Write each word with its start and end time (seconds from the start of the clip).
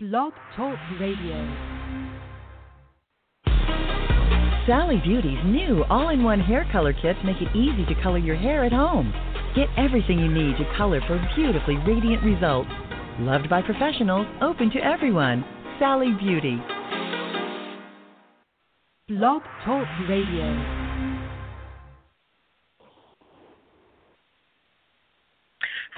Blog 0.00 0.32
Talk 0.54 0.78
Radio. 1.00 1.34
Sally 4.64 5.02
Beauty's 5.04 5.44
new 5.44 5.82
all-in-one 5.90 6.38
hair 6.38 6.68
color 6.70 6.92
kits 6.92 7.18
make 7.24 7.42
it 7.42 7.48
easy 7.52 7.84
to 7.92 8.00
color 8.00 8.18
your 8.18 8.36
hair 8.36 8.64
at 8.64 8.70
home. 8.70 9.12
Get 9.56 9.66
everything 9.76 10.20
you 10.20 10.28
need 10.28 10.56
to 10.58 10.72
color 10.76 11.00
for 11.08 11.18
beautifully 11.34 11.78
radiant 11.78 12.22
results. 12.22 12.70
Loved 13.18 13.50
by 13.50 13.60
professionals, 13.60 14.28
open 14.40 14.70
to 14.70 14.78
everyone. 14.78 15.44
Sally 15.80 16.12
Beauty. 16.12 16.62
Blog 19.08 19.42
Talk 19.64 19.88
Radio. 20.08 20.87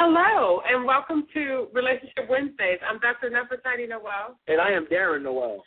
Hello, 0.02 0.62
and 0.66 0.86
welcome 0.86 1.26
to 1.34 1.68
Relationship 1.74 2.24
Wednesdays. 2.26 2.78
I'm 2.88 2.98
Dr. 3.00 3.28
Nefertiti 3.28 3.86
Nowell. 3.86 4.32
And 4.48 4.58
I 4.58 4.70
am 4.70 4.86
Darren 4.86 5.22
Nowell. 5.24 5.62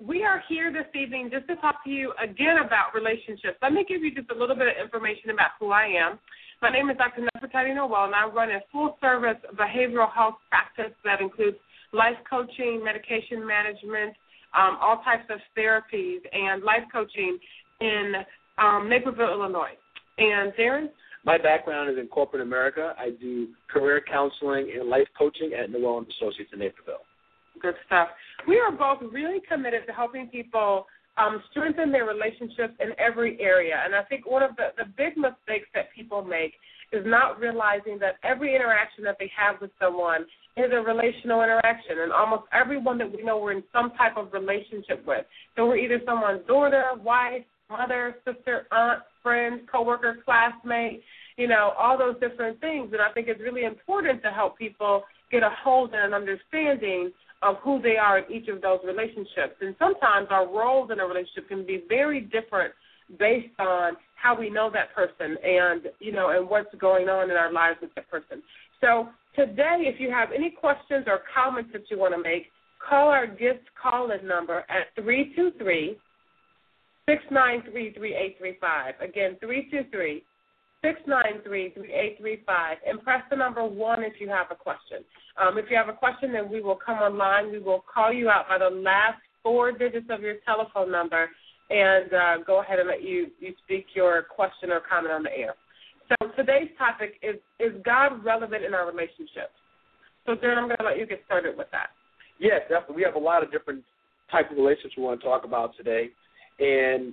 We 0.00 0.24
are 0.24 0.42
here 0.48 0.72
this 0.72 0.86
evening 0.98 1.28
just 1.30 1.46
to 1.48 1.56
talk 1.56 1.84
to 1.84 1.90
you 1.90 2.14
again 2.18 2.56
about 2.64 2.94
relationships. 2.94 3.58
Let 3.60 3.74
me 3.74 3.84
give 3.86 4.00
you 4.00 4.14
just 4.14 4.30
a 4.30 4.34
little 4.34 4.56
bit 4.56 4.68
of 4.68 4.82
information 4.82 5.28
about 5.28 5.50
who 5.60 5.72
I 5.72 5.88
am. 5.88 6.18
My 6.62 6.70
name 6.70 6.88
is 6.88 6.96
Dr. 6.96 7.20
Nefertiti 7.20 7.74
Nowell, 7.74 8.06
and 8.06 8.14
I 8.14 8.24
run 8.24 8.50
a 8.50 8.60
full 8.72 8.96
service 8.98 9.36
behavioral 9.56 10.10
health 10.10 10.36
practice 10.48 10.96
that 11.04 11.20
includes 11.20 11.58
life 11.92 12.16
coaching, 12.30 12.80
medication 12.82 13.46
management, 13.46 14.16
um, 14.56 14.78
all 14.80 15.02
types 15.04 15.28
of 15.28 15.38
therapies, 15.54 16.20
and 16.32 16.62
life 16.62 16.84
coaching 16.90 17.38
in 17.82 18.14
um, 18.56 18.88
Naperville, 18.88 19.32
Illinois. 19.32 19.76
And 20.16 20.54
Darren? 20.54 20.88
My 21.26 21.38
background 21.38 21.90
is 21.90 21.98
in 21.98 22.06
corporate 22.06 22.40
America. 22.40 22.94
I 22.96 23.10
do 23.10 23.48
career 23.68 24.00
counseling 24.08 24.70
and 24.78 24.88
life 24.88 25.08
coaching 25.18 25.54
at 25.54 25.70
Nowell 25.70 25.98
and 25.98 26.06
Associates 26.06 26.50
in 26.52 26.60
Naperville. 26.60 27.02
Good 27.60 27.74
stuff. 27.86 28.08
We 28.46 28.60
are 28.60 28.70
both 28.70 29.02
really 29.12 29.40
committed 29.48 29.82
to 29.88 29.92
helping 29.92 30.28
people 30.28 30.86
um, 31.18 31.42
strengthen 31.50 31.90
their 31.90 32.04
relationships 32.04 32.74
in 32.78 32.90
every 32.98 33.40
area. 33.40 33.74
And 33.84 33.92
I 33.92 34.04
think 34.04 34.30
one 34.30 34.44
of 34.44 34.54
the, 34.54 34.68
the 34.78 34.84
big 34.96 35.16
mistakes 35.16 35.66
that 35.74 35.92
people 35.92 36.22
make 36.22 36.52
is 36.92 37.02
not 37.04 37.40
realizing 37.40 37.98
that 37.98 38.16
every 38.22 38.54
interaction 38.54 39.02
that 39.04 39.16
they 39.18 39.30
have 39.36 39.60
with 39.60 39.72
someone 39.80 40.26
is 40.56 40.70
a 40.72 40.80
relational 40.80 41.42
interaction. 41.42 41.98
And 42.02 42.12
almost 42.12 42.44
everyone 42.52 42.98
that 42.98 43.10
we 43.10 43.24
know 43.24 43.38
we're 43.38 43.52
in 43.52 43.64
some 43.72 43.90
type 43.98 44.16
of 44.16 44.32
relationship 44.32 45.04
with. 45.04 45.24
So 45.56 45.66
we're 45.66 45.78
either 45.78 46.00
someone's 46.06 46.46
daughter, 46.46 46.84
wife, 47.02 47.42
mother, 47.68 48.16
sister, 48.24 48.66
aunt, 48.70 49.02
friend, 49.26 49.62
coworker, 49.66 50.18
classmate, 50.24 51.02
you 51.36 51.48
know, 51.48 51.72
all 51.76 51.98
those 51.98 52.14
different 52.20 52.60
things. 52.60 52.90
And 52.92 53.02
I 53.02 53.10
think 53.12 53.26
it's 53.26 53.40
really 53.40 53.64
important 53.64 54.22
to 54.22 54.30
help 54.30 54.56
people 54.56 55.02
get 55.32 55.42
a 55.42 55.50
hold 55.64 55.92
and 55.94 56.04
an 56.04 56.14
understanding 56.14 57.10
of 57.42 57.56
who 57.64 57.82
they 57.82 57.96
are 57.96 58.18
in 58.20 58.32
each 58.32 58.46
of 58.46 58.62
those 58.62 58.78
relationships. 58.86 59.56
And 59.60 59.74
sometimes 59.80 60.28
our 60.30 60.46
roles 60.46 60.92
in 60.92 61.00
a 61.00 61.04
relationship 61.04 61.48
can 61.48 61.66
be 61.66 61.82
very 61.88 62.20
different 62.20 62.72
based 63.18 63.58
on 63.58 63.96
how 64.14 64.38
we 64.38 64.48
know 64.48 64.70
that 64.72 64.94
person 64.94 65.36
and, 65.42 65.82
you 65.98 66.12
know, 66.12 66.30
and 66.30 66.48
what's 66.48 66.72
going 66.78 67.08
on 67.08 67.28
in 67.28 67.36
our 67.36 67.52
lives 67.52 67.78
with 67.82 67.92
that 67.96 68.08
person. 68.08 68.42
So 68.80 69.08
today, 69.34 69.78
if 69.80 70.00
you 70.00 70.08
have 70.12 70.28
any 70.32 70.50
questions 70.50 71.06
or 71.08 71.20
comments 71.34 71.70
that 71.72 71.90
you 71.90 71.98
want 71.98 72.14
to 72.14 72.22
make, 72.22 72.46
call 72.78 73.08
our 73.08 73.26
gift 73.26 73.64
call-in 73.80 74.26
number 74.26 74.64
at 74.68 74.86
323 77.06 77.94
693 77.94 77.94
3835. 77.94 78.94
Again, 79.00 79.36
three 79.40 79.70
two 79.70 79.88
three 79.90 80.22
six 80.82 81.00
nine 81.06 81.40
three 81.42 81.70
three 81.70 81.92
eight 81.92 82.18
three 82.18 82.42
five. 82.44 82.78
And 82.86 83.02
press 83.02 83.22
the 83.30 83.36
number 83.36 83.64
1 83.64 84.02
if 84.02 84.20
you 84.20 84.28
have 84.28 84.50
a 84.50 84.54
question. 84.54 85.06
Um, 85.40 85.58
if 85.58 85.66
you 85.70 85.76
have 85.76 85.88
a 85.88 85.96
question, 85.96 86.32
then 86.32 86.50
we 86.50 86.60
will 86.60 86.78
come 86.78 86.98
online. 86.98 87.50
We 87.50 87.58
will 87.58 87.84
call 87.86 88.12
you 88.12 88.28
out 88.28 88.48
by 88.48 88.58
the 88.58 88.70
last 88.70 89.18
four 89.42 89.72
digits 89.72 90.06
of 90.10 90.20
your 90.20 90.36
telephone 90.44 90.90
number 90.90 91.30
and 91.70 92.12
uh, 92.12 92.36
go 92.46 92.60
ahead 92.60 92.78
and 92.78 92.88
let 92.88 93.02
you, 93.02 93.28
you 93.40 93.54
speak 93.64 93.86
your 93.94 94.22
question 94.22 94.70
or 94.70 94.80
comment 94.80 95.12
on 95.12 95.22
the 95.22 95.36
air. 95.36 95.54
So 96.08 96.28
today's 96.36 96.70
topic 96.78 97.14
is 97.22 97.36
Is 97.58 97.72
God 97.84 98.24
relevant 98.24 98.64
in 98.64 98.74
our 98.74 98.86
relationships? 98.86 99.54
So, 100.24 100.34
Darren, 100.34 100.58
I'm 100.58 100.66
going 100.66 100.78
to 100.78 100.84
let 100.84 100.98
you 100.98 101.06
get 101.06 101.22
started 101.26 101.56
with 101.56 101.68
that. 101.72 101.90
Yes, 102.38 102.62
definitely. 102.68 102.96
We 102.96 103.02
have 103.02 103.14
a 103.14 103.22
lot 103.22 103.42
of 103.42 103.50
different 103.50 103.82
type 104.30 104.50
of 104.50 104.56
relationships 104.56 104.94
we 104.96 105.02
want 105.02 105.20
to 105.20 105.26
talk 105.26 105.44
about 105.44 105.76
today. 105.76 106.10
And 106.58 107.12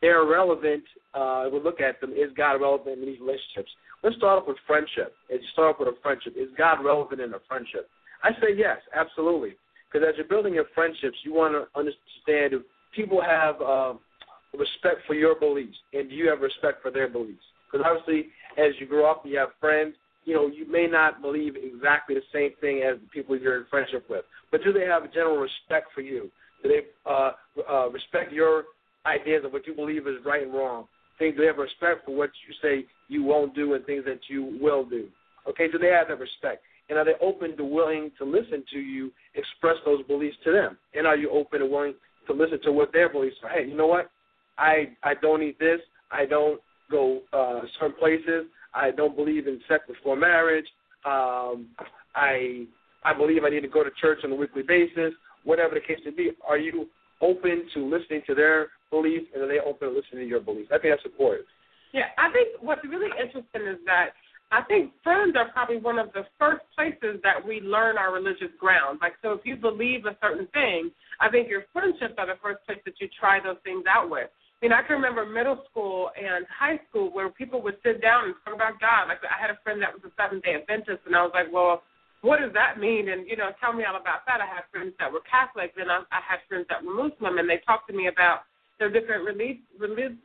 they're 0.00 0.24
relevant. 0.24 0.84
Uh, 1.14 1.46
we 1.52 1.60
look 1.60 1.80
at 1.80 2.00
them. 2.00 2.12
Is 2.12 2.30
God 2.36 2.60
relevant 2.60 3.00
in 3.00 3.06
these 3.06 3.20
relationships? 3.20 3.70
Let's 4.02 4.16
start 4.16 4.42
off 4.42 4.48
with 4.48 4.56
friendship. 4.66 5.14
As 5.32 5.40
you 5.40 5.48
start 5.52 5.74
off 5.74 5.80
with 5.80 5.88
a 5.88 5.98
friendship, 6.02 6.34
is 6.36 6.48
God 6.56 6.84
relevant 6.84 7.20
in 7.20 7.34
a 7.34 7.40
friendship? 7.48 7.88
I 8.22 8.30
say 8.40 8.54
yes, 8.56 8.78
absolutely. 8.94 9.56
Because 9.90 10.06
as 10.08 10.14
you're 10.16 10.28
building 10.28 10.54
your 10.54 10.66
friendships, 10.74 11.16
you 11.24 11.34
want 11.34 11.54
to 11.54 11.78
understand 11.78 12.52
if 12.52 12.62
people 12.94 13.20
have 13.22 13.60
uh, 13.60 13.94
respect 14.56 15.06
for 15.06 15.14
your 15.14 15.38
beliefs, 15.38 15.76
and 15.92 16.08
do 16.08 16.14
you 16.14 16.28
have 16.28 16.40
respect 16.40 16.82
for 16.82 16.90
their 16.90 17.08
beliefs? 17.08 17.42
Because 17.70 17.86
obviously, 17.88 18.30
as 18.56 18.72
you 18.78 18.86
grow 18.86 19.10
up 19.10 19.22
you 19.24 19.38
have 19.38 19.50
friends, 19.60 19.94
you 20.24 20.34
know 20.34 20.46
you 20.46 20.70
may 20.70 20.86
not 20.86 21.22
believe 21.22 21.56
exactly 21.56 22.14
the 22.14 22.22
same 22.32 22.50
thing 22.60 22.82
as 22.82 22.98
the 23.00 23.08
people 23.12 23.36
you're 23.36 23.58
in 23.58 23.66
friendship 23.70 24.04
with, 24.10 24.24
but 24.50 24.62
do 24.62 24.72
they 24.72 24.84
have 24.84 25.04
a 25.04 25.08
general 25.08 25.38
respect 25.38 25.88
for 25.94 26.02
you? 26.02 26.30
Do 26.62 26.68
they 26.68 26.80
uh, 27.06 27.32
uh, 27.70 27.88
respect 27.90 28.32
your 28.32 28.64
ideas 29.06 29.44
of 29.44 29.52
what 29.52 29.66
you 29.66 29.74
believe 29.74 30.06
is 30.06 30.16
right 30.24 30.42
and 30.42 30.52
wrong? 30.52 30.86
Things 31.18 31.34
do 31.34 31.42
they 31.42 31.46
have 31.46 31.58
respect 31.58 32.04
for 32.04 32.14
what 32.14 32.30
you 32.46 32.54
say 32.62 32.86
you 33.08 33.24
won't 33.24 33.54
do 33.54 33.74
and 33.74 33.84
things 33.86 34.04
that 34.06 34.20
you 34.28 34.58
will 34.60 34.84
do? 34.84 35.08
Okay, 35.48 35.68
do 35.70 35.78
they 35.78 35.88
have 35.88 36.08
that 36.08 36.18
respect? 36.18 36.62
And 36.88 36.98
are 36.98 37.04
they 37.04 37.14
open 37.20 37.56
to 37.56 37.64
willing 37.64 38.10
to 38.18 38.24
listen 38.24 38.64
to 38.72 38.78
you 38.78 39.12
express 39.34 39.76
those 39.84 40.02
beliefs 40.06 40.36
to 40.44 40.52
them? 40.52 40.78
And 40.94 41.06
are 41.06 41.16
you 41.16 41.30
open 41.30 41.62
and 41.62 41.70
willing 41.70 41.94
to 42.26 42.32
listen 42.32 42.60
to 42.62 42.72
what 42.72 42.92
their 42.92 43.08
beliefs 43.08 43.36
are? 43.42 43.50
Hey, 43.50 43.66
you 43.66 43.76
know 43.76 43.86
what? 43.86 44.10
I 44.56 44.90
I 45.02 45.14
don't 45.14 45.42
eat 45.42 45.58
this. 45.58 45.80
I 46.10 46.24
don't 46.24 46.60
go 46.90 47.20
uh, 47.32 47.60
certain 47.78 47.96
places. 47.98 48.46
I 48.74 48.90
don't 48.90 49.16
believe 49.16 49.46
in 49.46 49.60
sex 49.68 49.84
before 49.86 50.16
marriage. 50.16 50.66
Um, 51.04 51.68
I 52.14 52.66
I 53.04 53.14
believe 53.16 53.44
I 53.44 53.50
need 53.50 53.60
to 53.60 53.68
go 53.68 53.84
to 53.84 53.90
church 54.00 54.20
on 54.24 54.32
a 54.32 54.34
weekly 54.34 54.62
basis. 54.62 55.12
Whatever 55.48 55.80
the 55.80 55.80
case 55.80 55.96
may 56.04 56.12
be, 56.12 56.30
are 56.46 56.58
you 56.58 56.86
open 57.24 57.64
to 57.72 57.80
listening 57.88 58.20
to 58.28 58.34
their 58.34 58.68
beliefs, 58.90 59.32
and 59.32 59.42
are 59.42 59.48
they 59.48 59.60
open 59.64 59.88
to 59.88 59.94
listening 59.96 60.24
to 60.24 60.28
your 60.28 60.44
beliefs? 60.44 60.68
I 60.68 60.76
think 60.76 60.92
that's 60.92 61.08
important. 61.08 61.48
Yeah, 61.96 62.12
I 62.18 62.28
think 62.30 62.60
what's 62.60 62.84
really 62.84 63.08
interesting 63.16 63.64
is 63.64 63.80
that 63.86 64.12
I 64.52 64.60
think 64.68 64.92
friends 65.02 65.36
are 65.40 65.48
probably 65.48 65.78
one 65.78 65.98
of 65.98 66.12
the 66.12 66.28
first 66.38 66.60
places 66.76 67.20
that 67.24 67.40
we 67.40 67.60
learn 67.60 67.96
our 67.96 68.12
religious 68.12 68.52
ground. 68.60 68.98
Like, 69.00 69.14
so 69.22 69.32
if 69.32 69.40
you 69.44 69.56
believe 69.56 70.04
a 70.04 70.16
certain 70.20 70.48
thing, 70.52 70.90
I 71.20 71.28
think 71.32 71.48
your 71.48 71.64
friendships 71.72 72.16
are 72.20 72.28
the 72.28 72.40
first 72.42 72.60
place 72.66 72.78
that 72.84 73.00
you 73.00 73.08
try 73.18 73.40
those 73.40 73.56
things 73.64 73.84
out 73.88 74.10
with. 74.10 74.28
I 74.28 74.58
mean, 74.60 74.72
I 74.72 74.82
can 74.82 74.96
remember 74.96 75.24
middle 75.24 75.64
school 75.70 76.10
and 76.12 76.44
high 76.52 76.80
school 76.88 77.08
where 77.08 77.30
people 77.30 77.62
would 77.62 77.76
sit 77.84 78.02
down 78.02 78.24
and 78.24 78.34
talk 78.44 78.54
about 78.54 78.80
God. 78.80 79.08
Like, 79.08 79.24
I 79.24 79.40
had 79.40 79.48
a 79.48 79.58
friend 79.64 79.80
that 79.80 79.92
was 79.96 80.04
a 80.04 80.12
Seventh 80.20 80.44
Day 80.44 80.60
Adventist, 80.60 81.06
and 81.06 81.16
I 81.16 81.22
was 81.22 81.32
like, 81.32 81.48
well, 81.52 81.82
what 82.22 82.40
does 82.40 82.52
that 82.54 82.78
mean? 82.78 83.08
And 83.10 83.26
you 83.28 83.36
know, 83.36 83.50
tell 83.60 83.72
me 83.72 83.84
all 83.84 83.96
about 83.96 84.26
that. 84.26 84.40
I 84.40 84.46
had 84.46 84.64
friends 84.70 84.94
that 84.98 85.12
were 85.12 85.22
Catholic, 85.28 85.72
and 85.76 85.90
I, 85.90 86.00
I 86.10 86.20
had 86.26 86.40
friends 86.48 86.66
that 86.68 86.82
were 86.82 86.94
Muslim, 86.94 87.38
and 87.38 87.48
they 87.48 87.60
talked 87.66 87.88
to 87.90 87.96
me 87.96 88.08
about 88.08 88.42
their 88.78 88.90
different 88.90 89.24
religious, 89.24 89.62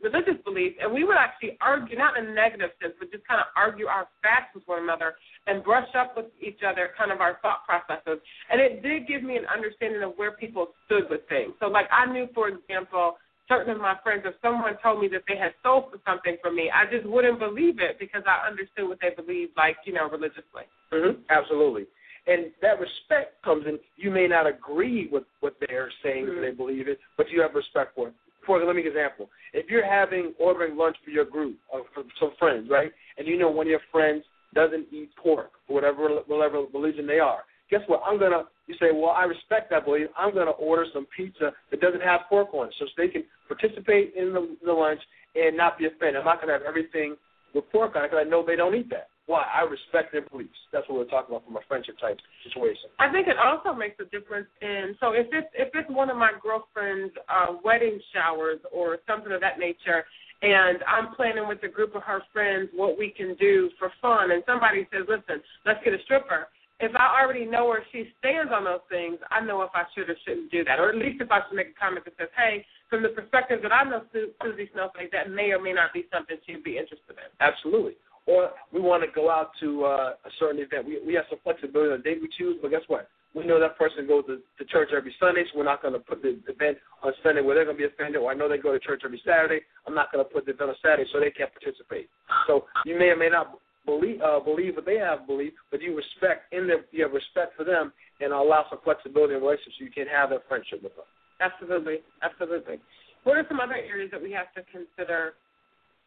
religious 0.01 0.37
beliefs, 0.45 0.77
and 0.81 0.93
we 0.93 1.03
would 1.03 1.17
actually 1.17 1.57
argue, 1.59 1.97
not 1.97 2.17
in 2.17 2.27
a 2.27 2.33
negative 2.33 2.69
sense, 2.81 2.93
but 2.99 3.11
just 3.11 3.25
kind 3.27 3.41
of 3.41 3.47
argue 3.55 3.87
our 3.87 4.07
facts 4.21 4.53
with 4.53 4.63
one 4.67 4.83
another 4.83 5.15
and 5.47 5.63
brush 5.63 5.89
up 5.97 6.15
with 6.15 6.27
each 6.39 6.59
other, 6.65 6.91
kind 6.97 7.11
of 7.11 7.19
our 7.19 7.39
thought 7.41 7.65
processes. 7.65 8.21
And 8.51 8.61
it 8.61 8.83
did 8.83 9.07
give 9.07 9.23
me 9.23 9.37
an 9.37 9.45
understanding 9.49 10.03
of 10.03 10.13
where 10.17 10.33
people 10.33 10.67
stood 10.85 11.09
with 11.09 11.21
things. 11.29 11.53
So, 11.59 11.67
like, 11.67 11.87
I 11.91 12.05
knew, 12.05 12.27
for 12.33 12.47
example, 12.47 13.17
certain 13.47 13.75
of 13.75 13.81
my 13.81 13.95
friends, 14.03 14.23
if 14.25 14.35
someone 14.41 14.77
told 14.81 15.01
me 15.01 15.07
that 15.09 15.23
they 15.27 15.37
had 15.37 15.53
stole 15.59 15.91
something 16.05 16.37
from 16.41 16.55
me, 16.55 16.71
I 16.73 16.89
just 16.91 17.05
wouldn't 17.05 17.39
believe 17.39 17.79
it 17.79 17.97
because 17.99 18.23
I 18.25 18.47
understood 18.47 18.87
what 18.87 18.99
they 19.01 19.09
believed, 19.15 19.53
like, 19.57 19.77
you 19.85 19.93
know, 19.93 20.09
religiously. 20.09 20.65
Mm-hmm. 20.91 21.21
Absolutely. 21.29 21.85
And 22.25 22.51
that 22.61 22.79
respect 22.79 23.43
comes 23.43 23.65
in. 23.67 23.79
You 23.97 24.09
may 24.09 24.27
not 24.27 24.47
agree 24.47 25.09
with 25.11 25.23
what 25.41 25.55
they're 25.67 25.91
saying, 26.01 26.25
mm-hmm. 26.25 26.41
they 26.41 26.51
believe 26.51 26.87
it, 26.87 26.99
but 27.17 27.29
you 27.29 27.41
have 27.41 27.53
respect 27.53 27.95
for 27.95 28.09
it 28.09 28.13
for 28.45 28.63
let 28.63 28.75
me 28.75 28.83
give 28.83 28.93
an 28.93 28.99
example. 28.99 29.29
If 29.53 29.69
you're 29.69 29.85
having 29.85 30.33
ordering 30.39 30.77
lunch 30.77 30.97
for 31.03 31.11
your 31.11 31.25
group 31.25 31.57
or 31.71 31.83
for 31.93 32.03
some 32.19 32.31
friends, 32.39 32.69
right, 32.69 32.91
and 33.17 33.27
you 33.27 33.37
know 33.37 33.49
one 33.49 33.67
of 33.67 33.71
your 33.71 33.79
friends 33.91 34.23
doesn't 34.53 34.87
eat 34.91 35.09
pork 35.15 35.51
for 35.67 35.73
whatever 35.73 36.09
whatever 36.27 36.65
religion 36.73 37.07
they 37.07 37.19
are, 37.19 37.43
guess 37.73 37.87
what? 37.87 38.03
I'm 38.05 38.19
gonna 38.19 38.43
you 38.67 38.75
say, 38.79 38.93
well, 38.93 39.09
I 39.09 39.23
respect 39.25 39.71
that 39.71 39.85
belief. 39.85 40.07
I'm 40.17 40.33
gonna 40.33 40.51
order 40.51 40.85
some 40.93 41.07
pizza 41.15 41.51
that 41.71 41.81
doesn't 41.81 42.01
have 42.01 42.21
pork 42.29 42.53
on 42.53 42.67
it, 42.67 42.73
so 42.77 42.85
they 42.95 43.07
can 43.07 43.23
participate 43.47 44.13
in 44.15 44.31
the, 44.31 44.55
the 44.63 44.71
lunch 44.71 45.01
and 45.35 45.57
not 45.57 45.79
be 45.79 45.85
offended. 45.85 46.17
I'm 46.17 46.25
not 46.25 46.39
gonna 46.39 46.53
have 46.53 46.61
everything 46.61 47.15
with 47.55 47.69
pork 47.71 47.95
on 47.95 48.05
it 48.05 48.11
because 48.11 48.23
I 48.25 48.29
know 48.29 48.45
they 48.45 48.55
don't 48.55 48.75
eat 48.75 48.89
that. 48.91 49.09
Why? 49.25 49.41
I 49.41 49.63
respect 49.63 50.11
their 50.11 50.21
beliefs. 50.21 50.59
That's 50.71 50.87
what 50.87 50.99
we're 50.99 51.09
talking 51.09 51.33
about 51.33 51.45
from 51.45 51.55
a 51.55 51.61
friendship 51.67 51.97
type 51.97 52.19
situation. 52.43 52.91
I 52.99 53.09
think 53.11 53.27
it 53.27 53.37
also 53.39 53.73
makes 53.73 53.95
a 53.99 54.05
difference 54.05 54.47
in 54.61 54.95
so 54.99 55.13
if 55.13 55.27
it's 55.31 55.47
if 55.53 55.69
it's 55.73 55.89
one 55.89 56.09
of 56.09 56.17
my 56.17 56.31
girlfriend's 56.41 57.13
uh, 57.27 57.57
wedding 57.63 57.99
showers 58.13 58.59
or 58.71 58.99
something 59.07 59.31
of 59.31 59.41
that 59.41 59.57
nature, 59.57 60.05
and 60.43 60.79
I'm 60.85 61.15
planning 61.15 61.47
with 61.47 61.63
a 61.63 61.69
group 61.69 61.95
of 61.95 62.03
her 62.03 62.21
friends 62.31 62.69
what 62.75 62.99
we 62.99 63.09
can 63.09 63.35
do 63.39 63.71
for 63.79 63.91
fun, 64.01 64.31
and 64.31 64.43
somebody 64.45 64.87
says, 64.91 65.07
"Listen, 65.07 65.41
let's 65.65 65.83
get 65.83 65.93
a 65.93 66.01
stripper." 66.03 66.47
If 66.83 66.95
I 66.95 67.21
already 67.21 67.45
know 67.45 67.65
where 67.65 67.83
she 67.91 68.09
stands 68.19 68.51
on 68.51 68.65
those 68.65 68.83
things, 68.89 69.17
I 69.31 69.39
know 69.39 69.61
if 69.61 69.71
I 69.73 69.83
should 69.95 70.09
or 70.09 70.15
shouldn't 70.27 70.51
do 70.51 70.63
that, 70.65 70.79
or 70.79 70.89
at 70.89 70.95
least 70.95 71.21
if 71.21 71.31
I 71.31 71.39
should 71.47 71.55
make 71.55 71.69
a 71.69 71.79
comment 71.79 72.05
that 72.05 72.13
says, 72.17 72.29
"Hey, 72.35 72.65
from 72.89 73.03
the 73.03 73.09
perspective 73.09 73.61
that 73.63 73.71
I 73.71 73.83
know 73.83 74.03
Su- 74.11 74.33
Susie 74.41 74.69
Snowflake, 74.73 75.11
that 75.11 75.29
may 75.29 75.51
or 75.51 75.59
may 75.59 75.73
not 75.73 75.93
be 75.93 76.05
something 76.11 76.37
she'd 76.45 76.63
be 76.63 76.77
interested 76.77 77.15
in." 77.15 77.29
Absolutely. 77.39 77.95
Or 78.25 78.51
we 78.71 78.79
want 78.79 79.03
to 79.03 79.09
go 79.13 79.29
out 79.29 79.51
to 79.59 79.85
uh, 79.85 80.13
a 80.23 80.31
certain 80.39 80.61
event. 80.61 80.87
We 80.87 80.99
we 81.05 81.13
have 81.13 81.25
some 81.29 81.39
flexibility 81.43 81.91
on 81.91 81.97
the 81.99 82.03
date 82.03 82.21
we 82.21 82.29
choose, 82.37 82.57
but 82.61 82.71
guess 82.71 82.83
what? 82.87 83.09
We 83.33 83.45
know 83.45 83.59
that 83.59 83.77
person 83.79 84.05
goes 84.05 84.25
to, 84.27 84.37
to 84.59 84.65
church 84.65 84.89
every 84.95 85.13
Sunday, 85.19 85.43
so 85.51 85.57
we're 85.57 85.65
not 85.65 85.81
going 85.81 85.95
to 85.95 85.99
put 85.99 86.21
the 86.21 86.37
event 86.47 86.77
on 87.01 87.13
Sunday 87.23 87.41
where 87.41 87.55
they're 87.55 87.65
going 87.65 87.77
to 87.77 87.81
be 87.81 87.89
offended. 87.89 88.21
Or 88.21 88.29
I 88.29 88.35
know 88.35 88.47
they 88.47 88.59
go 88.59 88.71
to 88.71 88.79
church 88.79 89.01
every 89.03 89.19
Saturday. 89.25 89.61
I'm 89.87 89.95
not 89.95 90.11
going 90.11 90.23
to 90.23 90.29
put 90.31 90.45
the 90.45 90.51
event 90.51 90.69
on 90.69 90.75
Saturday 90.83 91.09
so 91.11 91.19
they 91.19 91.31
can't 91.31 91.49
participate. 91.51 92.09
So 92.45 92.65
you 92.85 92.97
may 92.97 93.09
or 93.09 93.17
may 93.17 93.29
not 93.29 93.57
believe 93.85 94.21
uh, 94.21 94.39
believe 94.39 94.75
what 94.75 94.85
they 94.85 94.97
have 94.97 95.27
believed, 95.27 95.55
but 95.71 95.81
you 95.81 95.95
respect 95.95 96.53
in 96.53 96.67
their 96.67 96.85
you 96.91 97.03
have 97.03 97.13
respect 97.13 97.55
for 97.57 97.63
them 97.63 97.91
and 98.21 98.31
allow 98.31 98.65
some 98.69 98.79
flexibility 98.83 99.33
in 99.33 99.41
relationships 99.41 99.75
so 99.79 99.85
you 99.85 99.91
can 99.91 100.07
have 100.07 100.29
that 100.29 100.43
friendship 100.47 100.81
with 100.83 100.95
them. 100.95 101.05
Absolutely, 101.39 101.97
absolutely. 102.21 102.79
What 103.23 103.37
are 103.37 103.45
some 103.47 103.59
other 103.59 103.75
areas 103.75 104.11
that 104.11 104.21
we 104.21 104.31
have 104.31 104.53
to 104.55 104.63
consider? 104.71 105.33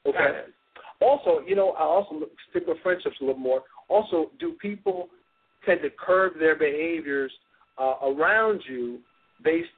Okay. 0.06 0.44
Also, 1.00 1.40
you 1.46 1.54
know, 1.54 1.70
I 1.72 1.82
also 1.82 2.14
look- 2.14 2.32
stick 2.50 2.66
with 2.66 2.78
friendships 2.82 3.16
a 3.20 3.24
little 3.24 3.40
more. 3.40 3.64
Also, 3.88 4.30
do 4.38 4.52
people 4.52 5.08
tend 5.64 5.82
to 5.82 5.90
curb 5.90 6.38
their 6.38 6.56
behaviors 6.56 7.32
uh, 7.78 7.96
around 8.02 8.62
you 8.68 9.00
based 9.42 9.68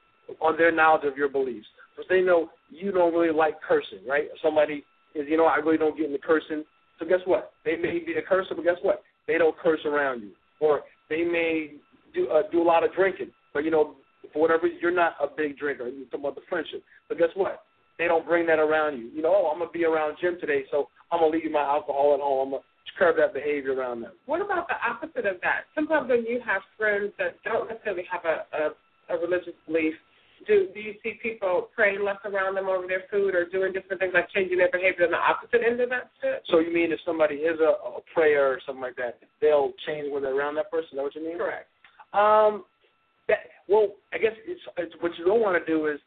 on 0.41 0.57
their 0.57 0.71
knowledge 0.71 1.05
of 1.05 1.17
your 1.17 1.29
beliefs? 1.29 1.67
Because 1.95 2.07
they 2.09 2.21
know 2.21 2.49
you 2.69 2.91
don't 2.91 3.13
really 3.13 3.33
like 3.33 3.61
cursing, 3.61 3.99
right? 4.07 4.29
Somebody 4.41 4.85
is, 5.15 5.27
you 5.27 5.35
know, 5.37 5.45
I 5.45 5.57
really 5.57 5.77
don't 5.77 5.97
get 5.97 6.05
into 6.05 6.19
cursing. 6.19 6.63
So 6.99 7.05
guess 7.05 7.19
what? 7.25 7.53
They 7.65 7.75
may 7.75 7.99
be 7.99 8.13
a 8.13 8.21
cursor, 8.21 8.55
but 8.55 8.63
guess 8.63 8.77
what? 8.81 9.01
They 9.27 9.37
don't 9.37 9.57
curse 9.57 9.79
around 9.85 10.21
you, 10.21 10.31
or 10.59 10.81
they 11.09 11.23
may 11.23 11.73
do 12.13 12.27
uh, 12.29 12.43
do 12.51 12.61
a 12.61 12.63
lot 12.63 12.83
of 12.83 12.93
drinking, 12.93 13.31
but 13.53 13.63
you 13.63 13.71
know, 13.71 13.95
for 14.33 14.41
whatever 14.41 14.67
you're 14.67 14.91
not 14.91 15.13
a 15.21 15.27
big 15.27 15.57
drinker. 15.57 15.87
You're 15.87 16.05
talking 16.05 16.21
about 16.21 16.35
the 16.35 16.41
friendship, 16.49 16.83
but 17.07 17.17
guess 17.17 17.29
what? 17.35 17.63
They 17.97 18.07
don't 18.07 18.25
bring 18.25 18.45
that 18.47 18.59
around 18.59 18.97
you. 18.97 19.09
You 19.13 19.21
know, 19.21 19.33
oh, 19.35 19.51
I'm 19.51 19.59
gonna 19.59 19.71
be 19.71 19.85
around 19.85 20.17
Jim 20.21 20.37
today, 20.39 20.63
so 20.71 20.87
I'm 21.11 21.19
gonna 21.19 21.31
leave 21.31 21.51
my 21.51 21.61
alcohol 21.61 22.13
at 22.13 22.19
home. 22.19 22.47
I'm 22.47 22.51
gonna 22.51 22.63
curb 22.97 23.17
that 23.17 23.33
behavior 23.33 23.73
around 23.73 24.01
them. 24.01 24.11
What 24.25 24.41
about 24.41 24.67
the 24.67 24.75
opposite 24.79 25.25
of 25.25 25.39
that? 25.41 25.67
Sometimes 25.75 26.09
when 26.09 26.25
you 26.25 26.41
have 26.45 26.61
friends 26.77 27.11
that 27.17 27.35
don't 27.43 27.69
necessarily 27.69 28.03
have 28.11 28.23
a, 28.25 28.43
a, 28.55 29.15
a 29.15 29.19
religious 29.19 29.53
belief, 29.67 29.93
do 30.47 30.67
do 30.73 30.79
you 30.79 30.93
see 31.03 31.19
people 31.21 31.69
praying 31.75 32.03
less 32.03 32.17
around 32.25 32.55
them 32.55 32.67
over 32.67 32.87
their 32.87 33.03
food 33.11 33.35
or 33.35 33.45
doing 33.49 33.73
different 33.73 33.99
things 34.01 34.13
like 34.13 34.29
changing 34.31 34.57
their 34.57 34.71
behavior 34.71 35.05
on 35.05 35.11
the 35.11 35.17
opposite 35.17 35.61
end 35.65 35.79
of 35.81 35.89
that 35.89 36.11
shit? 36.21 36.43
So 36.49 36.59
you 36.59 36.73
mean 36.73 36.91
if 36.91 36.99
somebody 37.05 37.35
is 37.35 37.59
a, 37.59 37.75
a 37.87 38.01
prayer 38.13 38.51
or 38.53 38.59
something 38.65 38.81
like 38.81 38.95
that, 38.97 39.19
they'll 39.41 39.73
change 39.85 40.11
when 40.11 40.23
they're 40.23 40.37
around 40.37 40.55
that 40.55 40.71
person? 40.71 40.89
Is 40.91 40.95
that 40.97 41.03
what 41.03 41.15
you 41.15 41.25
mean? 41.25 41.37
Correct. 41.37 41.67
Um, 42.13 42.65
that, 43.27 43.45
well, 43.67 43.89
I 44.13 44.17
guess 44.17 44.33
it's, 44.45 44.61
it's 44.77 44.95
what 44.99 45.11
you 45.17 45.25
don't 45.25 45.41
want 45.41 45.63
to 45.63 45.65
do 45.65 45.87
is 45.87 45.99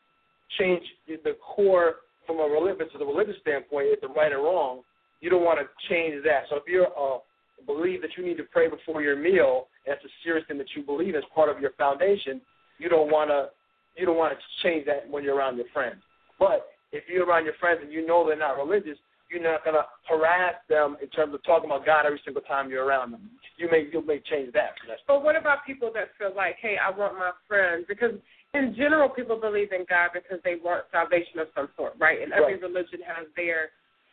change 0.58 0.82
the 1.06 1.37
core 1.40 1.96
from 2.26 2.40
a 2.40 2.44
religious 2.44 2.93
to 2.93 2.99
the 2.99 3.06
religious 3.06 3.37
standpoint. 3.40 4.00
The 4.00 4.08
right 4.08 4.32
or 4.32 4.43
wrong, 4.44 4.82
you 5.20 5.31
don't 5.31 5.44
want 5.44 5.61
to 5.61 5.67
change 5.88 6.23
that. 6.25 6.44
So 6.50 6.56
if 6.56 6.64
you're 6.67 6.87
uh, 6.87 7.19
believe 7.67 8.02
that 8.02 8.11
you 8.17 8.25
need 8.25 8.37
to 8.37 8.44
pray 8.44 8.69
before 8.69 9.02
your 9.02 9.17
meal, 9.17 9.69
and 9.87 9.94
that's 9.94 10.05
a 10.05 10.12
serious 10.25 10.46
thing 10.49 10.58
that 10.58 10.67
you 10.76 10.82
believe 10.82 11.14
as 11.14 11.23
part 11.34 11.49
of 11.49 11.61
your 11.61 11.73
foundation, 11.79 12.40
you 12.79 12.88
don't 12.88 13.11
want 13.11 13.31
to 13.31 13.50
you 13.97 14.06
don't 14.06 14.17
want 14.17 14.33
to 14.33 14.39
change 14.62 14.87
that 14.87 15.09
when 15.09 15.23
you're 15.25 15.37
around 15.37 15.56
your 15.56 15.67
friends. 15.73 16.03
But 16.39 16.69
if 16.93 17.05
you're 17.09 17.27
around 17.27 17.44
your 17.44 17.55
friends 17.61 17.81
and 17.83 17.93
you 17.93 18.06
know 18.06 18.27
they're 18.27 18.37
not 18.37 18.56
religious, 18.56 18.99
you're 19.31 19.43
not 19.43 19.65
going 19.65 19.77
to 19.77 19.85
harass 20.09 20.55
them 20.69 20.97
in 21.00 21.09
terms 21.09 21.35
of 21.35 21.43
talking 21.44 21.71
about 21.71 21.87
God 21.87 22.05
every 22.05 22.21
single 22.25 22.43
time 22.43 22.71
you're 22.71 22.85
around 22.85 23.12
them. 23.12 23.31
You 23.56 23.69
may 23.71 23.89
you 23.91 24.05
may 24.05 24.21
change 24.21 24.53
that. 24.53 24.73
But 25.06 25.25
what 25.25 25.37
about 25.37 25.65
people 25.67 25.91
that 25.94 26.09
feel 26.19 26.35
like, 26.37 26.56
hey, 26.61 26.77
I 26.77 26.91
want 26.91 27.15
my 27.15 27.31
friends 27.49 27.87
because 27.89 28.12
in 28.55 28.75
general 28.77 29.09
people 29.09 29.41
believe 29.41 29.73
in 29.73 29.87
God 29.89 30.11
because 30.12 30.39
they 30.44 30.56
want 30.62 30.85
salvation 30.93 31.39
of 31.39 31.49
some 31.55 31.69
sort, 31.77 31.94
right? 31.99 32.21
And 32.21 32.33
every 32.33 32.55
Right. 32.55 32.62
religion 32.62 33.00
has 33.06 33.27
their 33.37 33.71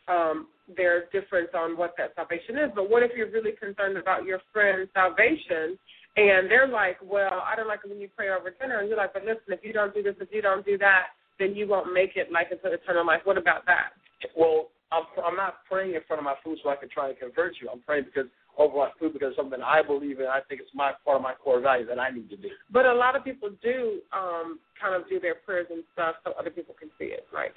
um 0.08 0.48
their 0.76 1.06
difference 1.12 1.50
on 1.54 1.76
what 1.76 1.94
that 1.98 2.14
salvation 2.14 2.56
is. 2.56 2.70
But 2.74 2.88
what 2.88 3.02
if 3.02 3.10
you're 3.16 3.30
really 3.30 3.52
concerned 3.52 3.98
about 3.98 4.24
your 4.24 4.40
friend's 4.52 4.90
salvation 4.94 5.78
and 6.16 6.50
they're 6.50 6.68
like, 6.68 6.98
Well, 7.02 7.42
I 7.46 7.54
don't 7.56 7.68
like 7.68 7.80
it 7.84 7.90
when 7.90 8.00
you 8.00 8.08
pray 8.16 8.30
over 8.30 8.50
dinner 8.50 8.80
and 8.80 8.88
you're 8.88 8.98
like, 8.98 9.12
But 9.12 9.24
listen, 9.24 9.48
if 9.48 9.60
you 9.62 9.72
don't 9.72 9.94
do 9.94 10.02
this, 10.02 10.14
if 10.20 10.28
you 10.32 10.42
don't 10.42 10.64
do 10.64 10.78
that, 10.78 11.08
then 11.38 11.54
you 11.54 11.66
won't 11.66 11.92
make 11.92 12.16
it 12.16 12.30
like 12.32 12.48
into 12.50 12.72
eternal 12.72 13.06
life. 13.06 13.20
What 13.24 13.38
about 13.38 13.66
that? 13.66 13.92
Well, 14.36 14.68
I'm 14.92 15.04
I'm 15.24 15.36
not 15.36 15.64
praying 15.68 15.94
in 15.94 16.00
front 16.06 16.18
of 16.20 16.24
my 16.24 16.34
food 16.44 16.58
so 16.62 16.70
I 16.70 16.76
can 16.76 16.88
try 16.88 17.08
and 17.08 17.18
convert 17.18 17.54
you. 17.60 17.68
I'm 17.72 17.80
praying 17.80 18.04
because 18.04 18.30
over 18.58 18.76
my 18.76 18.90
food 18.98 19.12
because 19.12 19.30
it's 19.30 19.36
something 19.38 19.60
I 19.64 19.80
believe 19.82 20.20
in. 20.20 20.26
I 20.26 20.40
think 20.48 20.60
it's 20.60 20.74
my 20.74 20.92
part 21.04 21.16
of 21.16 21.22
my 21.22 21.34
core 21.34 21.60
values 21.60 21.88
that 21.88 21.98
I 21.98 22.10
need 22.10 22.28
to 22.30 22.36
do. 22.36 22.48
But 22.72 22.84
a 22.86 22.92
lot 22.92 23.16
of 23.16 23.24
people 23.24 23.50
do 23.62 24.00
um 24.12 24.58
kind 24.80 24.94
of 24.94 25.08
do 25.08 25.20
their 25.20 25.36
prayers 25.36 25.68
and 25.70 25.84
stuff 25.92 26.16
so 26.24 26.32
other 26.38 26.50
people 26.50 26.74
can 26.78 26.90
see 26.98 27.06
it. 27.06 27.26
Like 27.32 27.54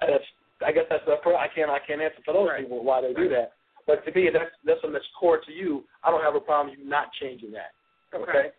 That's 0.00 0.24
I 0.64 0.72
guess 0.72 0.84
that's 0.88 1.04
the 1.06 1.18
I 1.36 1.48
can't 1.54 1.70
I 1.70 1.78
can't 1.86 2.00
answer 2.00 2.22
for 2.24 2.34
those 2.34 2.48
Right. 2.48 2.62
people 2.62 2.84
why 2.84 3.00
they 3.02 3.12
do 3.12 3.28
that. 3.30 3.52
But 3.88 4.04
to 4.04 4.12
me, 4.12 4.28
that's 4.28 4.52
that's 4.68 4.84
something 4.84 4.92
that's 4.92 5.08
core 5.18 5.40
to 5.40 5.50
you. 5.50 5.82
I 6.04 6.12
don't 6.12 6.22
have 6.22 6.36
a 6.36 6.44
problem 6.44 6.76
you 6.76 6.84
not 6.84 7.08
changing 7.18 7.50
that. 7.56 7.72
Okay. 8.12 8.52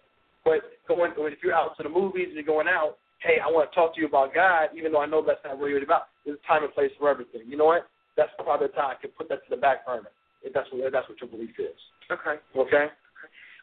But 0.43 0.65
going 0.87 1.13
if 1.15 1.39
you're 1.43 1.53
out 1.53 1.77
to 1.77 1.83
the 1.83 1.89
movies 1.89 2.25
and 2.27 2.33
you're 2.33 2.49
going 2.49 2.67
out, 2.67 2.97
hey, 3.21 3.37
I 3.37 3.45
want 3.45 3.69
to 3.69 3.75
talk 3.75 3.93
to 3.93 4.01
you 4.01 4.07
about 4.07 4.33
God, 4.33 4.73
even 4.75 4.91
though 4.91 5.01
I 5.01 5.05
know 5.05 5.21
that's 5.21 5.39
not 5.45 5.59
what 5.59 5.69
you're 5.69 5.83
about. 5.83 6.09
There's 6.25 6.39
a 6.43 6.47
time 6.47 6.63
and 6.63 6.73
place 6.73 6.89
for 6.97 7.09
everything. 7.09 7.41
You 7.45 7.57
know 7.57 7.69
what? 7.69 7.85
That's 8.17 8.31
probably 8.41 8.67
the 8.67 8.73
time 8.73 8.97
I 8.97 9.01
can 9.01 9.11
put 9.11 9.29
that 9.29 9.45
to 9.45 9.49
the 9.55 9.61
back 9.61 9.85
burner 9.85 10.09
if 10.41 10.51
that's 10.51 10.67
what 10.73 10.81
if 10.81 10.91
that's 10.91 11.07
what 11.07 11.21
your 11.21 11.29
belief 11.29 11.53
is. 11.59 11.77
Okay. 12.09 12.41
Okay. 12.57 12.87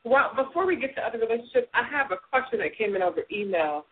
Well, 0.06 0.30
before 0.38 0.66
we 0.66 0.78
get 0.78 0.94
to 0.94 1.02
other 1.02 1.19
relationships, 1.19 1.66
I 1.74 1.82
have 1.90 2.14
a 2.14 2.22
question 2.30 2.60
that 2.60 2.78
came 2.78 2.94
in 2.94 3.02
over 3.02 3.26
email 3.34 3.86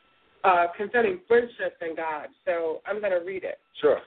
uh, 0.44 0.66
concerning 0.76 1.18
friendship 1.26 1.74
and 1.80 1.96
God. 1.96 2.28
So 2.44 2.78
I'm 2.86 3.00
going 3.00 3.18
to 3.18 3.26
read 3.26 3.42
it. 3.42 3.58
Sure. 3.80 3.98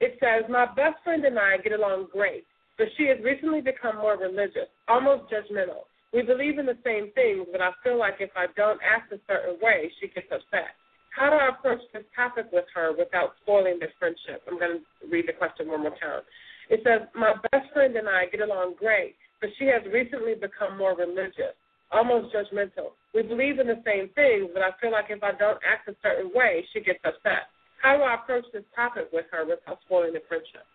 It 0.00 0.18
says, 0.18 0.50
My 0.50 0.66
best 0.66 0.98
friend 1.04 1.24
and 1.24 1.38
I 1.38 1.58
get 1.58 1.70
along 1.70 2.08
great, 2.10 2.44
but 2.82 2.90
she 2.98 3.06
has 3.06 3.22
recently 3.22 3.62
become 3.62 4.02
more 4.02 4.18
religious, 4.18 4.66
almost 4.90 5.30
judgmental. 5.30 5.86
We 6.10 6.26
believe 6.26 6.58
in 6.58 6.66
the 6.66 6.82
same 6.82 7.14
things, 7.14 7.46
but 7.54 7.62
I 7.62 7.70
feel 7.86 7.94
like 7.94 8.18
if 8.18 8.34
I 8.34 8.50
don't 8.58 8.82
act 8.82 9.14
a 9.14 9.22
certain 9.30 9.54
way, 9.62 9.86
she 10.02 10.10
gets 10.10 10.26
upset. 10.34 10.74
How 11.14 11.30
do 11.30 11.38
I 11.38 11.54
approach 11.54 11.78
this 11.94 12.02
topic 12.10 12.50
with 12.50 12.66
her 12.74 12.90
without 12.90 13.38
spoiling 13.38 13.78
the 13.78 13.86
friendship? 14.02 14.42
I'm 14.50 14.58
going 14.58 14.82
to 14.82 15.06
read 15.06 15.30
the 15.30 15.38
question 15.38 15.70
one 15.70 15.86
more 15.86 15.94
time. 15.94 16.26
It 16.74 16.82
says, 16.82 17.06
My 17.14 17.38
best 17.54 17.70
friend 17.70 17.94
and 17.94 18.10
I 18.10 18.26
get 18.26 18.42
along 18.42 18.74
great, 18.82 19.14
but 19.38 19.54
she 19.62 19.70
has 19.70 19.86
recently 19.86 20.34
become 20.34 20.74
more 20.74 20.98
religious, 20.98 21.54
almost 21.94 22.34
judgmental. 22.34 22.98
We 23.14 23.22
believe 23.22 23.62
in 23.62 23.70
the 23.70 23.78
same 23.86 24.10
things, 24.18 24.50
but 24.50 24.66
I 24.66 24.74
feel 24.82 24.90
like 24.90 25.06
if 25.14 25.22
I 25.22 25.38
don't 25.38 25.62
act 25.62 25.86
a 25.86 25.94
certain 26.02 26.34
way, 26.34 26.66
she 26.74 26.82
gets 26.82 26.98
upset. 27.06 27.46
How 27.78 27.94
do 27.94 28.02
I 28.02 28.18
approach 28.18 28.50
this 28.50 28.66
topic 28.74 29.06
with 29.14 29.30
her 29.30 29.46
without 29.46 29.78
spoiling 29.86 30.18
the 30.18 30.26
friendship? 30.26 30.66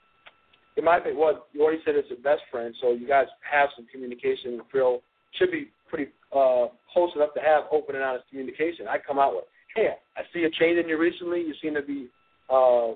It 0.77 0.83
might 0.83 1.03
be 1.03 1.11
well, 1.11 1.47
you 1.53 1.63
already 1.63 1.81
said 1.83 1.95
it's 1.95 2.07
your 2.09 2.21
best 2.21 2.45
friend, 2.51 2.73
so 2.79 2.93
you 2.93 3.07
guys 3.07 3.25
have 3.41 3.69
some 3.75 3.87
communication 3.91 4.53
and 4.53 4.61
feel 4.71 5.01
should 5.37 5.51
be 5.51 5.69
pretty 5.89 6.11
uh 6.31 6.69
close 6.93 7.09
enough 7.15 7.33
to 7.33 7.41
have 7.41 7.65
open 7.71 7.95
and 7.95 8.03
honest 8.03 8.29
communication. 8.29 8.87
I 8.87 8.97
come 9.01 9.17
out 9.17 9.33
with, 9.33 9.45
Hey, 9.75 9.89
I 10.15 10.21
see 10.33 10.43
a 10.43 10.51
change 10.51 10.77
in 10.77 10.87
you 10.87 10.97
recently, 10.97 11.41
you 11.41 11.53
seem 11.61 11.73
to 11.73 11.81
be 11.81 12.07
uh 12.49 12.93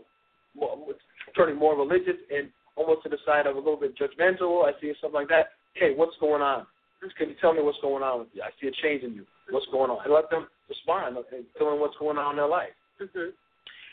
turning 1.36 1.58
more 1.58 1.76
religious 1.76 2.22
and 2.30 2.50
almost 2.76 3.04
to 3.04 3.10
the 3.10 3.18
side 3.26 3.48
of 3.48 3.56
a 3.56 3.60
little 3.60 3.80
bit 3.80 3.98
judgmental. 3.98 4.64
I 4.66 4.80
see 4.80 4.94
something 5.02 5.20
like 5.20 5.30
that. 5.30 5.58
Hey, 5.74 5.94
what's 5.96 6.16
going 6.20 6.42
on? 6.42 6.68
Can 7.18 7.30
you 7.30 7.36
tell 7.42 7.54
me 7.54 7.64
what's 7.64 7.82
going 7.82 8.04
on 8.04 8.20
with 8.20 8.28
you? 8.34 8.44
I 8.44 8.50
see 8.62 8.68
a 8.68 8.72
change 8.84 9.04
in 9.04 9.14
you. 9.14 9.26
What's 9.50 9.66
going 9.72 9.90
on? 9.90 10.06
And 10.06 10.14
let 10.14 10.30
them 10.30 10.46
respond 10.70 11.18
and 11.18 11.46
tell 11.58 11.72
them 11.72 11.80
what's 11.80 11.98
going 11.98 12.18
on 12.18 12.32
in 12.32 12.38
their 12.38 12.48
life. 12.48 12.70
Mm-hmm. 13.02 13.34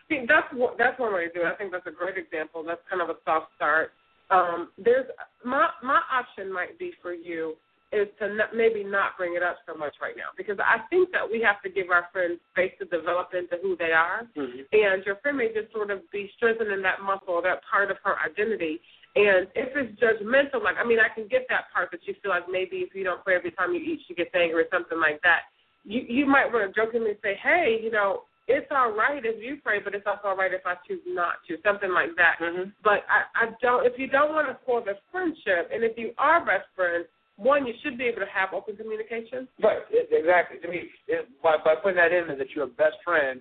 See, 0.09 0.25
that's 0.27 0.47
that's 0.79 0.99
one 0.99 1.13
way 1.13 1.29
to 1.29 1.33
do 1.33 1.41
it. 1.41 1.47
I 1.47 1.55
think 1.55 1.73
that's 1.73 1.87
a 1.87 1.91
great 1.91 2.17
example. 2.17 2.65
That's 2.65 2.81
kind 2.89 3.03
of 3.03 3.11
a 3.11 3.17
soft 3.25 3.53
start. 3.57 3.93
Um, 4.31 4.71
there's 4.79 5.07
my 5.45 5.69
my 5.83 6.01
option 6.13 6.53
might 6.53 6.79
be 6.79 6.93
for 7.03 7.13
you 7.13 7.55
is 7.91 8.09
to 8.19 8.35
not, 8.35 8.55
maybe 8.55 8.85
not 8.85 9.17
bring 9.17 9.35
it 9.35 9.43
up 9.43 9.57
so 9.67 9.73
much 9.75 9.95
right 10.03 10.13
now 10.15 10.29
because 10.37 10.59
I 10.61 10.85
think 10.91 11.11
that 11.13 11.25
we 11.25 11.41
have 11.41 11.63
to 11.63 11.71
give 11.71 11.89
our 11.89 12.05
friends 12.13 12.37
space 12.53 12.73
to 12.81 12.85
develop 12.85 13.33
into 13.33 13.57
who 13.63 13.77
they 13.77 13.93
are, 13.93 14.29
Mm-hmm. 14.37 14.69
and 14.73 15.05
your 15.07 15.17
friend 15.17 15.39
may 15.39 15.49
just 15.53 15.73
sort 15.73 15.91
of 15.91 16.01
be 16.13 16.31
strengthening 16.37 16.83
that 16.83 17.01
muscle, 17.01 17.41
that 17.43 17.63
part 17.65 17.91
of 17.91 17.97
her 18.05 18.17
identity. 18.21 18.81
And 19.17 19.49
if 19.57 19.73
it's 19.75 19.99
judgmental, 20.01 20.63
like 20.63 20.77
I 20.79 20.85
mean, 20.85 21.01
I 21.01 21.09
can 21.09 21.29
get 21.29 21.47
that 21.49 21.73
part 21.73 21.91
that 21.93 22.01
you 22.05 22.15
feel 22.23 22.31
like 22.31 22.45
maybe 22.51 22.85
if 22.85 22.95
you 22.95 23.05
don't 23.05 23.25
pray 23.25 23.37
every 23.37 23.53
time 23.53 23.73
you 23.73 23.81
eat, 23.81 24.01
she 24.07 24.15
gets 24.15 24.31
angry 24.35 24.63
or 24.63 24.69
something 24.73 25.01
like 25.01 25.21
that. 25.23 25.49
You 25.85 26.03
you 26.07 26.27
might 26.27 26.53
want 26.53 26.69
to 26.69 26.73
jokingly 26.79 27.17
say, 27.23 27.41
hey, 27.43 27.81
you 27.83 27.91
know, 27.91 28.25
it's 28.49 28.67
all 28.73 28.93
right 28.93 29.25
if 29.25 29.43
you 29.43 29.59
pray, 29.63 29.79
but 29.79 29.95
it's 29.95 30.07
also 30.07 30.29
all 30.29 30.37
right 30.37 30.53
if 30.53 30.65
I 30.65 30.75
choose 30.89 31.05
not 31.07 31.45
to, 31.47 31.57
something 31.65 31.93
like 31.93 32.17
that. 32.17 32.41
Mm-hmm. 32.41 32.71
But 32.83 33.05
I, 33.07 33.29
I 33.37 33.45
don't. 33.61 33.87
If 33.87 33.99
you 33.99 34.09
don't 34.09 34.33
want 34.33 34.49
to 34.49 34.57
form 34.65 34.89
a 34.89 34.97
friendship, 35.13 35.71
and 35.73 35.85
if 35.85 35.97
you 35.97 36.13
are 36.17 36.41
best 36.41 36.67
friends, 36.75 37.07
one, 37.37 37.67
you 37.67 37.75
should 37.85 37.97
be 37.97 38.05
able 38.05 38.21
to 38.21 38.33
have 38.33 38.51
open 38.53 38.75
communication. 38.75 39.47
Right, 39.63 39.85
e- 39.93 40.09
exactly. 40.11 40.59
To 40.59 40.69
me, 40.69 40.89
it, 41.07 41.29
by 41.43 41.57
by 41.63 41.77
putting 41.77 41.97
that 41.97 42.11
in 42.11 42.27
there 42.27 42.37
that 42.37 42.51
you're 42.57 42.67
best 42.67 42.97
friends, 43.05 43.41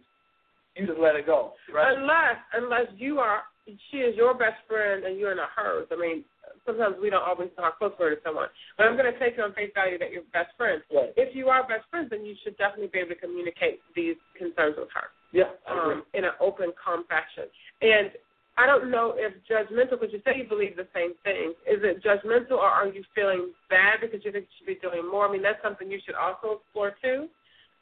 you 0.76 0.86
just 0.86 1.00
let 1.00 1.16
it 1.16 1.26
go. 1.26 1.54
Right. 1.74 1.98
Unless, 1.98 2.38
unless 2.54 2.88
you 2.98 3.20
are, 3.20 3.42
she 3.66 3.98
is 3.98 4.16
your 4.16 4.34
best 4.34 4.62
friend 4.68 5.04
and 5.04 5.18
you're 5.18 5.36
not 5.36 5.50
hers. 5.56 5.88
I 5.92 5.96
mean, 5.96 6.24
sometimes 6.68 6.98
we 7.02 7.10
don't 7.10 7.24
always 7.24 7.50
know 7.58 7.64
how 7.64 7.72
close 7.72 7.94
we're 7.98 8.14
to 8.14 8.22
someone. 8.22 8.52
But 8.78 8.86
I'm 8.86 9.00
going 9.00 9.12
to 9.12 9.18
take 9.18 9.38
you 9.38 9.44
on 9.44 9.54
face 9.54 9.72
value 9.74 9.98
that 9.98 10.12
you're 10.12 10.28
best 10.36 10.52
friends. 10.60 10.84
Right. 10.94 11.16
If 11.16 11.34
you 11.34 11.48
are 11.48 11.64
best 11.66 11.88
friends, 11.90 12.12
then 12.12 12.28
you 12.28 12.36
should 12.44 12.58
definitely 12.60 12.92
be 12.92 13.00
able 13.00 13.16
to 13.16 13.22
communicate 13.24 13.80
these 13.96 14.20
concerns 14.38 14.76
with 14.78 14.92
her 14.94 15.10
Yeah. 15.32 15.56
Um, 15.66 16.04
in 16.14 16.26
an 16.28 16.36
open, 16.44 16.76
calm 16.78 17.06
fashion. 17.08 17.50
And 17.82 18.12
I 18.58 18.66
don't 18.66 18.90
know 18.90 19.14
if 19.16 19.34
judgmental, 19.46 20.02
because 20.02 20.12
you 20.12 20.22
say 20.26 20.38
you 20.38 20.50
believe 20.50 20.76
the 20.76 20.90
same 20.94 21.14
thing. 21.24 21.54
Is 21.70 21.80
it 21.86 22.04
judgmental, 22.04 22.58
or 22.58 22.66
are 22.66 22.88
you 22.88 23.04
feeling 23.14 23.54
bad 23.70 24.02
because 24.02 24.26
you 24.26 24.32
think 24.32 24.50
you 24.50 24.56
should 24.58 24.68
be 24.68 24.82
doing 24.82 25.06
more? 25.10 25.30
I 25.30 25.32
mean, 25.32 25.44
that's 25.44 25.62
something 25.62 25.92
you 25.92 26.02
should 26.04 26.16
also 26.16 26.60
explore 26.60 26.96
too, 26.98 27.30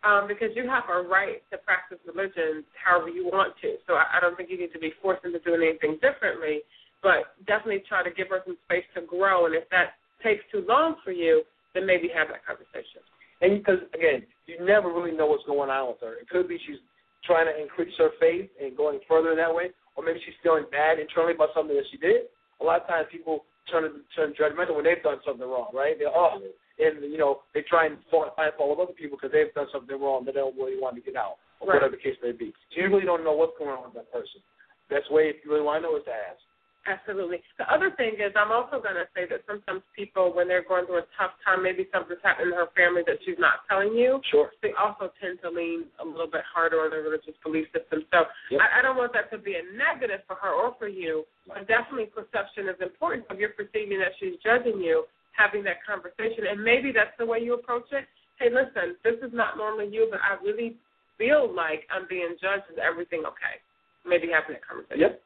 um, 0.04 0.28
because 0.28 0.52
you 0.54 0.68
have 0.68 0.84
a 0.92 1.08
right 1.08 1.40
to 1.52 1.58
practice 1.60 2.00
religion 2.06 2.66
however 2.76 3.08
you 3.08 3.26
want 3.26 3.56
to. 3.62 3.78
So 3.88 3.96
I, 3.96 4.18
I 4.18 4.20
don't 4.20 4.36
think 4.36 4.50
you 4.50 4.60
need 4.60 4.74
to 4.74 4.80
be 4.80 4.92
forced 5.02 5.24
into 5.24 5.40
doing 5.40 5.64
anything 5.64 5.98
differently, 6.02 6.60
but 7.06 7.38
definitely 7.46 7.86
try 7.86 8.02
to 8.02 8.10
give 8.10 8.34
her 8.34 8.42
some 8.42 8.58
space 8.66 8.90
to 8.98 9.06
grow. 9.06 9.46
And 9.46 9.54
if 9.54 9.70
that 9.70 10.02
takes 10.26 10.42
too 10.50 10.66
long 10.66 10.98
for 11.06 11.14
you, 11.14 11.46
then 11.78 11.86
maybe 11.86 12.10
have 12.10 12.34
that 12.34 12.42
conversation. 12.42 13.06
And 13.46 13.62
because 13.62 13.86
again, 13.94 14.26
you 14.50 14.58
never 14.66 14.90
really 14.90 15.14
know 15.14 15.30
what's 15.30 15.46
going 15.46 15.70
on 15.70 15.94
with 15.94 16.02
her. 16.02 16.18
It 16.18 16.26
could 16.34 16.50
be 16.50 16.58
she's 16.66 16.82
trying 17.22 17.46
to 17.46 17.54
increase 17.54 17.94
her 18.02 18.10
faith 18.18 18.50
and 18.58 18.74
going 18.74 19.06
further 19.06 19.38
in 19.38 19.38
that 19.38 19.54
way, 19.54 19.70
or 19.94 20.02
maybe 20.02 20.18
she's 20.26 20.34
feeling 20.42 20.66
bad 20.74 20.98
internally 20.98 21.38
about 21.38 21.54
something 21.54 21.78
that 21.78 21.86
she 21.94 22.02
did. 22.02 22.26
A 22.58 22.64
lot 22.66 22.82
of 22.82 22.88
times 22.90 23.06
people 23.14 23.46
turn 23.70 23.86
turn 24.18 24.34
judgmental 24.34 24.74
when 24.74 24.86
they've 24.90 25.04
done 25.06 25.22
something 25.22 25.46
wrong, 25.46 25.70
right? 25.78 25.94
They're 26.02 26.10
oh, 26.10 26.42
and 26.42 27.06
you 27.06 27.22
know 27.22 27.46
they 27.54 27.62
try 27.70 27.86
and 27.86 28.02
find 28.10 28.50
fault 28.58 28.74
with 28.74 28.82
other 28.82 28.98
people 28.98 29.18
because 29.22 29.30
they've 29.30 29.54
done 29.54 29.70
something 29.70 29.94
wrong 29.94 30.26
that 30.26 30.34
they 30.34 30.42
don't 30.42 30.58
really 30.58 30.82
want 30.82 30.98
to 30.98 31.06
get 31.06 31.14
out, 31.14 31.38
or 31.62 31.70
Right. 31.70 31.82
whatever 31.82 31.98
the 31.98 32.02
case 32.02 32.18
may 32.26 32.34
be. 32.34 32.50
So 32.74 32.82
you 32.82 32.90
really 32.90 33.06
don't 33.06 33.22
know 33.22 33.38
what's 33.38 33.54
going 33.62 33.70
on 33.70 33.94
with 33.94 33.94
that 33.94 34.10
person. 34.10 34.42
Best 34.90 35.12
way, 35.12 35.34
if 35.34 35.44
you 35.44 35.52
really 35.52 35.66
want 35.66 35.84
to 35.84 35.90
know, 35.90 35.98
is 35.98 36.06
to 36.06 36.14
ask. 36.14 36.42
Absolutely. 36.86 37.42
The 37.58 37.66
other 37.72 37.90
thing 37.98 38.14
is, 38.22 38.32
I'm 38.36 38.52
also 38.52 38.78
going 38.78 38.94
to 38.94 39.10
say 39.18 39.26
that 39.30 39.42
sometimes 39.50 39.82
people, 39.96 40.30
when 40.34 40.48
they're 40.48 40.64
going 40.64 40.86
through 40.86 41.02
a 41.02 41.10
tough 41.18 41.34
time, 41.44 41.64
maybe 41.64 41.88
something's 41.92 42.22
happened 42.22 42.54
in 42.54 42.54
her 42.54 42.70
family 42.78 43.02
that 43.08 43.18
she's 43.26 43.40
not 43.40 43.66
telling 43.68 43.94
you, 43.98 44.22
Sure. 44.30 44.52
they 44.62 44.70
also 44.78 45.10
tend 45.18 45.42
to 45.42 45.50
lean 45.50 45.86
a 45.98 46.06
little 46.06 46.30
bit 46.30 46.46
harder 46.46 46.82
on 46.86 46.92
their 46.92 47.02
religious 47.02 47.34
belief 47.44 47.66
system. 47.74 48.06
So 48.14 48.30
Yep. 48.52 48.62
I, 48.62 48.80
I 48.80 48.82
don't 48.84 48.98
want 48.98 49.14
that 49.14 49.32
to 49.34 49.38
be 49.42 49.58
a 49.58 49.66
negative 49.74 50.22
for 50.28 50.36
her 50.38 50.54
or 50.54 50.76
for 50.78 50.88
you, 50.88 51.26
but 51.48 51.68
definitely 51.68 52.06
perception 52.14 52.70
is 52.70 52.78
important. 52.82 53.26
If 53.34 53.40
you're 53.40 53.58
perceiving 53.58 53.98
that 54.00 54.14
she's 54.20 54.38
judging 54.46 54.78
you, 54.78 55.06
having 55.34 55.64
that 55.66 55.82
conversation, 55.86 56.46
and 56.48 56.64
maybe 56.64 56.92
that's 56.94 57.18
the 57.18 57.26
way 57.26 57.40
you 57.40 57.56
approach 57.56 57.90
it. 57.92 58.06
Hey, 58.38 58.50
listen, 58.54 58.96
this 59.04 59.16
is 59.26 59.34
not 59.34 59.58
normally 59.58 59.88
you, 59.90 60.08
but 60.12 60.20
I 60.22 60.38
really 60.44 60.76
feel 61.18 61.50
like 61.52 61.88
I'm 61.90 62.06
being 62.08 62.36
judged. 62.40 62.64
Is 62.72 62.78
everything 62.78 63.24
okay? 63.26 63.58
Maybe 64.06 64.30
having 64.30 64.54
that 64.54 64.66
conversation. 64.68 65.02
Yep. 65.02 65.22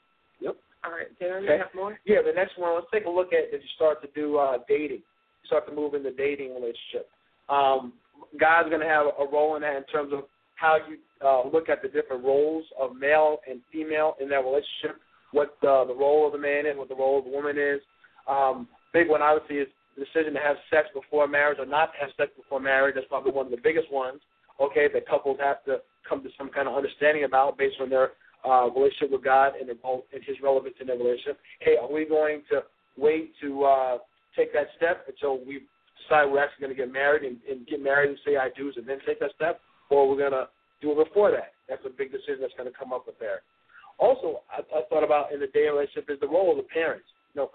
All 0.84 0.92
right, 0.92 1.08
Darren, 1.20 1.44
Okay. 1.44 1.54
you 1.54 1.60
have 1.60 1.76
more? 1.76 2.00
Yeah, 2.06 2.22
the 2.22 2.32
next 2.34 2.58
one, 2.58 2.74
let's 2.74 2.88
take 2.92 3.06
a 3.06 3.10
look 3.10 3.34
at 3.34 3.54
as 3.54 3.62
you 3.62 3.70
start 3.76 4.02
to 4.02 4.08
do 4.16 4.38
uh, 4.38 4.60
dating. 4.68 5.04
You 5.44 5.48
start 5.48 5.68
to 5.68 5.74
move 5.74 5.94
into 5.94 6.12
dating 6.12 6.56
relationship. 6.56 7.10
Um, 7.50 7.94
God's 8.40 8.70
going 8.70 8.82
to 8.82 8.88
have 8.88 9.08
a 9.08 9.26
role 9.32 9.56
in 9.56 9.62
that 9.64 9.76
in 9.76 9.84
terms 9.86 10.14
of 10.14 10.24
how 10.56 10.78
you 10.88 10.98
uh, 11.26 11.48
look 11.48 11.70
at 11.70 11.82
the 11.82 11.88
different 11.88 12.24
roles 12.24 12.66
of 12.80 12.96
male 12.96 13.40
and 13.50 13.62
female 13.72 14.16
in 14.22 14.30
that 14.30 14.44
relationship, 14.44 15.02
what 15.32 15.58
uh, 15.68 15.86
the 15.86 15.96
role 15.96 16.26
of 16.28 16.34
the 16.34 16.40
man 16.40 16.66
is, 16.66 16.78
what 16.78 16.90
the 16.90 16.96
role 16.96 17.20
of 17.20 17.26
the 17.26 17.32
woman 17.32 17.58
is. 17.58 17.82
Um, 18.28 18.68
big 18.94 19.10
one, 19.10 19.22
obviously, 19.22 19.58
is 19.58 19.68
the 19.98 20.06
decision 20.06 20.34
to 20.34 20.40
have 20.40 20.58
sex 20.70 20.88
before 20.94 21.28
marriage 21.28 21.60
or 21.60 21.66
not 21.66 21.92
to 21.94 22.00
have 22.00 22.10
sex 22.18 22.32
before 22.36 22.60
marriage. 22.60 22.96
That's 22.96 23.08
probably 23.08 23.32
one 23.32 23.46
of 23.48 23.52
the 23.52 23.62
biggest 23.62 23.92
ones, 23.92 24.22
okay, 24.62 24.88
that 24.94 25.08
couples 25.08 25.38
have 25.42 25.64
to 25.66 25.80
come 26.08 26.24
to 26.24 26.30
some 26.38 26.50
kind 26.50 26.68
of 26.68 26.76
understanding 26.76 27.24
about 27.24 27.58
based 27.58 27.78
on 27.82 27.90
their 27.90 28.12
uh, 28.48 28.70
relationship 28.70 29.12
with 29.12 29.24
God 29.24 29.54
and, 29.60 29.70
and 29.70 30.24
His 30.26 30.38
relevance 30.42 30.76
in 30.80 30.88
their 30.88 30.98
relationship. 30.98 31.40
Hey, 31.60 31.76
are 31.82 31.92
we 31.92 32.06
going 32.06 32.42
to 32.52 32.62
wait 32.98 33.34
to 33.42 33.64
uh, 33.64 33.98
take 34.36 34.54
that 34.54 34.68
step 34.78 35.06
until 35.08 35.44
we 35.46 35.62
decide 36.04 36.26
we're 36.26 36.44
actually 36.44 36.68
going 36.68 36.76
to 36.76 36.82
get 36.82 36.92
married 36.92 37.24
and, 37.24 37.38
and 37.50 37.68
get 37.68 37.82
married 37.82 38.10
and 38.10 38.20
say 38.26 38.38
I 38.38 38.50
do's 38.58 38.76
and 38.78 38.88
then 38.88 39.00
take 39.06 39.20
that 39.20 39.32
step, 39.36 39.60
or 39.90 40.10
we're 40.10 40.18
going 40.18 40.32
to 40.32 40.48
do 40.82 40.92
it 40.92 41.08
before 41.08 41.32
that? 41.32 41.52
That's 41.68 41.84
a 41.86 41.90
big 41.90 42.12
decision 42.12 42.38
that's 42.42 42.54
going 42.58 42.72
to 42.72 42.78
come 42.78 42.94
up 42.94 43.06
with 43.06 43.20
there. 43.20 43.42
Also, 44.00 44.42
I, 44.50 44.62
I 44.78 44.82
thought 44.90 45.04
about 45.04 45.34
in 45.34 45.40
the 45.40 45.48
dating 45.48 45.74
relationship 45.74 46.10
is 46.10 46.20
the 46.20 46.28
role 46.28 46.52
of 46.52 46.58
the 46.58 46.64
parents. 46.64 47.06
You 47.34 47.42
know, 47.42 47.50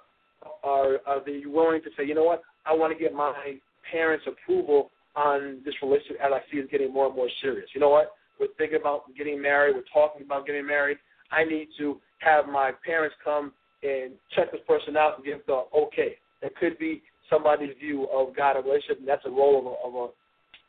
are 0.62 0.98
are 1.06 1.24
they 1.24 1.42
willing 1.46 1.82
to 1.82 1.90
say, 1.96 2.04
you 2.04 2.14
know 2.14 2.24
what, 2.24 2.42
I 2.66 2.74
want 2.74 2.96
to 2.96 3.02
get 3.02 3.14
my 3.14 3.56
parents' 3.90 4.26
approval 4.26 4.90
on 5.16 5.60
this 5.64 5.74
relationship 5.82 6.18
as 6.22 6.32
I 6.32 6.40
see 6.50 6.58
it 6.58 6.70
getting 6.70 6.92
more 6.92 7.06
and 7.06 7.16
more 7.16 7.28
serious. 7.40 7.68
You 7.74 7.80
know 7.80 7.90
what? 7.90 8.12
We're 8.38 8.48
thinking 8.58 8.80
about 8.80 9.04
getting 9.16 9.40
married. 9.40 9.76
We're 9.76 9.90
talking 9.92 10.22
about 10.24 10.46
getting 10.46 10.66
married. 10.66 10.98
I 11.30 11.44
need 11.44 11.68
to 11.78 12.00
have 12.18 12.46
my 12.46 12.72
parents 12.84 13.16
come 13.24 13.52
and 13.82 14.12
check 14.34 14.52
this 14.52 14.60
person 14.66 14.96
out 14.96 15.16
and 15.16 15.24
give 15.24 15.40
the 15.46 15.64
okay. 15.76 16.16
That 16.42 16.56
could 16.56 16.78
be 16.78 17.02
somebody's 17.30 17.74
view 17.80 18.06
of 18.12 18.36
God 18.36 18.56
and 18.56 18.64
relationship, 18.64 18.98
and 18.98 19.08
that's 19.08 19.24
a 19.24 19.30
role 19.30 19.58
of 19.58 19.66
a, 19.66 19.98
of 19.98 20.10
a 20.10 20.12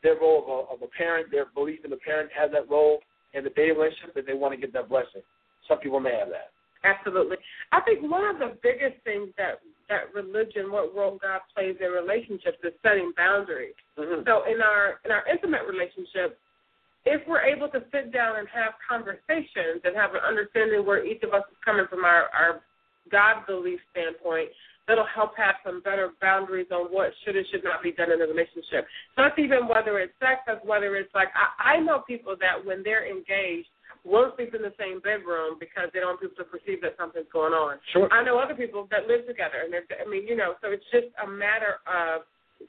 their 0.02 0.20
role 0.20 0.42
of 0.42 0.48
a, 0.48 0.74
of 0.74 0.88
a 0.88 0.90
parent. 0.96 1.30
Their 1.30 1.46
belief 1.54 1.80
in 1.84 1.90
the 1.90 1.96
parent 1.96 2.30
has 2.38 2.50
that 2.52 2.70
role 2.70 3.00
in 3.34 3.44
the 3.44 3.50
dating 3.50 3.76
relationship, 3.76 4.16
and 4.16 4.26
they 4.26 4.34
want 4.34 4.54
to 4.54 4.60
get 4.60 4.72
that 4.72 4.88
blessing. 4.88 5.22
Some 5.68 5.78
people 5.78 6.00
may 6.00 6.14
have 6.14 6.28
that. 6.28 6.52
Absolutely. 6.84 7.36
I 7.72 7.80
think 7.80 8.02
one 8.02 8.24
of 8.24 8.38
the 8.38 8.56
biggest 8.62 9.02
things 9.04 9.28
that 9.36 9.58
that 9.88 10.12
religion, 10.14 10.70
what 10.70 10.94
role 10.94 11.18
God 11.22 11.40
plays 11.54 11.76
in 11.80 11.90
relationships, 11.90 12.58
is 12.64 12.72
setting 12.82 13.12
boundaries. 13.16 13.74
Mm-hmm. 13.98 14.22
So 14.26 14.44
in 14.50 14.60
our 14.60 15.00
in 15.04 15.10
our 15.10 15.26
intimate 15.28 15.62
relationship, 15.66 16.38
if 17.06 17.22
we're 17.26 17.42
able 17.42 17.68
to 17.68 17.80
sit 17.94 18.12
down 18.12 18.36
and 18.36 18.48
have 18.50 18.74
conversations 18.82 19.80
and 19.86 19.94
have 19.94 20.12
an 20.12 20.26
understanding 20.26 20.84
where 20.84 21.06
each 21.06 21.22
of 21.22 21.32
us 21.32 21.46
is 21.50 21.56
coming 21.64 21.86
from 21.88 22.04
our 22.04 22.26
our 22.34 22.60
God 23.10 23.46
belief 23.46 23.78
standpoint, 23.94 24.50
that'll 24.90 25.06
help 25.06 25.38
have 25.38 25.54
some 25.64 25.80
better 25.80 26.10
boundaries 26.20 26.66
on 26.74 26.90
what 26.90 27.14
should 27.24 27.36
and 27.36 27.46
should 27.50 27.62
not 27.62 27.82
be 27.82 27.92
done 27.92 28.10
in 28.10 28.20
a 28.20 28.26
relationship. 28.26 28.90
So 29.14 29.22
that's 29.22 29.38
even 29.38 29.70
whether 29.70 30.02
it's 30.02 30.12
sex, 30.18 30.42
that's 30.46 30.64
whether 30.66 30.96
it's 30.96 31.14
like 31.14 31.28
I, 31.38 31.78
I 31.78 31.80
know 31.80 32.02
people 32.02 32.34
that 32.40 32.58
when 32.58 32.82
they're 32.82 33.06
engaged 33.06 33.70
won't 34.02 34.34
sleep 34.36 34.54
in 34.54 34.62
the 34.62 34.74
same 34.78 35.00
bedroom 35.00 35.58
because 35.58 35.90
they 35.94 35.98
don't 35.98 36.18
want 36.18 36.20
people 36.20 36.38
to 36.38 36.46
perceive 36.50 36.82
that 36.82 36.94
something's 36.98 37.30
going 37.32 37.52
on. 37.52 37.78
Sure. 37.92 38.10
I 38.12 38.22
know 38.22 38.38
other 38.38 38.54
people 38.54 38.86
that 38.90 39.06
live 39.06 39.26
together, 39.26 39.66
and 39.66 39.72
they're, 39.72 39.82
I 39.98 40.08
mean, 40.08 40.26
you 40.26 40.36
know, 40.36 40.54
so 40.62 40.70
it's 40.70 40.86
just 40.92 41.10
a 41.22 41.26
matter 41.26 41.82
of 41.90 42.22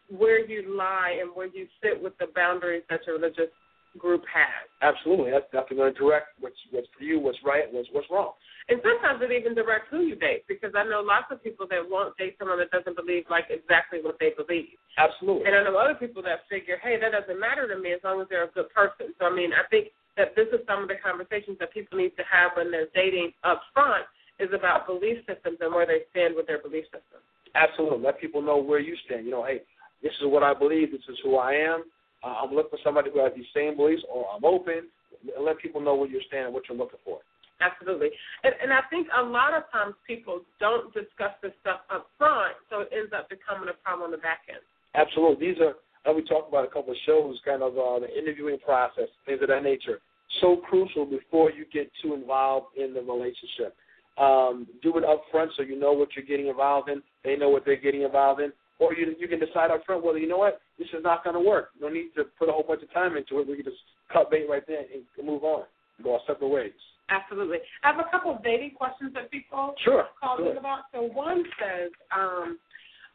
where 0.09 0.41
you 0.41 0.75
lie 0.75 1.21
and 1.21 1.29
where 1.33 1.45
you 1.45 1.67
sit 1.81 2.01
with 2.01 2.17
the 2.17 2.25
boundaries 2.33 2.81
that 2.89 3.01
your 3.05 3.17
religious 3.17 3.53
group 3.97 4.23
has. 4.31 4.69
Absolutely. 4.81 5.31
That's 5.31 5.49
definitely 5.51 5.77
going 5.77 5.93
to 5.93 5.99
direct 5.99 6.37
what's 6.39 6.57
what's 6.71 6.87
for 6.97 7.03
you, 7.03 7.19
what's 7.19 7.37
right, 7.43 7.65
what's 7.71 7.89
what's 7.91 8.07
wrong. 8.09 8.33
And 8.69 8.81
sometimes 8.83 9.23
it 9.23 9.31
even 9.31 9.55
directs 9.55 9.87
who 9.89 10.03
you 10.03 10.15
date 10.15 10.43
because 10.47 10.71
I 10.75 10.83
know 10.83 10.99
lots 10.99 11.31
of 11.31 11.41
people 11.41 11.65
that 11.71 11.79
won't 11.87 12.17
date 12.17 12.35
someone 12.37 12.59
that 12.59 12.71
doesn't 12.71 12.95
believe 12.95 13.23
like 13.29 13.47
exactly 13.49 13.99
what 14.01 14.19
they 14.19 14.35
believe. 14.35 14.75
Absolutely. 14.97 15.47
And 15.47 15.55
I 15.55 15.63
know 15.63 15.77
other 15.77 15.95
people 15.95 16.21
that 16.23 16.43
figure, 16.49 16.77
hey, 16.83 16.99
that 16.99 17.15
doesn't 17.15 17.39
matter 17.39 17.67
to 17.67 17.79
me 17.79 17.93
as 17.93 18.03
long 18.03 18.19
as 18.19 18.27
they're 18.29 18.43
a 18.43 18.51
good 18.51 18.69
person. 18.75 19.15
So 19.19 19.25
I 19.25 19.33
mean, 19.33 19.51
I 19.53 19.63
think 19.71 19.95
that 20.17 20.35
this 20.35 20.47
is 20.51 20.59
some 20.67 20.83
of 20.83 20.89
the 20.89 20.99
conversations 20.99 21.57
that 21.59 21.71
people 21.71 21.97
need 21.97 22.17
to 22.17 22.25
have 22.29 22.51
when 22.57 22.71
they're 22.71 22.91
dating 22.93 23.31
up 23.43 23.61
front 23.73 24.03
is 24.39 24.49
about 24.53 24.85
belief 24.85 25.17
systems 25.25 25.57
and 25.61 25.73
where 25.73 25.85
they 25.85 26.05
stand 26.11 26.35
with 26.35 26.47
their 26.47 26.61
belief 26.61 26.85
system. 26.85 27.23
Absolutely. 27.55 28.03
Let 28.03 28.19
people 28.19 28.41
know 28.41 28.57
where 28.57 28.79
you 28.79 28.95
stand. 29.05 29.25
You 29.25 29.31
know, 29.31 29.43
hey, 29.45 29.61
this 30.03 30.13
is 30.21 30.27
what 30.27 30.43
I 30.43 30.53
believe. 30.53 30.91
This 30.91 31.01
is 31.09 31.17
who 31.23 31.37
I 31.37 31.53
am. 31.53 31.83
Uh, 32.27 32.43
I'm 32.43 32.53
looking 32.53 32.71
for 32.71 32.79
somebody 32.83 33.09
who 33.13 33.23
has 33.23 33.31
these 33.35 33.47
same 33.55 33.77
beliefs, 33.77 34.03
or 34.11 34.25
I'm 34.35 34.43
open. 34.43 34.91
Let 35.39 35.59
people 35.59 35.79
know 35.79 35.95
where 35.95 36.09
you're 36.09 36.21
standing, 36.27 36.53
what 36.53 36.63
you're 36.67 36.77
looking 36.77 36.99
for. 37.05 37.19
Absolutely. 37.61 38.09
And, 38.43 38.53
and 38.61 38.73
I 38.73 38.81
think 38.89 39.07
a 39.17 39.23
lot 39.23 39.53
of 39.53 39.63
times 39.71 39.95
people 40.05 40.41
don't 40.59 40.93
discuss 40.93 41.31
this 41.41 41.53
stuff 41.61 41.79
up 41.89 42.07
front, 42.17 42.55
so 42.69 42.81
it 42.81 42.89
ends 42.91 43.13
up 43.15 43.29
becoming 43.29 43.69
a 43.69 43.77
problem 43.81 44.07
on 44.07 44.11
the 44.11 44.17
back 44.17 44.41
end. 44.49 44.59
Absolutely. 44.93 45.47
These 45.47 45.61
are, 45.61 45.73
as 46.09 46.15
we 46.15 46.23
talked 46.27 46.49
about 46.49 46.65
a 46.65 46.67
couple 46.67 46.91
of 46.91 46.97
shows, 47.05 47.39
kind 47.45 47.63
of 47.63 47.77
uh, 47.77 47.99
the 47.99 48.11
interviewing 48.11 48.59
process, 48.59 49.07
things 49.25 49.41
of 49.41 49.47
that 49.47 49.63
nature. 49.63 49.99
So 50.41 50.57
crucial 50.57 51.05
before 51.05 51.51
you 51.51 51.65
get 51.71 51.89
too 52.03 52.13
involved 52.13 52.77
in 52.77 52.93
the 52.93 53.01
relationship. 53.01 53.73
Um, 54.17 54.67
do 54.83 54.97
it 54.97 55.05
up 55.05 55.23
front 55.31 55.51
so 55.55 55.63
you 55.63 55.79
know 55.79 55.93
what 55.93 56.09
you're 56.15 56.25
getting 56.25 56.47
involved 56.47 56.89
in. 56.89 57.01
They 57.23 57.37
know 57.37 57.49
what 57.49 57.63
they're 57.65 57.79
getting 57.79 58.01
involved 58.01 58.41
in. 58.41 58.51
Or 58.79 58.93
you 58.93 59.15
you 59.19 59.27
can 59.27 59.39
decide 59.39 59.71
up 59.71 59.83
front 59.85 60.03
whether 60.03 60.19
you 60.19 60.27
know 60.27 60.37
what 60.37 60.61
this 60.77 60.87
is 60.89 61.03
not 61.03 61.23
going 61.23 61.33
to 61.33 61.39
work. 61.39 61.69
No 61.81 61.89
need 61.89 62.11
to 62.15 62.25
put 62.37 62.49
a 62.49 62.51
whole 62.51 62.63
bunch 62.63 62.83
of 62.83 62.93
time 62.93 63.17
into 63.17 63.39
it. 63.39 63.47
We 63.47 63.55
can 63.55 63.65
just 63.65 63.77
cut 64.13 64.29
bait 64.29 64.45
right 64.49 64.63
there 64.67 64.81
and 64.81 65.25
move 65.25 65.43
on, 65.43 65.63
go 66.03 66.13
our 66.13 66.19
separate 66.27 66.49
ways. 66.49 66.71
Absolutely. 67.09 67.57
I 67.83 67.91
have 67.91 67.99
a 67.99 68.09
couple 68.11 68.35
of 68.35 68.43
dating 68.43 68.71
questions 68.71 69.13
that 69.13 69.31
people 69.31 69.73
Sure. 69.83 70.05
called 70.19 70.39
sure. 70.39 70.51
in 70.51 70.57
about. 70.57 70.83
So 70.93 71.03
one 71.03 71.43
says, 71.57 71.91
um, 72.15 72.59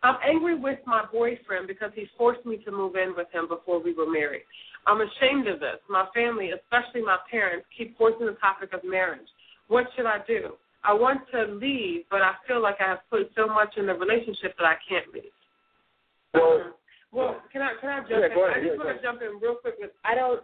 I'm 0.02 0.16
angry 0.26 0.58
with 0.58 0.78
my 0.86 1.04
boyfriend 1.12 1.68
because 1.68 1.92
he 1.94 2.06
forced 2.16 2.44
me 2.46 2.56
to 2.64 2.72
move 2.72 2.96
in 2.96 3.14
with 3.16 3.30
him 3.32 3.48
before 3.48 3.80
we 3.80 3.92
were 3.92 4.10
married. 4.10 4.42
I'm 4.86 5.00
ashamed 5.00 5.46
of 5.46 5.60
this. 5.60 5.78
My 5.88 6.06
family, 6.14 6.50
especially 6.50 7.02
my 7.02 7.18
parents, 7.30 7.66
keep 7.76 7.96
forcing 7.96 8.26
the 8.26 8.36
topic 8.40 8.72
of 8.72 8.82
marriage. 8.82 9.28
What 9.68 9.86
should 9.94 10.06
I 10.06 10.18
do? 10.26 10.54
I 10.84 10.92
want 10.92 11.20
to 11.32 11.44
leave, 11.54 12.04
but 12.10 12.22
I 12.22 12.34
feel 12.48 12.60
like 12.60 12.76
I 12.80 12.88
have 12.88 13.08
put 13.08 13.30
so 13.36 13.46
much 13.46 13.76
in 13.76 13.86
the 13.86 13.94
relationship 13.94 14.56
that 14.58 14.66
I 14.66 14.74
can't 14.88 15.12
leave. 15.14 15.30
Well, 16.34 16.44
uh-huh. 16.44 16.70
Well, 17.12 17.36
can 17.52 17.60
I 17.60 17.76
can 17.80 17.90
I 17.90 18.00
jump 18.00 18.10
Yeah, 18.10 18.24
in? 18.24 18.32
ahead. 18.32 18.56
I 18.56 18.60
just 18.64 18.72
Yeah, 18.72 18.84
want 18.84 18.96
to 18.96 19.02
jump 19.04 19.20
in 19.20 19.36
real 19.40 19.56
quick. 19.60 19.76
With, 19.78 19.92
I 20.04 20.14
don't 20.14 20.40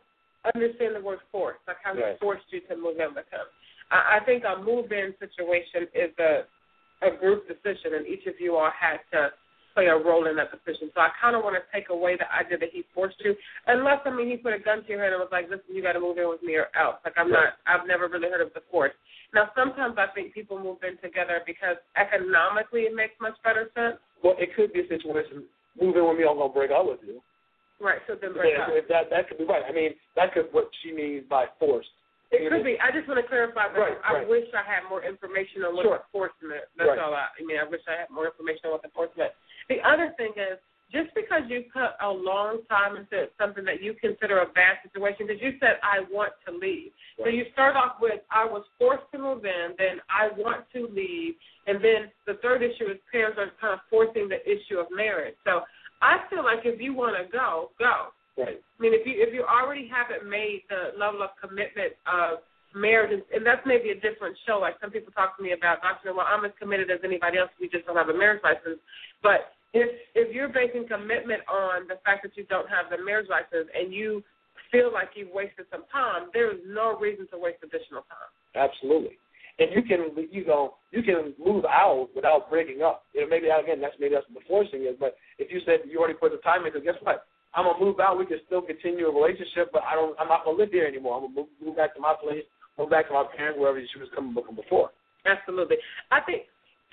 understand 0.54 0.94
the 0.96 1.00
word 1.00 1.20
force. 1.32 1.56
Like 1.66 1.80
how 1.82 1.96
he 1.96 2.02
forced 2.20 2.44
you 2.50 2.60
to 2.68 2.76
move 2.76 3.00
in 3.00 3.14
with 3.16 3.28
him. 3.32 3.48
I, 3.90 4.20
I 4.20 4.24
think 4.24 4.44
a 4.44 4.60
move 4.60 4.92
in 4.92 5.16
situation 5.18 5.88
is 5.96 6.12
a 6.20 6.44
a 7.00 7.16
group 7.16 7.46
decision, 7.48 7.94
and 7.94 8.06
each 8.06 8.26
of 8.26 8.34
you 8.40 8.56
all 8.56 8.70
had 8.74 8.98
to 9.12 9.30
play 9.72 9.86
a 9.86 9.96
role 9.96 10.26
in 10.26 10.34
that 10.36 10.50
decision. 10.50 10.90
So 10.92 11.00
I 11.00 11.08
kind 11.22 11.36
of 11.36 11.46
want 11.46 11.54
to 11.54 11.62
take 11.72 11.88
away 11.88 12.18
the 12.18 12.26
idea 12.34 12.58
that 12.58 12.70
he 12.74 12.82
forced 12.92 13.16
you, 13.24 13.36
unless 13.66 14.00
I 14.04 14.10
mean 14.10 14.28
he 14.28 14.36
put 14.36 14.52
a 14.52 14.58
gun 14.58 14.82
to 14.82 14.88
your 14.90 15.00
head 15.00 15.14
and 15.16 15.20
was 15.22 15.32
like, 15.32 15.48
"Listen, 15.48 15.72
you 15.72 15.80
got 15.80 15.92
to 15.96 16.00
move 16.04 16.18
in 16.18 16.28
with 16.28 16.42
me 16.42 16.56
or 16.56 16.68
else." 16.76 17.00
Like 17.00 17.14
I'm 17.16 17.30
not, 17.32 17.56
I've 17.64 17.86
never 17.86 18.08
really 18.08 18.28
heard 18.28 18.44
of 18.44 18.52
the 18.52 18.60
force. 18.70 18.92
Now 19.32 19.48
sometimes 19.56 19.96
I 19.96 20.12
think 20.12 20.34
people 20.34 20.58
move 20.58 20.84
in 20.84 21.00
together 21.00 21.40
because 21.46 21.80
economically 21.96 22.82
it 22.90 22.94
makes 22.94 23.14
much 23.20 23.40
better 23.40 23.70
sense. 23.72 23.96
Well, 24.20 24.36
it 24.36 24.52
could 24.56 24.72
be 24.72 24.80
a 24.84 24.88
situation. 24.88 25.48
Move 25.80 25.96
in 25.96 26.04
with 26.06 26.18
me, 26.18 26.26
I'm 26.26 26.36
gonna 26.38 26.52
break 26.52 26.70
up 26.70 26.86
with 26.86 27.00
you. 27.06 27.22
Right. 27.80 28.02
So 28.10 28.18
then 28.18 28.34
break 28.34 28.54
Yeah, 28.58 28.66
up. 28.66 28.74
if 28.74 28.88
that 28.90 29.10
that 29.10 29.28
could 29.28 29.38
be 29.38 29.44
right. 29.46 29.62
I 29.62 29.70
mean, 29.72 29.94
that 30.18 30.34
could 30.34 30.50
what 30.52 30.70
she 30.82 30.90
means 30.92 31.24
by 31.30 31.46
forced. 31.58 31.90
It 32.30 32.50
could 32.50 32.64
be. 32.64 32.76
I 32.80 32.90
just 32.90 33.08
want 33.08 33.16
to 33.22 33.26
clarify 33.26 33.68
that 33.72 33.78
Right, 33.78 33.96
I 34.04 34.12
right. 34.20 34.28
wish 34.28 34.44
I 34.52 34.60
had 34.60 34.84
more 34.90 35.02
information 35.02 35.64
on 35.64 35.74
what 35.74 35.84
Sure. 35.84 35.96
the 35.98 36.04
force 36.12 36.32
meant. 36.42 36.64
That's 36.76 36.90
Right. 36.90 36.98
all 36.98 37.14
I, 37.14 37.28
I 37.38 37.42
mean. 37.42 37.56
I 37.56 37.64
wish 37.64 37.80
I 37.88 37.92
had 38.04 38.10
more 38.10 38.26
information 38.26 38.66
on 38.66 38.72
what 38.72 38.82
the 38.82 38.90
force 38.90 39.08
meant. 39.16 39.32
The 39.70 39.80
other 39.80 40.10
thing 40.18 40.34
is, 40.36 40.58
just 40.90 41.14
because 41.14 41.42
you 41.48 41.64
put 41.72 41.92
a 42.00 42.08
long 42.08 42.60
time 42.68 42.96
into 42.96 43.26
something 43.38 43.64
that 43.64 43.82
you 43.82 43.94
consider 44.00 44.40
a 44.40 44.46
bad 44.46 44.80
situation, 44.82 45.26
because 45.26 45.42
you 45.42 45.52
said 45.60 45.76
I 45.82 46.08
want 46.10 46.32
to 46.46 46.52
leave. 46.56 46.92
So 47.18 47.28
you 47.28 47.44
start 47.52 47.76
off 47.76 47.96
with 48.00 48.20
I 48.30 48.44
was 48.44 48.64
forced 48.78 49.04
to 49.12 49.18
move 49.18 49.44
in, 49.44 49.76
then 49.76 50.00
I 50.08 50.32
want 50.36 50.64
to 50.74 50.88
leave, 50.88 51.34
and 51.66 51.76
then 51.84 52.10
the 52.26 52.40
third 52.40 52.62
issue 52.62 52.88
is 52.90 52.96
parents 53.12 53.38
are 53.38 53.52
kind 53.60 53.74
of 53.74 53.80
forcing 53.90 54.28
the 54.28 54.40
issue 54.48 54.78
of 54.78 54.86
marriage. 54.90 55.34
So 55.44 55.62
I 56.00 56.24
feel 56.30 56.44
like 56.44 56.64
if 56.64 56.80
you 56.80 56.94
want 56.94 57.16
to 57.20 57.30
go, 57.30 57.70
go. 57.78 58.14
Right. 58.38 58.62
I 58.62 58.78
mean, 58.80 58.94
if 58.94 59.04
you 59.04 59.18
if 59.18 59.34
you 59.34 59.42
already 59.42 59.90
haven't 59.90 60.28
made 60.28 60.62
the 60.70 60.96
level 60.96 61.22
of 61.22 61.30
commitment 61.42 61.98
of 62.06 62.38
marriage, 62.74 63.12
and, 63.12 63.22
and 63.34 63.44
that's 63.44 63.64
maybe 63.66 63.90
a 63.90 63.98
different 63.98 64.36
show. 64.46 64.58
Like 64.60 64.76
some 64.80 64.90
people 64.90 65.12
talk 65.12 65.36
to 65.36 65.42
me 65.42 65.52
about, 65.52 65.82
Doctor, 65.82 66.14
well, 66.14 66.26
I'm 66.28 66.44
as 66.44 66.52
committed 66.58 66.90
as 66.90 67.00
anybody 67.02 67.38
else. 67.38 67.50
We 67.60 67.68
just 67.68 67.86
don't 67.86 67.96
have 67.96 68.08
a 68.08 68.16
marriage 68.16 68.40
license. 68.44 68.78
But 69.22 69.57
if 69.74 69.88
if 70.14 70.34
you're 70.34 70.48
basing 70.48 70.86
commitment 70.88 71.42
on 71.48 71.88
the 71.88 71.96
fact 72.04 72.22
that 72.22 72.36
you 72.36 72.44
don't 72.44 72.68
have 72.68 72.90
the 72.90 73.02
marriage 73.02 73.28
license 73.28 73.68
and 73.74 73.92
you 73.92 74.22
feel 74.72 74.92
like 74.92 75.10
you've 75.14 75.32
wasted 75.32 75.66
some 75.70 75.84
time, 75.92 76.28
there 76.32 76.52
is 76.52 76.60
no 76.66 76.98
reason 76.98 77.26
to 77.32 77.38
waste 77.38 77.58
additional 77.62 78.04
time. 78.08 78.30
Absolutely. 78.56 79.16
And 79.58 79.70
you 79.74 79.82
can 79.82 80.14
you 80.30 80.46
know 80.46 80.74
you 80.90 81.02
can 81.02 81.34
move 81.38 81.64
out 81.64 82.08
without 82.14 82.48
breaking 82.48 82.82
up. 82.82 83.04
You 83.12 83.22
know 83.22 83.28
maybe 83.28 83.48
again 83.48 83.80
that's 83.80 83.96
maybe 83.98 84.14
that's 84.14 84.26
what 84.30 84.40
the 84.40 84.48
forcing 84.48 84.82
is. 84.88 84.96
But 84.98 85.16
if 85.38 85.50
you 85.50 85.60
said 85.66 85.84
you 85.84 85.98
already 85.98 86.14
put 86.14 86.32
the 86.32 86.38
time 86.38 86.64
in, 86.64 86.72
because 86.72 86.84
guess 86.84 87.00
what? 87.02 87.26
I'm 87.54 87.64
gonna 87.64 87.82
move 87.82 87.98
out. 88.00 88.18
We 88.18 88.26
can 88.26 88.38
still 88.46 88.62
continue 88.62 89.08
a 89.08 89.14
relationship, 89.14 89.72
but 89.72 89.82
I 89.82 89.94
don't. 89.94 90.14
I'm 90.20 90.28
not 90.28 90.44
gonna 90.44 90.58
live 90.58 90.70
here 90.70 90.86
anymore. 90.86 91.16
I'm 91.16 91.22
gonna 91.28 91.34
move, 91.34 91.50
move 91.64 91.76
back 91.76 91.94
to 91.94 92.00
my 92.00 92.14
place, 92.14 92.44
move 92.78 92.90
back 92.90 93.08
to 93.08 93.14
my 93.14 93.24
parents, 93.36 93.58
wherever 93.58 93.80
she 93.80 93.98
was 93.98 94.08
coming 94.14 94.32
from 94.32 94.54
before. 94.54 94.90
Absolutely. 95.26 95.76
I 96.10 96.20
think, 96.20 96.42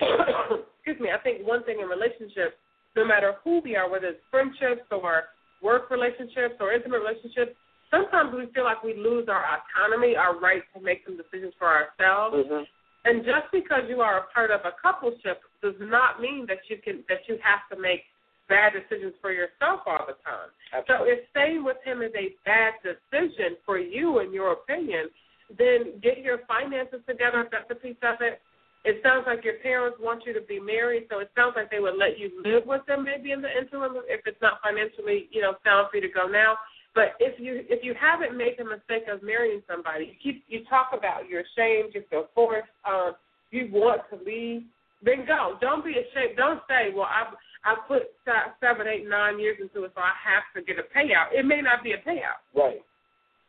excuse 0.00 1.00
me, 1.00 1.10
I 1.14 1.22
think 1.22 1.46
one 1.46 1.62
thing 1.64 1.80
in 1.80 1.88
relationships, 1.88 2.56
no 2.96 3.04
matter 3.04 3.34
who 3.44 3.60
we 3.60 3.76
are, 3.76 3.90
whether 3.90 4.08
it's 4.08 4.24
friendships 4.30 4.88
or 4.90 5.24
work 5.62 5.90
relationships 5.90 6.56
or 6.60 6.72
intimate 6.72 7.00
relationships, 7.00 7.52
sometimes 7.90 8.34
we 8.34 8.46
feel 8.52 8.64
like 8.64 8.82
we 8.82 8.94
lose 8.94 9.28
our 9.28 9.44
autonomy, 9.44 10.16
our 10.16 10.38
right 10.38 10.62
to 10.74 10.80
make 10.80 11.02
some 11.04 11.16
decisions 11.16 11.54
for 11.58 11.68
ourselves. 11.68 12.48
Mm-hmm. 12.48 12.64
And 13.04 13.24
just 13.24 13.46
because 13.52 13.86
you 13.88 14.00
are 14.00 14.18
a 14.18 14.26
part 14.34 14.50
of 14.50 14.60
a 14.66 14.74
coupleship 14.82 15.38
does 15.62 15.78
not 15.78 16.20
mean 16.20 16.44
that 16.48 16.58
you 16.68 16.78
can 16.82 17.04
that 17.08 17.22
you 17.28 17.38
have 17.38 17.62
to 17.70 17.80
make 17.80 18.02
bad 18.48 18.72
decisions 18.74 19.14
for 19.20 19.30
yourself 19.30 19.80
all 19.86 20.06
the 20.06 20.18
time. 20.26 20.50
So 20.86 21.06
if 21.06 21.22
staying 21.30 21.62
with 21.62 21.78
him 21.84 22.02
is 22.02 22.10
a 22.18 22.34
bad 22.44 22.74
decision 22.82 23.58
for 23.64 23.78
you, 23.78 24.20
in 24.20 24.32
your 24.32 24.52
opinion, 24.52 25.10
then 25.56 25.98
get 26.02 26.18
your 26.18 26.40
finances 26.46 27.00
together 27.06 27.42
if 27.42 27.50
that's 27.50 27.70
a 27.70 27.74
piece 27.74 27.98
of 28.02 28.18
it. 28.20 28.40
It 28.86 29.02
sounds 29.02 29.24
like 29.26 29.44
your 29.44 29.58
parents 29.66 29.98
want 30.00 30.22
you 30.24 30.32
to 30.32 30.40
be 30.40 30.60
married, 30.60 31.10
so 31.10 31.18
it 31.18 31.30
sounds 31.34 31.54
like 31.56 31.72
they 31.72 31.80
would 31.80 31.98
let 31.98 32.20
you 32.22 32.30
live 32.44 32.62
with 32.66 32.86
them 32.86 33.02
maybe 33.02 33.32
in 33.32 33.42
the 33.42 33.50
interim 33.50 33.98
if 34.06 34.22
it's 34.26 34.40
not 34.40 34.62
financially, 34.62 35.26
you 35.32 35.42
know, 35.42 35.58
sound 35.66 35.88
for 35.90 35.98
you 35.98 36.06
to 36.06 36.14
go 36.14 36.28
now. 36.28 36.54
But 36.94 37.18
if 37.18 37.38
you 37.38 37.66
if 37.68 37.82
you 37.82 37.94
haven't 37.98 38.38
made 38.38 38.54
the 38.56 38.64
mistake 38.64 39.10
of 39.10 39.26
marrying 39.26 39.60
somebody, 39.66 40.14
you 40.14 40.16
keep 40.22 40.44
you 40.46 40.64
talk 40.70 40.94
about 40.96 41.28
you're 41.28 41.42
ashamed, 41.42 41.98
you 41.98 42.04
feel 42.08 42.30
forced, 42.32 42.70
um, 42.86 43.18
you 43.50 43.68
want 43.72 44.02
to 44.14 44.16
leave, 44.24 44.62
then 45.02 45.26
go. 45.26 45.58
Don't 45.60 45.84
be 45.84 45.98
ashamed. 45.98 46.38
Don't 46.38 46.62
say, 46.70 46.94
well, 46.94 47.10
I 47.10 47.34
I 47.66 47.74
put 47.90 48.14
seven, 48.62 48.86
eight, 48.86 49.08
nine 49.08 49.40
years 49.40 49.58
into 49.60 49.82
it, 49.82 49.92
so 49.94 50.00
I 50.00 50.14
have 50.14 50.46
to 50.54 50.62
get 50.62 50.78
a 50.78 50.86
payout. 50.96 51.34
It 51.34 51.44
may 51.44 51.60
not 51.60 51.82
be 51.82 51.92
a 51.92 51.98
payout. 51.98 52.38
Right. 52.54 52.80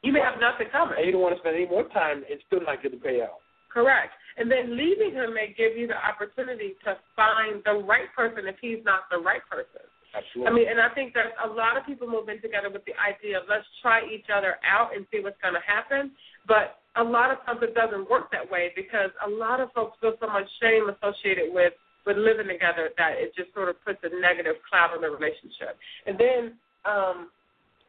You 0.02 0.12
may 0.12 0.20
have 0.20 0.42
nothing 0.42 0.68
coming. 0.72 0.98
And 0.98 1.06
you 1.06 1.12
don't 1.12 1.22
want 1.22 1.36
to 1.36 1.42
spend 1.42 1.56
any 1.56 1.68
more 1.68 1.88
time 1.90 2.26
and 2.26 2.40
still 2.48 2.62
not 2.66 2.82
get 2.82 2.92
the 2.92 2.98
payout. 2.98 3.38
Correct. 3.72 4.12
And 4.38 4.52
then 4.52 4.78
leaving 4.78 5.14
him 5.14 5.34
may 5.34 5.54
give 5.58 5.76
you 5.76 5.88
the 5.88 5.98
opportunity 5.98 6.76
to 6.86 6.98
find 7.16 7.62
the 7.66 7.84
right 7.84 8.08
person 8.16 8.46
if 8.46 8.56
he's 8.62 8.84
not 8.86 9.10
the 9.10 9.18
right 9.18 9.42
person. 9.50 9.82
Absolutely. 10.14 10.48
I 10.48 10.54
mean, 10.54 10.68
and 10.70 10.80
I 10.80 10.90
think 10.94 11.14
that 11.14 11.34
a 11.44 11.50
lot 11.50 11.76
of 11.76 11.86
people 11.86 12.08
move 12.08 12.30
in 12.30 12.42
together 12.42 12.70
with 12.70 12.86
the 12.86 12.94
idea 12.98 13.38
of 13.38 13.44
let's 13.50 13.68
try 13.82 14.02
each 14.08 14.30
other 14.34 14.56
out 14.64 14.96
and 14.96 15.06
see 15.12 15.20
what's 15.20 15.42
going 15.42 15.54
to 15.54 15.66
happen. 15.66 16.12
But 16.48 16.80
a 16.96 17.04
lot 17.04 17.30
of 17.30 17.44
times 17.46 17.60
it 17.62 17.76
doesn't 17.76 18.10
work 18.10 18.32
that 18.32 18.50
way 18.50 18.72
because 18.76 19.12
a 19.26 19.30
lot 19.30 19.60
of 19.60 19.70
folks 19.74 19.98
feel 20.02 20.14
so 20.20 20.28
much 20.28 20.48
shame 20.62 20.90
associated 20.90 21.54
with 21.54 21.74
with 22.06 22.16
living 22.16 22.48
together 22.48 22.90
that 22.98 23.20
it 23.20 23.36
just 23.36 23.54
sort 23.54 23.68
of 23.68 23.76
puts 23.84 24.00
a 24.04 24.22
negative 24.22 24.56
cloud 24.70 24.96
on 24.96 25.02
the 25.02 25.12
relationship. 25.12 25.76
And 26.08 26.16
then 26.18 26.42
um, 26.88 27.28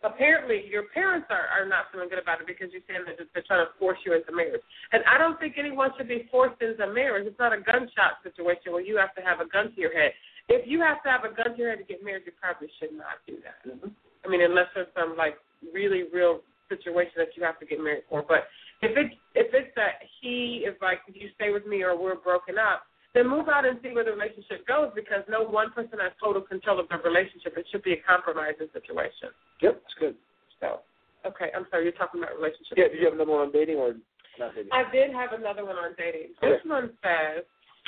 apparently 0.05 0.63
your 0.71 0.87
parents 0.95 1.27
are, 1.31 1.51
are 1.51 1.67
not 1.67 1.91
feeling 1.91 2.09
good 2.09 2.23
about 2.23 2.41
it 2.41 2.47
because 2.47 2.71
you're 2.71 2.85
saying 2.87 3.03
that 3.07 3.19
they're 3.19 3.47
trying 3.47 3.67
to 3.67 3.73
force 3.79 3.99
you 4.07 4.15
into 4.15 4.31
marriage. 4.31 4.63
And 4.93 5.03
I 5.11 5.19
don't 5.19 5.39
think 5.41 5.59
anyone 5.59 5.91
should 5.97 6.09
be 6.09 6.29
forced 6.31 6.61
into 6.63 6.87
marriage. 6.87 7.27
It's 7.27 7.39
not 7.39 7.53
a 7.53 7.61
gunshot 7.61 8.23
situation 8.23 8.73
where 8.73 8.85
you 8.85 8.97
have 8.97 9.15
to 9.19 9.23
have 9.23 9.41
a 9.41 9.49
gun 9.49 9.75
to 9.75 9.79
your 9.81 9.93
head. 9.93 10.13
If 10.49 10.65
you 10.67 10.81
have 10.81 11.03
to 11.03 11.09
have 11.11 11.25
a 11.27 11.35
gun 11.35 11.55
to 11.55 11.59
your 11.59 11.71
head 11.71 11.83
to 11.83 11.89
get 11.89 12.03
married, 12.03 12.23
you 12.27 12.33
probably 12.41 12.71
should 12.79 12.95
not 12.95 13.21
do 13.27 13.37
that. 13.45 13.59
Mhm. 13.67 13.93
I 14.25 14.29
mean, 14.29 14.43
unless 14.43 14.69
there's 14.75 14.93
some 14.95 15.17
like 15.17 15.39
really 15.75 16.05
real 16.13 16.43
situation 16.69 17.15
that 17.17 17.37
you 17.37 17.43
have 17.45 17.59
to 17.59 17.67
get 17.67 17.81
married 17.81 18.05
for. 18.09 18.23
But 18.23 18.49
if 18.83 18.97
it's 18.97 19.15
if 19.35 19.53
it's 19.53 19.75
that 19.77 20.03
he 20.21 20.65
is 20.67 20.77
like 20.81 21.01
you 21.13 21.29
stay 21.35 21.51
with 21.51 21.67
me 21.67 21.83
or 21.83 21.97
we're 21.97 22.17
broken 22.17 22.59
up, 22.59 22.88
then 23.15 23.29
move 23.29 23.49
out 23.49 23.65
and 23.65 23.79
see 23.83 23.91
where 23.93 24.05
the 24.05 24.13
relationship 24.13 24.67
goes 24.67 24.93
because 24.95 25.25
no 25.29 25.43
one 25.43 25.73
person 25.73 25.99
has 26.01 26.13
total 26.23 26.43
control 26.43 26.81
of 26.81 26.89
the 26.89 26.99
relationship. 26.99 27.57
It 27.57 27.67
should 27.71 27.83
be 27.83 27.93
a 27.95 28.03
compromising 28.05 28.69
situation. 28.73 29.33
Yep, 29.63 29.81
that's 29.81 29.97
good. 29.99 30.15
So, 30.61 30.81
okay, 31.25 31.49
I'm 31.57 31.67
sorry, 31.71 31.85
you're 31.85 31.97
talking 31.97 32.23
about 32.23 32.37
relationships. 32.37 32.77
Yeah, 32.77 32.89
did 32.89 33.01
you 33.01 33.07
have 33.07 33.15
another 33.15 33.33
one 33.33 33.49
on 33.49 33.53
dating 33.53 33.77
or 33.77 33.95
not 34.39 34.55
dating? 34.55 34.71
I 34.73 34.85
did 34.93 35.11
have 35.17 35.33
another 35.33 35.65
one 35.65 35.77
on 35.77 35.97
dating. 35.97 36.37
This 36.43 36.61
one 36.67 36.93
says, 37.03 37.45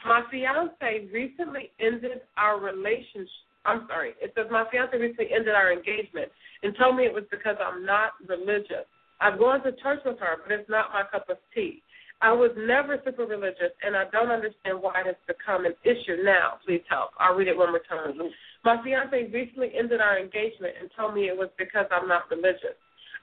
my 0.06 0.24
fiance 0.30 1.12
recently 1.12 1.70
ended 1.80 2.24
our 2.38 2.58
relationship. 2.58 3.28
I'm 3.66 3.84
sorry. 3.88 4.16
It 4.22 4.32
says 4.34 4.46
my 4.50 4.64
fiance 4.72 4.96
recently 4.96 5.28
ended 5.36 5.52
our 5.52 5.70
engagement 5.70 6.32
and 6.62 6.74
told 6.80 6.96
me 6.96 7.04
it 7.04 7.12
was 7.12 7.28
because 7.30 7.56
I'm 7.60 7.84
not 7.84 8.12
religious. 8.26 8.88
I've 9.20 9.38
gone 9.38 9.62
to 9.64 9.72
church 9.84 10.00
with 10.04 10.18
her, 10.18 10.40
but 10.40 10.50
it's 10.52 10.70
not 10.70 10.96
my 10.96 11.04
cup 11.12 11.28
of 11.28 11.36
tea. 11.54 11.82
I 12.22 12.32
was 12.32 12.50
never 12.56 13.00
super 13.04 13.24
religious, 13.24 13.72
and 13.82 13.96
I 13.96 14.04
don't 14.12 14.30
understand 14.30 14.76
why 14.80 15.00
it 15.00 15.06
has 15.06 15.16
become 15.26 15.64
an 15.64 15.72
issue 15.84 16.22
now. 16.22 16.60
Please 16.66 16.84
help. 16.88 17.10
I'll 17.18 17.34
read 17.34 17.48
it 17.48 17.56
one 17.56 17.70
more 17.70 17.80
time. 17.88 18.12
Mm-hmm. 18.12 18.28
My 18.64 18.82
fiance 18.84 19.32
recently 19.32 19.72
ended 19.76 20.00
our 20.02 20.18
engagement 20.18 20.74
and 20.78 20.90
told 20.96 21.14
me 21.14 21.28
it 21.28 21.36
was 21.36 21.48
because 21.56 21.86
I'm 21.90 22.08
not 22.08 22.30
religious. 22.30 22.76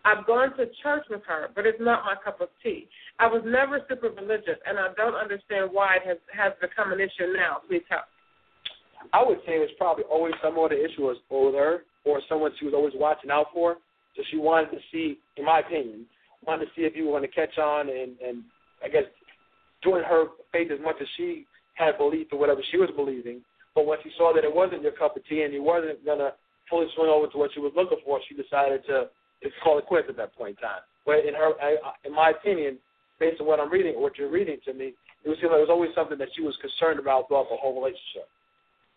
I've 0.04 0.26
gone 0.26 0.56
to 0.58 0.66
church 0.82 1.06
with 1.10 1.22
her, 1.28 1.50
but 1.54 1.66
it's 1.66 1.82
not 1.82 2.06
my 2.06 2.16
cup 2.24 2.42
of 2.42 2.50
tea. 2.64 2.88
I 3.20 3.28
was 3.28 3.44
never 3.46 3.82
super 3.90 4.10
religious, 4.10 4.58
and 4.66 4.80
I 4.80 4.94
don't 4.96 5.16
understand 5.16 5.70
why 5.72 5.98
it 5.98 6.08
has 6.08 6.18
has 6.34 6.54
become 6.62 6.92
an 6.92 7.00
issue 7.00 7.34
now. 7.36 7.62
Please 7.68 7.84
help. 7.90 8.06
I 9.14 9.24
would 9.24 9.40
say 9.46 9.62
it's 9.62 9.74
probably 9.78 10.06
always 10.06 10.34
some 10.42 10.58
other 10.58 10.76
issue 10.76 11.04
was 11.04 11.18
with 11.30 11.54
her 11.56 11.84
or 12.04 12.22
someone 12.28 12.52
she 12.58 12.66
was 12.66 12.74
always 12.74 12.94
watching 12.96 13.30
out 13.30 13.48
for. 13.54 13.78
So 14.16 14.24
she 14.32 14.38
wanted 14.38 14.72
to 14.72 14.80
see, 14.92 15.20
in 15.38 15.46
my 15.46 15.60
opinion, 15.60 16.06
wanted 16.46 16.66
to 16.66 16.72
see 16.76 16.82
if 16.82 16.96
you 16.96 17.06
were 17.06 17.20
going 17.20 17.30
to 17.30 17.36
catch 17.36 17.58
on 17.58 17.90
and, 17.90 18.18
and 18.26 18.44
I 18.84 18.90
guess 18.90 19.04
join 19.84 20.04
her 20.04 20.26
faith 20.52 20.72
as 20.72 20.80
much 20.82 20.96
as 21.02 21.08
she 21.18 21.46
had 21.76 21.98
belief 21.98 22.28
or 22.32 22.40
whatever 22.40 22.62
she 22.72 22.78
was 22.78 22.90
believing. 22.96 23.42
But 23.76 23.86
when 23.86 24.00
she 24.04 24.10
saw 24.18 24.34
that 24.34 24.44
it 24.44 24.54
wasn't 24.54 24.82
your 24.82 24.94
cup 24.94 25.16
of 25.16 25.26
tea 25.28 25.44
and 25.44 25.54
you 25.54 25.62
wasn't 25.62 26.04
to 26.06 26.34
fully 26.70 26.88
swing 26.96 27.10
over 27.10 27.28
to 27.28 27.38
what 27.38 27.52
she 27.54 27.60
was 27.60 27.72
looking 27.76 28.00
for, 28.04 28.20
she 28.28 28.36
decided 28.36 28.82
to, 28.88 29.08
to 29.44 29.50
call 29.64 29.78
it 29.78 29.86
quits 29.86 30.08
at 30.10 30.18
that 30.18 30.36
point 30.36 30.58
in 30.58 30.68
time. 30.68 30.82
But 31.06 31.26
in 31.26 31.34
her, 31.34 31.54
I, 31.62 31.78
in 32.04 32.14
my 32.14 32.32
opinion, 32.32 32.80
based 33.20 33.40
on 33.40 33.48
what 33.48 33.60
I'm 33.60 33.72
reading, 33.72 33.96
or 33.96 34.02
what 34.02 34.18
you're 34.18 34.32
reading 34.32 34.58
to 34.66 34.74
me, 34.74 34.94
it 35.24 35.30
was, 35.30 35.38
it 35.42 35.48
was 35.48 35.70
always 35.70 35.92
something 35.96 36.18
that 36.18 36.30
she 36.36 36.42
was 36.42 36.58
concerned 36.62 37.00
about 37.00 37.28
throughout 37.28 37.48
the 37.50 37.56
whole 37.56 37.76
relationship. 37.76 38.28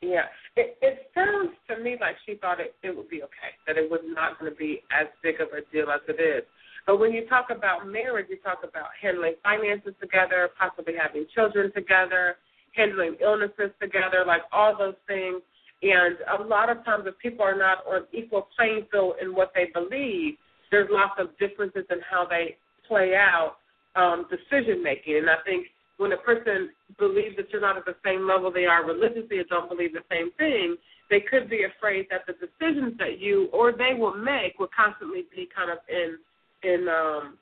Yeah, 0.01 0.33
it, 0.57 0.79
it 0.81 1.13
sounds 1.15 1.53
to 1.69 1.77
me 1.77 1.97
like 2.01 2.17
she 2.25 2.35
thought 2.37 2.59
it, 2.59 2.75
it 2.83 2.97
would 2.97 3.11
be 3.11 3.23
okay, 3.23 3.53
that 3.67 3.77
it 3.77 3.91
was 3.91 4.01
not 4.05 4.41
going 4.41 4.51
to 4.51 4.57
be 4.57 4.83
as 4.91 5.07
big 5.23 5.41
of 5.41 5.49
a 5.53 5.61
deal 5.71 5.91
as 5.91 6.01
it 6.09 6.17
is. 6.17 6.45
But 6.87 6.99
when 6.99 7.13
you 7.13 7.27
talk 7.27 7.51
about 7.51 7.87
marriage, 7.87 8.27
you 8.31 8.37
talk 8.39 8.61
about 8.63 8.89
handling 9.01 9.35
finances 9.43 9.95
together, 10.01 10.51
possibly 10.59 10.95
having 11.01 11.27
children 11.35 11.73
together, 11.73 12.37
handling 12.75 13.17
illnesses 13.21 13.71
together, 13.81 14.25
like 14.27 14.43
all 14.53 14.77
those 14.77 14.95
things. 15.07 15.43
And 15.83 16.17
a 16.39 16.43
lot 16.43 16.69
of 16.69 16.85
times, 16.85 17.05
if 17.07 17.19
people 17.19 17.45
are 17.45 17.57
not 17.57 17.87
on 17.87 18.05
equal 18.13 18.49
playing 18.57 18.87
field 18.91 19.15
in 19.21 19.35
what 19.35 19.53
they 19.55 19.67
believe, 19.73 20.35
there's 20.71 20.89
lots 20.91 21.15
of 21.19 21.37
differences 21.39 21.85
in 21.91 21.99
how 22.09 22.27
they 22.27 22.57
play 22.87 23.15
out 23.15 23.57
um, 23.97 24.27
decision 24.31 24.83
making. 24.83 25.17
And 25.17 25.31
I 25.31 25.37
think 25.45 25.67
when 25.97 26.13
a 26.13 26.17
person 26.17 26.71
believes 26.99 27.37
that 27.37 27.51
you're 27.51 27.61
not 27.61 27.77
at 27.77 27.85
the 27.85 27.97
same 28.05 28.27
level 28.27 28.51
they 28.51 28.67
are 28.67 28.87
religiously 28.87 29.39
or 29.39 29.45
don't 29.45 29.69
believe 29.69 29.93
the 29.93 30.05
same 30.11 30.31
thing, 30.33 30.77
they 31.11 31.21
could 31.21 31.51
be 31.51 31.65
afraid 31.65 32.07
that 32.11 32.23
the 32.27 32.35
decisions 32.35 32.97
that 32.99 33.19
you 33.19 33.49
or 33.53 33.73
they 33.73 33.95
will 33.95 34.15
make 34.15 34.59
will 34.59 34.71
constantly 34.75 35.25
be 35.35 35.49
kind 35.55 35.71
of 35.71 35.79
in 35.89 36.19
in 36.63 36.89
um, 36.89 37.39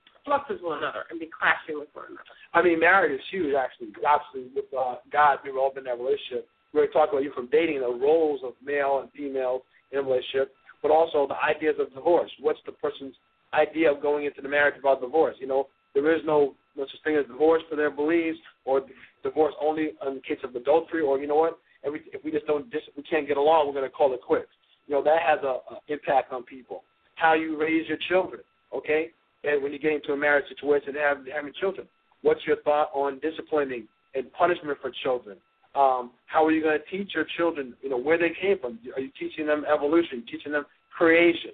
with 0.48 0.60
one 0.60 0.78
another 0.78 1.04
and 1.10 1.18
be 1.18 1.28
clashing 1.32 1.78
with 1.78 1.88
one 1.94 2.04
another. 2.08 2.36
I 2.52 2.62
mean, 2.62 2.78
marriage 2.78 3.12
is 3.18 3.24
huge, 3.30 3.54
actually. 3.54 3.88
Obviously, 4.04 4.52
with 4.54 4.66
uh, 4.76 4.96
God, 5.10 5.38
we 5.44 5.52
were 5.52 5.60
all 5.60 5.72
in 5.76 5.84
that 5.84 5.98
relationship. 5.98 6.48
We're 6.74 6.86
talking 6.88 7.16
about 7.16 7.24
you 7.24 7.32
from 7.32 7.48
dating 7.50 7.80
the 7.80 7.88
roles 7.88 8.40
of 8.44 8.52
male 8.64 9.00
and 9.00 9.10
female 9.12 9.62
in 9.92 10.00
a 10.00 10.02
relationship, 10.02 10.52
but 10.82 10.90
also 10.90 11.26
the 11.26 11.40
ideas 11.42 11.76
of 11.80 11.94
divorce. 11.94 12.30
What's 12.40 12.60
the 12.66 12.72
person's 12.72 13.14
idea 13.54 13.90
of 13.90 14.02
going 14.02 14.26
into 14.26 14.42
the 14.42 14.48
marriage 14.48 14.78
about 14.78 15.00
divorce? 15.00 15.36
You 15.40 15.46
know, 15.46 15.68
there 15.94 16.14
is 16.14 16.20
no, 16.26 16.54
no 16.76 16.84
such 16.84 17.02
thing 17.04 17.16
as 17.16 17.26
divorce 17.26 17.62
for 17.70 17.76
their 17.76 17.90
beliefs, 17.90 18.38
or 18.66 18.82
divorce 19.22 19.54
only 19.60 19.92
in 20.06 20.20
case 20.26 20.38
of 20.44 20.54
adultery, 20.54 21.00
or 21.00 21.18
you 21.18 21.26
know 21.26 21.36
what? 21.36 21.58
If 21.82 21.92
we, 21.92 22.00
if 22.12 22.24
we 22.24 22.30
just 22.30 22.46
don't, 22.46 22.70
just, 22.70 22.86
we 22.96 23.02
can't 23.02 23.26
get 23.26 23.36
along, 23.36 23.66
we're 23.66 23.72
going 23.72 23.88
to 23.88 23.90
call 23.90 24.12
it 24.12 24.20
quits. 24.20 24.48
You 24.86 24.94
know, 24.94 25.02
that 25.04 25.22
has 25.22 25.38
a, 25.42 25.60
a 25.72 25.80
impact 25.88 26.32
on 26.32 26.42
people. 26.42 26.82
How 27.14 27.34
you 27.34 27.58
raise 27.58 27.88
your 27.88 27.98
children, 28.08 28.40
okay? 28.74 29.10
And 29.44 29.62
when 29.62 29.72
you 29.72 29.78
get 29.78 29.92
into 29.92 30.12
a 30.12 30.16
marriage 30.16 30.48
situation 30.48 30.90
and 30.90 30.98
have, 30.98 31.18
having 31.34 31.52
children, 31.60 31.86
what's 32.22 32.40
your 32.46 32.56
thought 32.62 32.90
on 32.94 33.20
disciplining 33.20 33.86
and 34.14 34.32
punishment 34.32 34.78
for 34.80 34.90
children? 35.02 35.36
Um, 35.74 36.10
how 36.26 36.44
are 36.44 36.50
you 36.50 36.62
going 36.62 36.78
to 36.78 36.96
teach 36.96 37.14
your 37.14 37.26
children, 37.36 37.74
you 37.82 37.88
know, 37.88 37.98
where 37.98 38.18
they 38.18 38.32
came 38.40 38.58
from? 38.58 38.78
Are 38.96 39.00
you 39.00 39.10
teaching 39.18 39.46
them 39.46 39.64
evolution, 39.72 40.24
teaching 40.30 40.52
them 40.52 40.66
creation? 40.96 41.52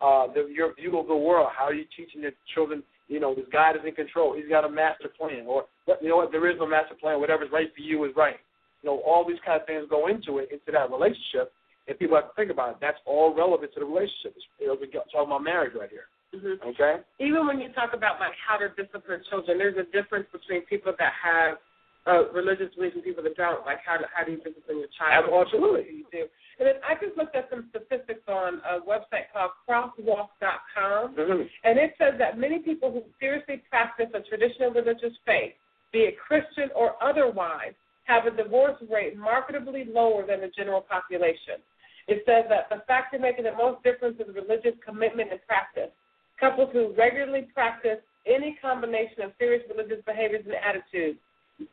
Uh, 0.00 0.26
the, 0.32 0.48
your 0.52 0.74
view 0.74 0.98
of 0.98 1.08
the 1.08 1.16
world, 1.16 1.48
how 1.56 1.64
are 1.64 1.74
you 1.74 1.84
teaching 1.96 2.22
your 2.22 2.32
children, 2.54 2.82
you 3.08 3.20
know, 3.20 3.34
this 3.34 3.44
God 3.52 3.76
is 3.76 3.82
in 3.86 3.94
control. 3.94 4.34
He's 4.34 4.48
got 4.48 4.64
a 4.64 4.68
master 4.68 5.08
plan. 5.08 5.44
Or, 5.46 5.64
you 6.00 6.08
know 6.08 6.16
what, 6.16 6.32
there 6.32 6.48
is 6.50 6.56
no 6.58 6.66
master 6.66 6.94
plan. 6.94 7.20
Whatever's 7.20 7.50
right 7.52 7.68
for 7.74 7.82
you 7.82 8.04
is 8.04 8.12
right. 8.16 8.36
You 8.82 8.90
know, 8.90 8.98
all 9.06 9.26
these 9.26 9.38
kind 9.44 9.60
of 9.60 9.66
things 9.66 9.86
go 9.88 10.08
into 10.08 10.38
it, 10.38 10.50
into 10.52 10.72
that 10.72 10.90
relationship, 10.90 11.52
and 11.88 11.98
people 11.98 12.16
have 12.16 12.28
to 12.28 12.34
think 12.34 12.50
about 12.50 12.70
it. 12.70 12.76
That's 12.80 12.98
all 13.04 13.34
relevant 13.34 13.72
to 13.74 13.80
the 13.80 13.86
relationship. 13.86 14.34
You 14.60 14.68
know, 14.68 14.76
we're 14.78 14.90
talking 14.90 15.10
about 15.26 15.42
marriage 15.42 15.72
right 15.78 15.90
here. 15.90 16.06
Mm-hmm. 16.34 16.68
Okay. 16.68 16.96
Even 17.20 17.46
when 17.46 17.60
you 17.60 17.72
talk 17.72 17.94
about 17.94 18.20
like 18.20 18.34
how 18.36 18.56
to 18.58 18.68
discipline 18.74 19.22
children, 19.30 19.58
there's 19.58 19.78
a 19.78 19.86
difference 19.92 20.26
between 20.32 20.62
people 20.66 20.92
that 20.98 21.12
have 21.22 21.58
uh, 22.06 22.30
religious 22.30 22.74
beliefs 22.74 22.94
and 22.94 23.04
people 23.04 23.22
that 23.22 23.36
don't. 23.36 23.64
Like 23.66 23.78
how 23.84 23.98
do 23.98 24.04
how 24.12 24.24
do 24.24 24.32
you 24.32 24.38
discipline 24.38 24.78
your 24.78 24.92
child? 24.98 25.26
Absolutely. 25.26 26.02
You 26.02 26.06
do. 26.10 26.26
And 26.58 26.66
then 26.66 26.76
I 26.86 26.94
just 27.02 27.16
looked 27.16 27.36
at 27.36 27.48
some 27.50 27.68
statistics 27.70 28.22
on 28.28 28.60
a 28.64 28.80
website 28.80 29.28
called 29.32 29.52
Crosswalk.com, 29.68 31.14
mm-hmm. 31.14 31.42
and 31.64 31.78
it 31.78 31.94
says 31.98 32.14
that 32.18 32.38
many 32.38 32.60
people 32.60 32.90
who 32.90 33.02
seriously 33.20 33.62
practice 33.68 34.06
a 34.14 34.20
traditional 34.20 34.70
religious 34.70 35.12
faith, 35.26 35.52
be 35.92 36.08
it 36.10 36.16
Christian 36.18 36.70
or 36.74 36.94
otherwise, 37.02 37.74
have 38.04 38.24
a 38.24 38.30
divorce 38.30 38.80
rate 38.90 39.18
markedly 39.18 39.84
lower 39.84 40.26
than 40.26 40.40
the 40.40 40.48
general 40.56 40.80
population. 40.80 41.60
It 42.08 42.22
says 42.24 42.46
that 42.48 42.70
the 42.70 42.82
factor 42.86 43.18
making 43.18 43.44
the 43.44 43.52
most 43.52 43.82
difference 43.82 44.16
is 44.20 44.32
religious 44.34 44.78
commitment 44.84 45.32
and 45.32 45.40
practice. 45.46 45.90
Couples 46.38 46.70
who 46.72 46.94
regularly 46.96 47.48
practice 47.54 47.98
any 48.26 48.58
combination 48.60 49.22
of 49.22 49.32
serious 49.38 49.62
religious 49.70 50.04
behaviors 50.04 50.44
and 50.44 50.54
attitudes. 50.54 51.18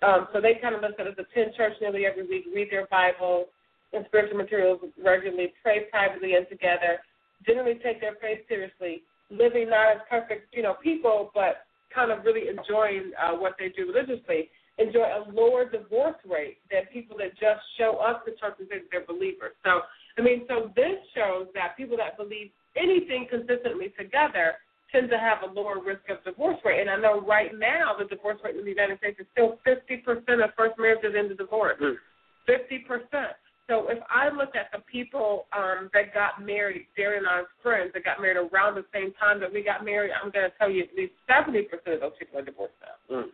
Um, 0.02 0.28
so 0.32 0.40
they 0.40 0.56
kind 0.62 0.76
of 0.76 0.82
list 0.82 0.96
it 1.00 1.08
as 1.08 1.14
attend 1.20 1.56
church 1.56 1.74
nearly 1.82 2.06
every 2.06 2.26
week, 2.26 2.46
read 2.54 2.70
their 2.72 2.88
Bible 2.88 3.48
and 3.92 4.06
spiritual 4.08 4.38
materials 4.38 4.80
regularly, 5.04 5.54
pray 5.62 5.86
privately 5.92 6.36
and 6.36 6.48
together, 6.50 7.00
generally 7.46 7.80
take 7.84 8.00
their 8.00 8.16
faith 8.22 8.40
seriously, 8.48 9.04
living 9.30 9.70
not 9.70 9.96
as 9.96 10.02
perfect, 10.10 10.54
you 10.54 10.64
know, 10.64 10.76
people, 10.82 11.32
but 11.34 11.66
kind 11.94 12.12
of 12.12 12.24
really 12.26 12.48
enjoying 12.50 13.12
uh, 13.22 13.34
what 13.34 13.54
they 13.60 13.70
do 13.70 13.92
religiously, 13.92 14.50
enjoy 14.78 15.06
a 15.06 15.30
lower 15.32 15.70
divorce 15.70 16.16
rate 16.26 16.58
than 16.72 16.86
people 16.92 17.18
that 17.18 17.32
just 17.34 17.62
show 17.78 17.98
up 17.98 18.26
to 18.26 18.32
church 18.32 18.56
and 18.60 18.68
say 18.70 18.82
they're 18.90 19.06
believers. 19.06 19.54
So, 19.64 19.82
I 20.18 20.22
mean, 20.22 20.46
so 20.48 20.72
this 20.76 20.98
shows 21.14 21.48
that 21.54 21.78
people 21.78 21.98
that 21.98 22.18
believe 22.18 22.50
anything 22.76 23.28
consistently 23.30 23.94
together 23.98 24.56
tend 24.92 25.10
to 25.10 25.18
have 25.18 25.40
a 25.44 25.54
lower 25.54 25.82
risk 25.84 26.02
of 26.10 26.24
divorce 26.24 26.58
rate. 26.64 26.82
And 26.82 26.90
I 26.90 26.98
know 26.98 27.22
right 27.22 27.52
now 27.58 27.96
the 27.98 28.06
divorce 28.06 28.38
rate 28.44 28.56
in 28.56 28.64
the 28.64 28.70
United 28.70 29.00
States 29.00 29.20
is 29.20 29.26
still 29.32 29.58
50% 29.66 30.44
of 30.44 30.52
first 30.56 30.78
marriages 30.78 31.14
end 31.18 31.32
in 31.32 31.38
divorce. 31.38 31.78
Mm. 31.82 31.96
50%. 32.48 33.26
So 33.70 33.88
if 33.90 33.98
I 34.10 34.30
look 34.30 34.56
at 34.56 34.72
the 34.72 34.84
people 34.92 35.48
um, 35.56 35.90
that 35.94 36.14
got 36.14 36.46
married, 36.46 36.88
Darren 37.00 37.20
and 37.20 37.28
I's 37.28 37.46
friends 37.64 37.92
that 37.94 38.04
got 38.04 38.22
married 38.22 38.38
around 38.38 38.76
the 38.76 38.86
same 38.94 39.14
time 39.14 39.40
that 39.40 39.52
we 39.52 39.64
got 39.64 39.86
married, 39.86 40.12
I'm 40.12 40.30
going 40.32 40.50
to 40.50 40.58
tell 40.58 40.70
you 40.70 40.84
at 40.84 40.94
least 40.96 41.14
70% 41.30 41.64
of 41.96 42.02
those 42.02 42.12
people 42.20 42.40
are 42.40 42.46
divorced 42.46 42.76
now. 42.82 43.16
Mm. 43.16 43.26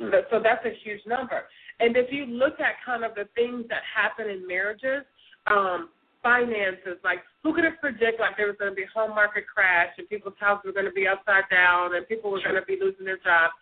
Mm. 0.00 0.10
So, 0.12 0.22
so 0.30 0.40
that's 0.42 0.64
a 0.64 0.74
huge 0.84 1.00
number. 1.06 1.42
And 1.80 1.96
if 1.96 2.12
you 2.12 2.26
look 2.26 2.60
at 2.60 2.74
kind 2.84 3.04
of 3.04 3.14
the 3.14 3.26
things 3.34 3.64
that 3.70 3.82
happen 3.88 4.28
in 4.28 4.46
marriages, 4.46 5.02
um, 5.46 5.88
finances. 6.22 6.98
Like, 7.04 7.20
who 7.42 7.54
could 7.54 7.64
have 7.64 7.80
predicted 7.80 8.20
like 8.20 8.36
there 8.36 8.46
was 8.46 8.56
going 8.58 8.70
to 8.70 8.76
be 8.76 8.84
a 8.84 8.92
home 8.92 9.14
market 9.14 9.44
crash 9.48 9.88
and 9.96 10.08
people's 10.08 10.36
houses 10.38 10.62
were 10.66 10.72
going 10.76 10.88
to 10.88 10.92
be 10.92 11.08
upside 11.08 11.48
down 11.50 11.94
and 11.96 12.06
people 12.06 12.30
were 12.30 12.42
going 12.42 12.56
to 12.56 12.66
be 12.66 12.76
losing 12.80 13.04
their 13.04 13.18
jobs? 13.18 13.54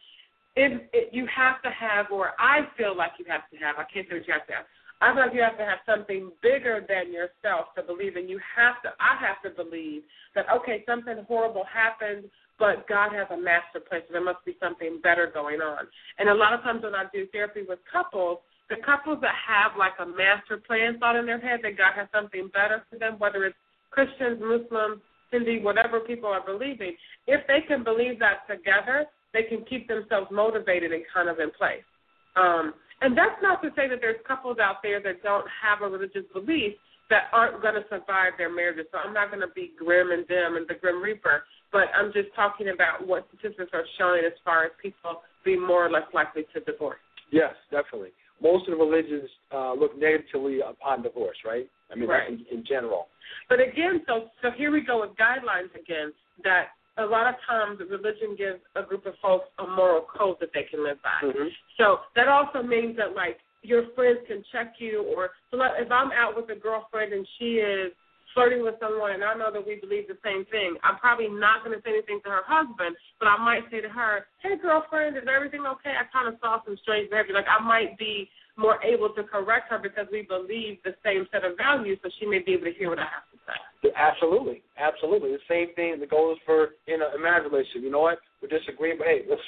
It, 0.57 0.91
it, 0.93 1.15
you 1.15 1.27
have 1.31 1.63
to 1.63 1.71
have, 1.71 2.11
or 2.11 2.35
I 2.39 2.67
feel 2.77 2.97
like 2.97 3.13
you 3.19 3.25
have 3.29 3.47
to 3.55 3.57
have. 3.63 3.77
I 3.79 3.87
can't 3.87 4.09
say 4.11 4.19
what 4.19 4.27
you 4.27 4.35
have 4.35 4.47
to 4.51 4.55
have. 4.55 4.67
I 5.01 5.15
feel 5.15 5.23
like 5.23 5.35
you 5.35 5.43
have 5.43 5.59
to 5.59 5.65
have 5.65 5.79
something 5.87 6.33
bigger 6.43 6.83
than 6.83 7.15
yourself 7.15 7.71
to 7.79 7.87
believe, 7.87 8.17
and 8.17 8.29
you 8.29 8.41
have 8.59 8.83
to. 8.83 8.91
I 8.99 9.15
have 9.23 9.39
to 9.47 9.55
believe 9.55 10.03
that 10.35 10.51
okay, 10.51 10.83
something 10.83 11.23
horrible 11.29 11.63
happened, 11.71 12.27
but 12.59 12.89
God 12.89 13.15
has 13.15 13.29
a 13.31 13.39
master 13.39 13.79
plan. 13.79 14.03
So 14.09 14.13
there 14.13 14.25
must 14.25 14.45
be 14.45 14.57
something 14.59 14.99
better 15.01 15.31
going 15.33 15.61
on. 15.61 15.87
And 16.19 16.29
a 16.29 16.35
lot 16.35 16.53
of 16.53 16.63
times 16.63 16.83
when 16.83 16.97
I 16.97 17.05
do 17.15 17.27
therapy 17.31 17.63
with 17.63 17.79
couples, 17.87 18.39
the 18.69 18.83
couples 18.85 19.19
that 19.23 19.35
have 19.39 19.79
like 19.79 19.95
a 20.01 20.07
master 20.07 20.59
plan 20.59 20.99
thought 20.99 21.15
in 21.15 21.27
their 21.27 21.39
head 21.39 21.61
that 21.63 21.79
God 21.79 21.95
has 21.95 22.09
something 22.13 22.51
better 22.53 22.83
for 22.91 22.99
them, 22.99 23.15
whether 23.19 23.45
it's 23.45 23.57
Christians, 23.91 24.41
Muslims, 24.41 25.01
Hindi, 25.31 25.61
whatever 25.61 26.01
people 26.01 26.29
are 26.29 26.45
believing, 26.45 26.97
if 27.27 27.47
they 27.47 27.61
can 27.67 27.85
believe 27.85 28.19
that 28.19 28.49
together, 28.49 29.07
they 29.33 29.43
can 29.43 29.65
keep 29.69 29.89
themselves 29.89 30.29
motivated 30.31 30.93
and 30.93 31.05
kind 31.13 31.29
of 31.29 31.39
in 31.39 31.51
place. 31.53 31.85
Um, 32.37 32.73
and 33.01 33.17
that's 33.17 33.37
not 33.43 33.63
to 33.63 33.69
say 33.77 33.89
that 33.89 33.99
there's 34.01 34.21
couples 34.27 34.59
out 34.59 34.77
there 34.83 35.03
that 35.03 35.23
don't 35.23 35.47
have 35.63 35.83
a 35.83 35.89
religious 35.91 36.25
belief 36.33 36.75
that 37.11 37.29
aren't 37.33 37.63
going 37.63 37.75
to 37.75 37.85
survive 37.89 38.37
their 38.37 38.53
marriages. 38.53 38.87
So 38.93 38.99
I'm 38.99 39.15
not 39.15 39.31
going 39.31 39.41
to 39.41 39.53
be 39.55 39.73
grim 39.79 40.13
and 40.13 40.27
dim 40.29 40.57
and 40.57 40.67
the 40.69 40.75
grim 40.75 41.03
reaper, 41.03 41.45
but 41.73 41.89
I'm 41.97 42.13
just 42.13 42.29
talking 42.35 42.69
about 42.69 43.07
what 43.07 43.29
statistics 43.29 43.71
are 43.73 43.85
showing 43.99 44.25
as 44.25 44.37
far 44.45 44.65
as 44.65 44.73
people 44.81 45.23
being 45.45 45.65
more 45.65 45.87
or 45.87 45.91
less 45.91 46.09
likely 46.13 46.45
to 46.55 46.61
divorce. 46.61 47.01
Yes, 47.31 47.53
definitely 47.71 48.13
most 48.41 48.69
of 48.69 48.79
the 48.79 48.85
religions 48.85 49.29
uh, 49.53 49.75
look 49.75 49.99
negatively 49.99 50.61
upon 50.61 51.03
divorce, 51.03 51.37
right? 51.45 51.69
I 51.91 51.97
mean, 51.97 52.09
right. 52.09 52.29
in, 52.29 52.45
in 52.51 52.65
general. 52.65 53.09
But 53.49 53.61
again, 53.61 54.03
so 54.07 54.29
so 54.43 54.51
here 54.57 54.71
we 54.71 54.81
go 54.81 55.01
with 55.01 55.11
guidelines 55.17 55.75
again. 55.75 56.13
That 56.45 56.69
a 56.99 57.05
lot 57.05 57.27
of 57.27 57.35
times 57.49 57.81
religion 57.91 58.35
gives 58.37 58.61
a 58.77 58.83
group 58.83 59.07
of 59.07 59.15
folks 59.23 59.47
a 59.59 59.67
moral 59.67 60.07
code 60.17 60.37
that 60.41 60.51
they 60.53 60.65
can 60.65 60.85
live 60.85 60.99
by. 61.03 61.27
Mm-hmm. 61.27 61.49
So 61.79 62.01
that 62.17 62.29
also 62.29 62.63
means 62.63 62.97
that 62.97 63.15
like 63.15 63.39
your 63.63 63.85
friends 63.95 64.21
can 64.27 64.45
check 64.53 64.75
you, 64.79 65.05
or 65.17 65.31
so 65.51 65.59
if 65.79 65.91
I'm 65.91 66.13
out 66.13 66.37
with 66.37 66.51
a 66.51 66.59
girlfriend 66.59 67.13
and 67.13 67.27
she 67.39 67.59
is 67.59 67.93
flirting 68.35 68.63
with 68.63 68.75
someone 68.79 69.13
and 69.13 69.25
I 69.25 69.35
know 69.35 69.51
that 69.53 69.67
we 69.67 69.81
believe 69.81 70.07
the 70.07 70.19
same 70.23 70.45
thing, 70.47 70.77
I'm 70.85 70.99
probably 70.99 71.29
not 71.29 71.65
going 71.65 71.77
to 71.77 71.83
say 71.83 71.91
anything 71.91 72.21
to 72.25 72.31
her 72.31 72.45
husband, 72.47 72.95
but 73.19 73.27
I 73.27 73.37
might 73.43 73.65
say 73.71 73.81
to 73.81 73.89
her, 73.89 74.27
hey, 74.43 74.55
girlfriend, 74.61 75.17
is 75.17 75.25
everything 75.27 75.65
okay? 75.67 75.95
I 75.97 76.05
kind 76.13 76.29
of 76.29 76.39
saw 76.41 76.63
some 76.65 76.77
strange 76.83 77.11
behavior. 77.11 77.35
Like 77.35 77.51
I 77.51 77.63
might 77.63 77.99
be 77.99 78.29
more 78.59 78.83
able 78.83 79.11
to 79.15 79.23
correct 79.23 79.71
her 79.71 79.79
because 79.79 80.07
we 80.11 80.23
believe 80.23 80.79
the 80.85 80.95
same 81.05 81.27
set 81.31 81.45
of 81.45 81.57
values, 81.57 81.99
so 82.03 82.11
she 82.19 82.27
may 82.27 82.41
be 82.41 82.55
able 82.55 82.65
to 82.65 82.73
hear 82.73 82.91
what 82.91 82.99
I 82.99 83.07
have 83.07 83.31
to 83.31 83.39
say. 83.47 83.93
Absolutely, 83.97 84.63
absolutely. 84.77 85.31
The 85.31 85.47
same 85.49 85.75
thing 85.75 86.01
that 86.01 86.11
goes 86.11 86.37
for 86.45 86.71
in 86.87 87.01
a 87.01 87.19
marriage 87.19 87.51
relationship. 87.51 87.83
You 87.83 87.91
know 87.91 88.01
what? 88.01 88.19
We're 88.43 88.49
disagreeing, 88.49 88.99
but 88.99 89.07
hey, 89.07 89.23
let's 89.31 89.41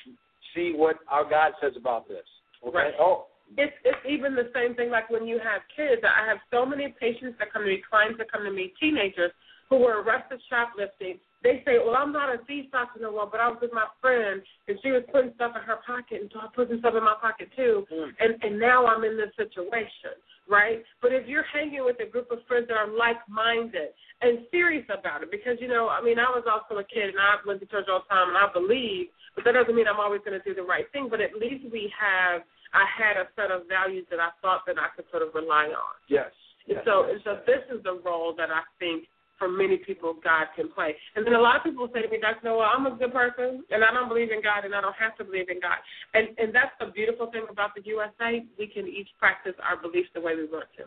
see 0.55 0.73
what 0.75 0.97
our 1.09 1.29
God 1.29 1.53
says 1.61 1.73
about 1.77 2.09
this. 2.09 2.25
Okay? 2.67 2.77
Right. 2.77 2.95
Oh, 2.99 3.27
it's 3.59 3.75
it's 3.85 3.99
even 4.09 4.35
the 4.35 4.51
same 4.55 4.75
thing 4.77 4.91
like 4.91 5.11
when 5.11 5.27
you 5.27 5.39
have 5.43 5.63
kids. 5.75 6.03
I 6.07 6.27
have 6.27 6.39
so 6.51 6.65
many 6.65 6.95
patients 7.01 7.35
that 7.39 7.53
come 7.53 7.63
to 7.63 7.69
me, 7.69 7.83
clients 7.89 8.19
that 8.19 8.31
come 8.31 8.45
to 8.45 8.53
me, 8.53 8.73
teenagers 8.79 9.33
who 9.69 9.79
were 9.79 10.03
arrested 10.03 10.41
shoplifting. 10.49 11.19
They 11.43 11.63
say, 11.65 11.79
"Well, 11.79 11.97
I'm 11.97 12.13
not 12.13 12.29
a 12.29 12.45
thief, 12.45 12.71
Doctor 12.71 13.01
No 13.01 13.29
but 13.31 13.41
I 13.41 13.49
was 13.49 13.59
with 13.61 13.73
my 13.73 13.87
friend, 14.01 14.43
and 14.69 14.79
she 14.83 14.91
was 14.91 15.03
putting 15.11 15.33
stuff 15.35 15.57
in 15.57 15.63
her 15.63 15.81
pocket, 15.87 16.21
and 16.21 16.31
so 16.33 16.41
I 16.41 16.49
put 16.55 16.69
some 16.69 16.81
stuff 16.81 16.95
in 16.95 17.05
my 17.05 17.17
pocket 17.21 17.49
too, 17.57 17.87
mm. 17.91 18.11
and 18.21 18.37
and 18.43 18.61
now 18.61 18.87
I'm 18.87 19.05
in 19.05 19.17
this 19.17 19.33
situation, 19.37 20.21
right? 20.49 20.85
But 21.01 21.13
if 21.13 21.27
you're 21.27 21.49
hanging 21.49 21.85
with 21.85 21.97
a 22.01 22.11
group 22.11 22.31
of 22.31 22.45
friends 22.47 22.69
that 22.69 22.77
are 22.77 22.93
like-minded 22.93 23.97
and 24.21 24.45
serious 24.51 24.85
about 24.93 25.23
it, 25.23 25.31
because 25.31 25.57
you 25.61 25.69
know, 25.69 25.89
I 25.89 26.03
mean, 26.03 26.19
I 26.19 26.29
was 26.29 26.45
also 26.45 26.79
a 26.79 26.85
kid, 26.85 27.09
and 27.09 27.19
I 27.19 27.41
went 27.47 27.61
to 27.61 27.67
church 27.67 27.89
all 27.89 28.05
the 28.05 28.13
time, 28.13 28.29
and 28.29 28.39
I 28.39 28.53
believe, 28.53 29.09
but 29.35 29.45
that 29.45 29.53
doesn't 29.57 29.75
mean 29.75 29.89
I'm 29.89 30.01
always 30.01 30.21
going 30.21 30.37
to 30.37 30.45
do 30.45 30.55
the 30.55 30.67
right 30.67 30.85
thing. 30.93 31.09
But 31.09 31.21
at 31.21 31.35
least 31.35 31.73
we 31.73 31.91
have 31.97 32.45
I 32.73 32.87
had 32.87 33.17
a 33.17 33.27
set 33.35 33.51
of 33.51 33.67
values 33.67 34.07
that 34.11 34.21
I 34.21 34.31
thought 34.43 34.63
that 34.67 34.79
I 34.79 34.95
could 34.95 35.07
sort 35.11 35.23
of 35.23 35.35
rely 35.35 35.73
on. 35.75 35.95
Yes. 36.09 36.31
yes 36.67 36.83
so, 36.85 37.07
yes, 37.11 37.21
so 37.25 37.33
yes. 37.35 37.43
this 37.47 37.65
is 37.77 37.83
the 37.83 37.99
role 38.05 38.35
that 38.37 38.51
I 38.51 38.63
think 38.79 39.09
for 39.41 39.49
many 39.49 39.79
people 39.79 40.15
God 40.23 40.53
can 40.55 40.69
play. 40.71 40.95
And 41.17 41.27
then 41.27 41.33
a 41.33 41.41
lot 41.41 41.57
of 41.57 41.65
people 41.65 41.89
say 41.93 42.03
to 42.03 42.09
me, 42.09 42.21
Dr. 42.21 42.45
Nowell, 42.45 42.69
I'm 42.69 42.85
a 42.85 42.95
good 42.95 43.11
person 43.11 43.65
and 43.73 43.83
I 43.83 43.91
don't 43.91 44.07
believe 44.07 44.31
in 44.31 44.45
God 44.45 44.69
and 44.69 44.75
I 44.77 44.83
don't 44.83 44.95
have 45.01 45.17
to 45.17 45.25
believe 45.25 45.49
in 45.49 45.59
God. 45.59 45.81
And 46.13 46.29
and 46.37 46.55
that's 46.55 46.77
the 46.79 46.93
beautiful 46.93 47.33
thing 47.33 47.49
about 47.49 47.75
the 47.75 47.83
USA. 47.89 48.45
We 48.61 48.69
can 48.69 48.87
each 48.87 49.09
practice 49.19 49.57
our 49.65 49.81
beliefs 49.81 50.11
the 50.15 50.21
way 50.21 50.37
we 50.37 50.45
want 50.45 50.69
to. 50.77 50.85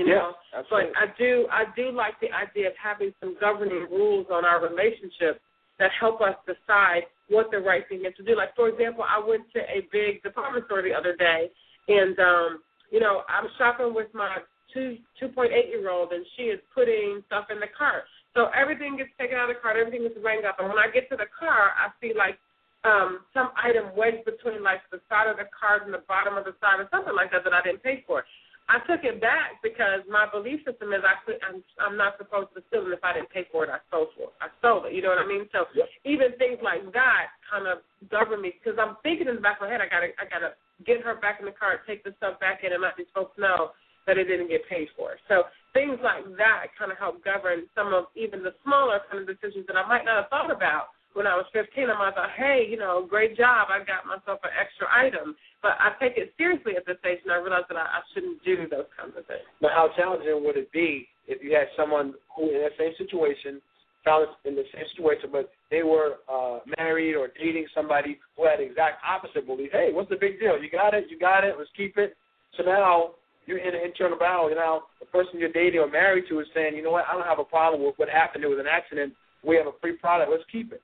You 0.00 0.08
know? 0.08 0.32
Yeah, 0.50 0.58
absolutely. 0.58 0.90
But 0.96 0.98
I 0.98 1.06
do 1.20 1.46
I 1.52 1.64
do 1.76 1.92
like 1.92 2.18
the 2.24 2.32
idea 2.32 2.72
of 2.72 2.76
having 2.82 3.12
some 3.20 3.36
governing 3.38 3.86
rules 3.92 4.26
on 4.32 4.44
our 4.44 4.64
relationship 4.64 5.44
that 5.78 5.92
help 6.00 6.22
us 6.22 6.34
decide 6.48 7.04
what 7.28 7.50
the 7.50 7.58
right 7.58 7.86
thing 7.88 8.04
is 8.08 8.16
to 8.16 8.24
do. 8.24 8.34
Like 8.34 8.56
for 8.56 8.68
example, 8.72 9.04
I 9.04 9.20
went 9.20 9.44
to 9.52 9.60
a 9.60 9.84
big 9.92 10.22
department 10.24 10.64
store 10.66 10.80
the 10.80 10.96
other 10.96 11.14
day 11.14 11.52
and 11.88 12.18
um, 12.18 12.62
you 12.90 13.00
know, 13.00 13.22
I'm 13.28 13.48
shopping 13.58 13.92
with 13.92 14.08
my 14.14 14.38
two 14.74 14.98
two 15.18 15.28
point 15.28 15.52
eight 15.54 15.70
year 15.70 15.88
old 15.88 16.12
and 16.12 16.26
she 16.36 16.50
is 16.50 16.60
putting 16.74 17.22
stuff 17.26 17.46
in 17.48 17.60
the 17.60 17.70
cart. 17.70 18.04
So 18.34 18.50
everything 18.50 18.98
gets 18.98 19.14
taken 19.14 19.38
out 19.38 19.48
of 19.48 19.56
the 19.56 19.62
cart, 19.62 19.78
everything 19.78 20.02
is 20.04 20.12
rang 20.18 20.44
up 20.44 20.58
and 20.58 20.68
when 20.68 20.78
I 20.78 20.90
get 20.92 21.08
to 21.10 21.16
the 21.16 21.30
car 21.30 21.72
I 21.78 21.94
see 22.02 22.12
like 22.12 22.36
um 22.84 23.24
some 23.32 23.54
item 23.56 23.94
wedged 23.96 24.26
between 24.26 24.60
like 24.62 24.82
the 24.90 25.00
side 25.08 25.30
of 25.30 25.38
the 25.38 25.48
cart 25.48 25.86
and 25.86 25.94
the 25.94 26.04
bottom 26.04 26.36
of 26.36 26.44
the 26.44 26.58
side 26.60 26.82
or 26.82 26.88
something 26.90 27.14
like 27.14 27.30
that 27.30 27.46
that 27.46 27.54
I 27.54 27.62
didn't 27.62 27.86
pay 27.86 28.04
for. 28.06 28.26
I 28.64 28.80
took 28.88 29.04
it 29.04 29.20
back 29.20 29.60
because 29.60 30.00
my 30.08 30.24
belief 30.24 30.64
system 30.64 30.96
is 30.96 31.04
I 31.04 31.20
could, 31.24 31.36
I'm 31.44 31.60
I'm 31.76 31.96
not 32.00 32.16
supposed 32.16 32.56
to 32.56 32.64
steal 32.68 32.88
it 32.88 32.96
if 32.96 33.04
I 33.04 33.12
didn't 33.12 33.28
pay 33.28 33.44
for 33.52 33.64
it. 33.64 33.68
I 33.68 33.76
stole 33.92 34.08
for 34.16 34.32
it. 34.32 34.36
I 34.40 34.48
stole 34.58 34.88
it. 34.88 34.96
You 34.96 35.04
know 35.04 35.12
what 35.12 35.20
I 35.20 35.28
mean? 35.28 35.44
So 35.52 35.68
yep. 35.76 35.84
even 36.08 36.32
things 36.40 36.64
like 36.64 36.80
that 36.96 37.36
kind 37.44 37.68
of 37.68 37.84
govern 38.08 38.40
me 38.40 38.56
because 38.56 38.80
I'm 38.80 38.96
thinking 39.04 39.28
in 39.28 39.36
the 39.36 39.44
back 39.44 39.60
of 39.60 39.68
my 39.68 39.72
head 39.72 39.84
I 39.84 39.88
gotta 39.92 40.16
I 40.16 40.24
gotta 40.24 40.56
get 40.88 41.04
her 41.04 41.14
back 41.20 41.38
in 41.40 41.46
the 41.46 41.52
car, 41.52 41.80
take 41.84 42.04
the 42.08 42.16
stuff 42.16 42.40
back 42.40 42.64
in, 42.64 42.72
and 42.72 42.80
let 42.80 42.96
these 42.96 43.10
folks 43.12 43.36
know 43.36 43.76
that 44.06 44.18
it 44.18 44.24
didn't 44.24 44.48
get 44.48 44.68
paid 44.68 44.88
for. 44.96 45.16
So 45.28 45.44
things 45.72 45.98
like 46.02 46.24
that 46.36 46.74
kind 46.78 46.92
of 46.92 46.98
help 46.98 47.24
govern 47.24 47.66
some 47.74 47.92
of 47.92 48.06
even 48.14 48.42
the 48.42 48.54
smaller 48.64 49.00
kind 49.10 49.22
of 49.22 49.26
decisions 49.26 49.66
that 49.66 49.76
I 49.76 49.86
might 49.86 50.04
not 50.04 50.22
have 50.22 50.30
thought 50.30 50.50
about 50.50 50.94
when 51.14 51.26
I 51.26 51.34
was 51.34 51.46
15. 51.52 51.88
I 51.88 51.98
might 51.98 52.12
have 52.12 52.14
thought, 52.14 52.36
hey, 52.36 52.66
you 52.68 52.76
know, 52.76 53.06
great 53.08 53.36
job, 53.36 53.68
I 53.70 53.78
got 53.80 54.06
myself 54.06 54.40
an 54.42 54.50
extra 54.58 54.86
item 54.90 55.36
but 55.64 55.80
I 55.80 55.96
take 55.96 56.20
it 56.20 56.34
seriously 56.36 56.76
at 56.76 56.84
this 56.84 57.00
stage, 57.00 57.24
and 57.24 57.32
I 57.32 57.40
realize 57.40 57.64
that 57.72 57.80
I, 57.80 57.88
I 57.88 58.00
shouldn't 58.12 58.44
do 58.44 58.68
those 58.68 58.84
kinds 59.00 59.16
of 59.16 59.24
things. 59.24 59.48
But 59.64 59.72
how 59.72 59.88
challenging 59.96 60.44
would 60.44 60.58
it 60.58 60.70
be 60.70 61.08
if 61.26 61.42
you 61.42 61.56
had 61.56 61.72
someone 61.74 62.12
who, 62.36 62.52
in 62.52 62.60
that 62.60 62.76
same 62.76 62.92
situation, 62.98 63.62
found 64.04 64.28
in 64.44 64.54
the 64.54 64.68
same 64.76 64.84
situation, 64.92 65.32
but 65.32 65.48
they 65.70 65.82
were 65.82 66.20
uh, 66.28 66.60
married 66.76 67.16
or 67.16 67.32
dating 67.40 67.64
somebody 67.74 68.20
who 68.36 68.44
had 68.44 68.60
exact 68.60 69.00
opposite 69.08 69.46
belief? 69.46 69.72
Hey, 69.72 69.88
what's 69.90 70.10
the 70.10 70.20
big 70.20 70.38
deal? 70.38 70.60
You 70.60 70.68
got 70.68 70.92
it, 70.92 71.06
you 71.08 71.18
got 71.18 71.44
it. 71.44 71.54
Let's 71.56 71.72
keep 71.74 71.96
it. 71.96 72.14
So 72.58 72.62
now 72.62 73.16
you're 73.46 73.58
in 73.58 73.74
an 73.74 73.82
internal 73.84 74.18
battle. 74.18 74.48
You 74.48 74.56
know, 74.56 74.84
the 75.00 75.06
person 75.06 75.38
you're 75.38 75.52
dating 75.52 75.80
or 75.80 75.90
married 75.90 76.24
to 76.28 76.40
is 76.40 76.46
saying, 76.54 76.76
you 76.76 76.82
know 76.82 76.90
what? 76.90 77.04
I 77.08 77.14
don't 77.14 77.26
have 77.26 77.38
a 77.38 77.44
problem 77.44 77.84
with 77.84 77.94
what 77.96 78.08
happened. 78.08 78.44
It 78.44 78.48
was 78.48 78.58
an 78.58 78.70
accident. 78.70 79.14
We 79.44 79.56
have 79.56 79.66
a 79.66 79.76
free 79.80 79.96
product. 79.96 80.30
Let's 80.30 80.44
keep 80.50 80.72
it. 80.72 80.80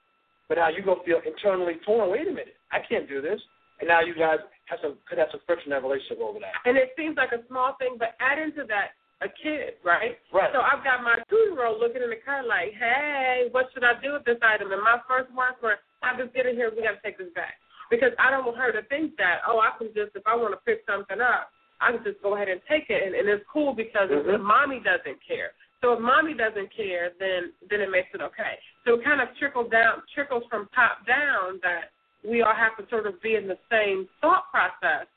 But 0.48 0.58
now 0.58 0.68
you 0.68 0.82
go 0.82 0.98
feel 1.06 1.22
internally 1.24 1.78
torn. 1.86 2.10
Wait 2.10 2.26
a 2.26 2.34
minute. 2.34 2.58
I 2.72 2.82
can't 2.82 3.08
do 3.08 3.22
this. 3.22 3.40
And 3.80 3.88
now 3.88 4.02
you 4.04 4.12
guys 4.12 4.42
have 4.68 4.78
some 4.82 5.00
could 5.08 5.16
have 5.16 5.32
some 5.32 5.40
friction 5.46 5.72
in 5.72 5.78
that 5.78 5.86
relationship 5.86 6.20
over 6.20 6.38
that. 6.42 6.52
And 6.68 6.76
it 6.76 6.92
seems 6.98 7.16
like 7.16 7.32
a 7.32 7.40
small 7.48 7.78
thing, 7.80 7.96
but 7.96 8.12
add 8.20 8.36
into 8.36 8.68
that 8.68 8.98
a 9.20 9.28
kid, 9.28 9.80
right? 9.84 10.16
Right. 10.32 10.52
So 10.52 10.60
I've 10.60 10.84
got 10.84 11.04
my 11.04 11.20
two 11.28 11.52
year 11.52 11.64
old 11.64 11.80
looking 11.80 12.04
in 12.04 12.10
the 12.12 12.20
car 12.20 12.44
like, 12.44 12.76
Hey, 12.76 13.48
what 13.52 13.72
should 13.72 13.84
I 13.84 13.96
do 14.00 14.16
with 14.16 14.24
this 14.24 14.40
item? 14.40 14.72
And 14.72 14.84
my 14.84 15.00
first 15.08 15.32
words 15.32 15.56
were, 15.62 15.80
I 16.02 16.16
just 16.16 16.32
get 16.32 16.48
in 16.48 16.56
here, 16.56 16.72
we 16.72 16.84
gotta 16.84 17.00
take 17.04 17.16
this 17.16 17.32
back. 17.32 17.56
Because 17.88 18.12
I 18.18 18.30
don't 18.30 18.46
want 18.46 18.58
her 18.58 18.72
to 18.72 18.86
think 18.86 19.16
that, 19.18 19.42
oh, 19.48 19.58
I 19.58 19.76
can 19.76 19.92
just 19.92 20.14
if 20.14 20.22
I 20.24 20.36
want 20.36 20.54
to 20.54 20.60
pick 20.62 20.84
something 20.86 21.20
up, 21.20 21.50
I 21.80 21.92
can 21.92 22.04
just 22.04 22.22
go 22.22 22.34
ahead 22.36 22.48
and 22.48 22.60
take 22.68 22.86
it 22.88 23.02
and, 23.04 23.14
and 23.14 23.28
it's 23.28 23.44
cool 23.52 23.74
because 23.74 24.08
mm-hmm. 24.10 24.30
if 24.30 24.40
mommy 24.40 24.80
doesn't 24.80 25.18
care. 25.26 25.52
So 25.80 25.94
if 25.94 26.00
mommy 26.00 26.34
doesn't 26.34 26.68
care, 26.76 27.12
then 27.18 27.52
then 27.68 27.80
it 27.80 27.90
makes 27.90 28.08
it 28.12 28.20
okay. 28.20 28.60
So 28.84 29.00
it 29.00 29.04
kind 29.04 29.20
of 29.20 29.28
trickles 29.38 29.70
down 29.70 30.02
trickles 30.14 30.44
from 30.50 30.68
top 30.74 31.06
down 31.06 31.60
that 31.62 31.92
we 32.22 32.42
all 32.42 32.54
have 32.54 32.76
to 32.76 32.84
sort 32.90 33.06
of 33.06 33.20
be 33.22 33.34
in 33.34 33.48
the 33.48 33.56
same 33.70 34.08
thought 34.20 34.50
process 34.50 35.08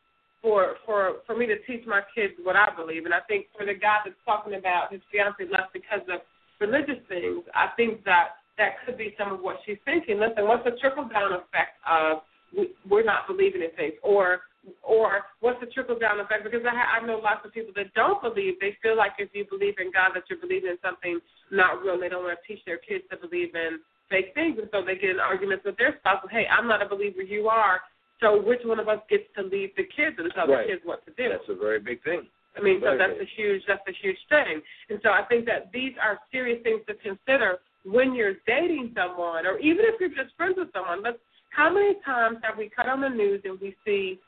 for 0.41 0.76
for 0.86 1.23
for 1.26 1.36
me 1.36 1.45
to 1.47 1.60
teach 1.67 1.86
my 1.86 2.02
kids 2.15 2.34
what 2.43 2.56
I 2.56 2.69
believe. 2.76 3.06
And 3.06 3.13
I 3.13 3.19
think 3.28 3.47
for 3.58 3.65
the 3.65 3.73
guy 3.73 3.99
that's 4.06 4.15
talking 4.26 4.56
about 4.56 4.91
his 4.91 5.02
fiance 5.12 5.43
left 5.52 5.73
because 5.73 6.08
of 6.08 6.21
religious 6.60 7.04
things, 7.10 7.43
I 7.54 7.69
think 7.76 8.04
that 8.06 8.39
that 8.58 8.86
could 8.86 8.97
be 8.97 9.15
some 9.17 9.34
of 9.34 9.39
what 9.41 9.58
she's 9.65 9.82
thinking. 9.84 10.19
Listen, 10.19 10.47
what's 10.47 10.63
the 10.63 10.78
trickle 10.80 11.10
down 11.10 11.34
effect 11.34 11.76
of 11.89 12.21
we, 12.56 12.69
we're 12.88 13.04
not 13.04 13.28
believing 13.28 13.63
in 13.63 13.71
things, 13.76 13.93
or 14.04 14.41
or 14.82 15.21
what's 15.41 15.60
the 15.60 15.67
trickle 15.67 15.99
down 15.99 16.19
effect? 16.19 16.43
Because 16.43 16.62
I, 16.65 16.99
I 16.99 17.06
know 17.06 17.19
lots 17.19 17.45
of 17.45 17.54
people 17.54 17.73
that 17.76 17.93
don't 17.93 18.21
believe. 18.21 18.56
They 18.60 18.78
feel 18.82 18.95
like 18.95 19.13
if 19.19 19.30
you 19.34 19.45
believe 19.49 19.76
in 19.80 19.91
God, 19.91 20.12
that 20.15 20.23
you're 20.30 20.39
believing 20.39 20.71
in 20.71 20.78
something 20.82 21.19
not 21.52 21.82
real. 21.84 21.99
They 21.99 22.10
don't 22.10 22.23
want 22.23 22.38
to 22.39 22.47
teach 22.47 22.63
their 22.65 22.78
kids 22.78 23.04
to 23.12 23.17
believe 23.17 23.56
in 23.56 23.80
fake 24.10 24.32
things, 24.34 24.58
and 24.60 24.69
so 24.71 24.84
they 24.86 24.95
get 24.95 25.12
in 25.12 25.19
arguments 25.19 25.65
with 25.65 25.78
their 25.78 25.97
spouse. 25.99 26.23
Hey, 26.30 26.45
I'm 26.47 26.67
not 26.67 26.82
a 26.82 26.88
believer, 26.88 27.21
you 27.21 27.47
are. 27.47 27.82
So 28.21 28.41
which 28.41 28.62
one 28.63 28.80
of 28.80 28.88
us 28.88 28.99
gets 29.10 29.23
to 29.36 29.43
lead 29.43 29.71
the 29.76 29.84
kids 29.84 30.15
and 30.17 30.32
tell 30.34 30.47
right. 30.47 30.67
the 30.67 30.73
kids 30.73 30.82
what 30.86 31.04
to 31.06 31.12
do? 31.17 31.30
That's 31.30 31.43
a 31.49 31.56
very 31.56 31.80
big 31.80 32.04
thing. 32.04 32.23
I 32.56 32.62
mean, 32.62 32.80
so 32.82 32.95
that's 32.97 33.19
a 33.19 33.26
huge 33.36 33.63
that's 33.67 33.82
a 33.88 33.95
huge 34.02 34.17
thing. 34.30 34.62
And 34.89 34.99
so 35.02 35.10
I 35.10 35.23
think 35.28 35.45
that 35.45 35.71
these 35.73 35.93
are 36.02 36.19
serious 36.32 36.62
things 36.63 36.82
to 36.88 36.93
consider 36.95 37.58
when 37.84 38.13
you're 38.13 38.36
dating 38.45 38.93
someone, 38.95 39.45
or 39.45 39.58
even 39.60 39.86
if 39.86 39.99
you're 39.99 40.10
just 40.10 40.36
friends 40.38 40.56
with 40.58 40.71
someone. 40.71 41.02
But 41.02 41.19
how 41.49 41.73
many 41.73 41.95
times 42.06 42.38
have 42.43 42.58
we 42.58 42.69
cut 42.69 42.88
on 42.88 43.02
the 43.02 43.10
news 43.10 43.41
and 43.43 43.60
we 43.60 43.76
see, 43.86 44.19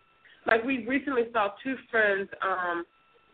like 0.45 0.63
we 0.63 0.85
recently 0.85 1.23
saw 1.33 1.49
two 1.63 1.75
friends 1.89 2.29
um, 2.41 2.85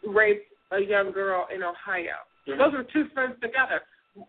rape 0.07 0.43
a 0.71 0.79
young 0.79 1.11
girl 1.11 1.47
in 1.53 1.63
Ohio. 1.63 2.23
Mm-hmm. 2.47 2.59
Those 2.59 2.73
were 2.73 2.85
two 2.91 3.09
friends 3.13 3.35
together 3.41 3.81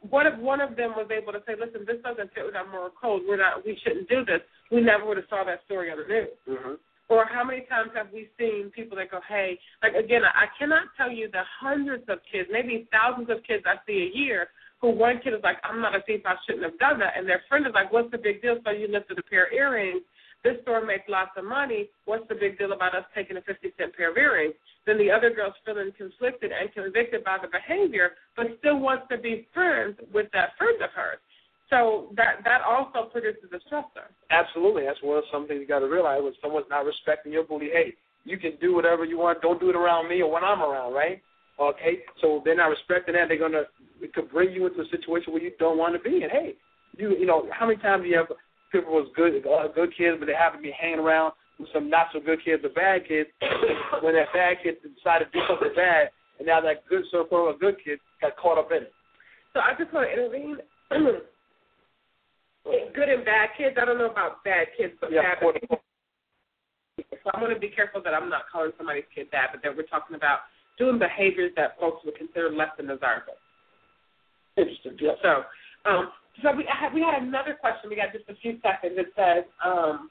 what 0.08 0.26
if 0.26 0.38
one 0.38 0.60
of 0.60 0.76
them 0.76 0.94
was 0.94 1.08
able 1.10 1.32
to 1.32 1.42
say, 1.46 1.54
"Listen, 1.58 1.84
this 1.86 2.00
doesn't 2.02 2.32
fit 2.34 2.46
with 2.46 2.54
our 2.54 2.66
moral 2.66 2.90
code. 2.90 3.22
We're 3.26 3.38
not. 3.38 3.64
We 3.64 3.78
shouldn't 3.82 4.08
do 4.08 4.24
this." 4.24 4.40
We 4.70 4.80
never 4.80 5.04
would 5.06 5.16
have 5.16 5.26
saw 5.28 5.44
that 5.44 5.64
story 5.64 5.90
on 5.90 5.98
the 5.98 6.06
news. 6.06 6.38
Mm-hmm. 6.48 6.74
Or 7.08 7.26
how 7.26 7.44
many 7.44 7.62
times 7.68 7.90
have 7.94 8.08
we 8.12 8.30
seen 8.38 8.70
people 8.70 8.96
that 8.98 9.10
go, 9.10 9.20
"Hey," 9.28 9.58
like 9.82 9.94
again, 9.94 10.22
I 10.24 10.46
cannot 10.58 10.86
tell 10.96 11.10
you 11.10 11.28
the 11.30 11.42
hundreds 11.60 12.04
of 12.08 12.18
kids, 12.30 12.48
maybe 12.52 12.88
thousands 12.92 13.28
of 13.30 13.42
kids 13.42 13.64
I 13.66 13.76
see 13.86 14.10
a 14.14 14.16
year, 14.16 14.48
who 14.80 14.90
one 14.90 15.18
kid 15.18 15.34
is 15.34 15.42
like, 15.42 15.58
"I'm 15.64 15.80
not 15.80 15.96
a 15.96 16.02
thief. 16.02 16.22
I 16.24 16.36
shouldn't 16.46 16.64
have 16.64 16.78
done 16.78 16.98
that," 17.00 17.14
and 17.16 17.28
their 17.28 17.42
friend 17.48 17.66
is 17.66 17.74
like, 17.74 17.92
"What's 17.92 18.10
the 18.10 18.18
big 18.18 18.40
deal?" 18.40 18.58
So 18.64 18.70
you 18.70 18.86
lifted 18.86 19.18
a 19.18 19.22
pair 19.22 19.46
of 19.46 19.52
earrings. 19.52 20.02
This 20.44 20.56
store 20.62 20.84
makes 20.84 21.04
lots 21.08 21.30
of 21.36 21.44
money. 21.44 21.88
What's 22.04 22.26
the 22.28 22.34
big 22.34 22.58
deal 22.58 22.72
about 22.72 22.94
us 22.94 23.04
taking 23.14 23.36
a 23.36 23.42
50 23.42 23.72
cent 23.78 23.96
pair 23.96 24.10
of 24.10 24.16
earrings? 24.16 24.54
then 24.86 24.98
the 24.98 25.10
other 25.10 25.30
girl's 25.30 25.54
feeling 25.64 25.92
conflicted 25.96 26.50
and 26.50 26.72
convicted 26.72 27.24
by 27.24 27.38
the 27.40 27.48
behavior, 27.48 28.12
but 28.36 28.46
still 28.58 28.78
wants 28.78 29.04
to 29.10 29.18
be 29.18 29.46
friends 29.54 29.96
with 30.12 30.26
that 30.32 30.50
friend 30.58 30.80
of 30.82 30.90
hers. 30.94 31.18
So 31.70 32.12
that 32.16 32.44
that 32.44 32.60
also 32.60 33.08
produces 33.08 33.48
a 33.52 33.60
stressor. 33.68 34.10
Absolutely, 34.30 34.84
that's 34.84 35.02
one 35.02 35.18
of 35.18 35.24
some 35.32 35.46
things 35.46 35.60
you 35.60 35.66
got 35.66 35.78
to 35.80 35.88
realize. 35.88 36.20
When 36.22 36.34
someone's 36.42 36.66
not 36.68 36.84
respecting 36.84 37.32
your 37.32 37.44
belief, 37.44 37.70
hey, 37.72 37.94
you 38.24 38.36
can 38.36 38.52
do 38.60 38.74
whatever 38.74 39.04
you 39.04 39.18
want. 39.18 39.40
Don't 39.40 39.60
do 39.60 39.70
it 39.70 39.76
around 39.76 40.08
me 40.08 40.20
or 40.22 40.30
when 40.30 40.44
I'm 40.44 40.60
around, 40.60 40.92
right? 40.92 41.22
Okay, 41.60 42.00
so 42.20 42.42
they're 42.44 42.56
not 42.56 42.66
respecting 42.66 43.14
that. 43.14 43.28
They're 43.28 43.38
gonna 43.38 43.64
it 44.00 44.12
could 44.12 44.30
bring 44.30 44.52
you 44.52 44.66
into 44.66 44.80
a 44.80 44.88
situation 44.90 45.32
where 45.32 45.42
you 45.42 45.52
don't 45.58 45.78
want 45.78 45.94
to 45.94 46.10
be. 46.10 46.22
And 46.22 46.32
hey, 46.32 46.54
you 46.98 47.16
you 47.16 47.24
know 47.24 47.48
how 47.52 47.66
many 47.66 47.80
times 47.80 48.02
do 48.02 48.08
you 48.08 48.18
have 48.18 48.26
people 48.72 48.92
was 48.92 49.08
good 49.14 49.46
uh, 49.46 49.68
good 49.68 49.92
kids, 49.96 50.16
but 50.18 50.26
they 50.26 50.34
happen 50.34 50.58
to 50.58 50.62
be 50.62 50.74
hanging 50.74 50.98
around 50.98 51.32
with 51.58 51.68
some 51.72 51.88
not 51.88 52.08
so 52.12 52.20
good 52.20 52.42
kids 52.44 52.64
or 52.64 52.70
bad 52.70 53.06
kids. 53.06 53.28
when 54.00 54.14
that 54.14 54.32
bad 54.32 54.56
kid 54.62 54.76
decided 54.82 55.30
to 55.30 55.38
do 55.38 55.44
something 55.46 55.72
bad, 55.76 56.10
and 56.38 56.46
now 56.46 56.60
that 56.60 56.86
good 56.88 57.04
so 57.12 57.24
quote 57.24 57.60
good 57.60 57.76
kid 57.84 58.00
got 58.20 58.36
caught 58.36 58.58
up 58.58 58.72
in 58.72 58.88
it. 58.88 58.92
So 59.52 59.60
I 59.60 59.74
just 59.78 59.92
want 59.92 60.08
to 60.08 60.12
intervene. 60.12 60.56
good 62.94 63.08
and 63.08 63.24
bad 63.24 63.50
kids. 63.56 63.76
I 63.80 63.84
don't 63.84 63.98
know 63.98 64.10
about 64.10 64.42
bad 64.44 64.68
kids, 64.76 64.94
but 65.00 65.12
yeah, 65.12 65.34
bad. 65.40 65.78
So 67.24 67.30
I'm 67.34 67.40
going 67.40 67.54
to 67.54 67.60
be 67.60 67.68
careful 67.68 68.02
that 68.02 68.14
I'm 68.14 68.28
not 68.28 68.42
calling 68.50 68.72
somebody's 68.76 69.04
kid 69.14 69.30
bad, 69.30 69.50
but 69.52 69.62
that 69.62 69.76
we're 69.76 69.86
talking 69.86 70.16
about 70.16 70.40
doing 70.78 70.98
behaviors 70.98 71.52
that 71.56 71.78
folks 71.78 72.04
would 72.04 72.16
consider 72.16 72.50
less 72.50 72.70
than 72.76 72.86
desirable. 72.86 73.34
Interesting. 74.56 74.96
Yeah. 75.00 75.12
So, 75.22 75.42
um, 75.88 76.10
so 76.40 76.56
we 76.56 76.64
had, 76.68 76.94
we 76.94 77.02
had 77.02 77.22
another 77.22 77.54
question. 77.60 77.90
We 77.90 77.96
got 77.96 78.12
just 78.12 78.28
a 78.28 78.34
few 78.36 78.58
seconds. 78.62 78.96
It 78.96 79.12
says, 79.14 79.44
um, 79.64 80.08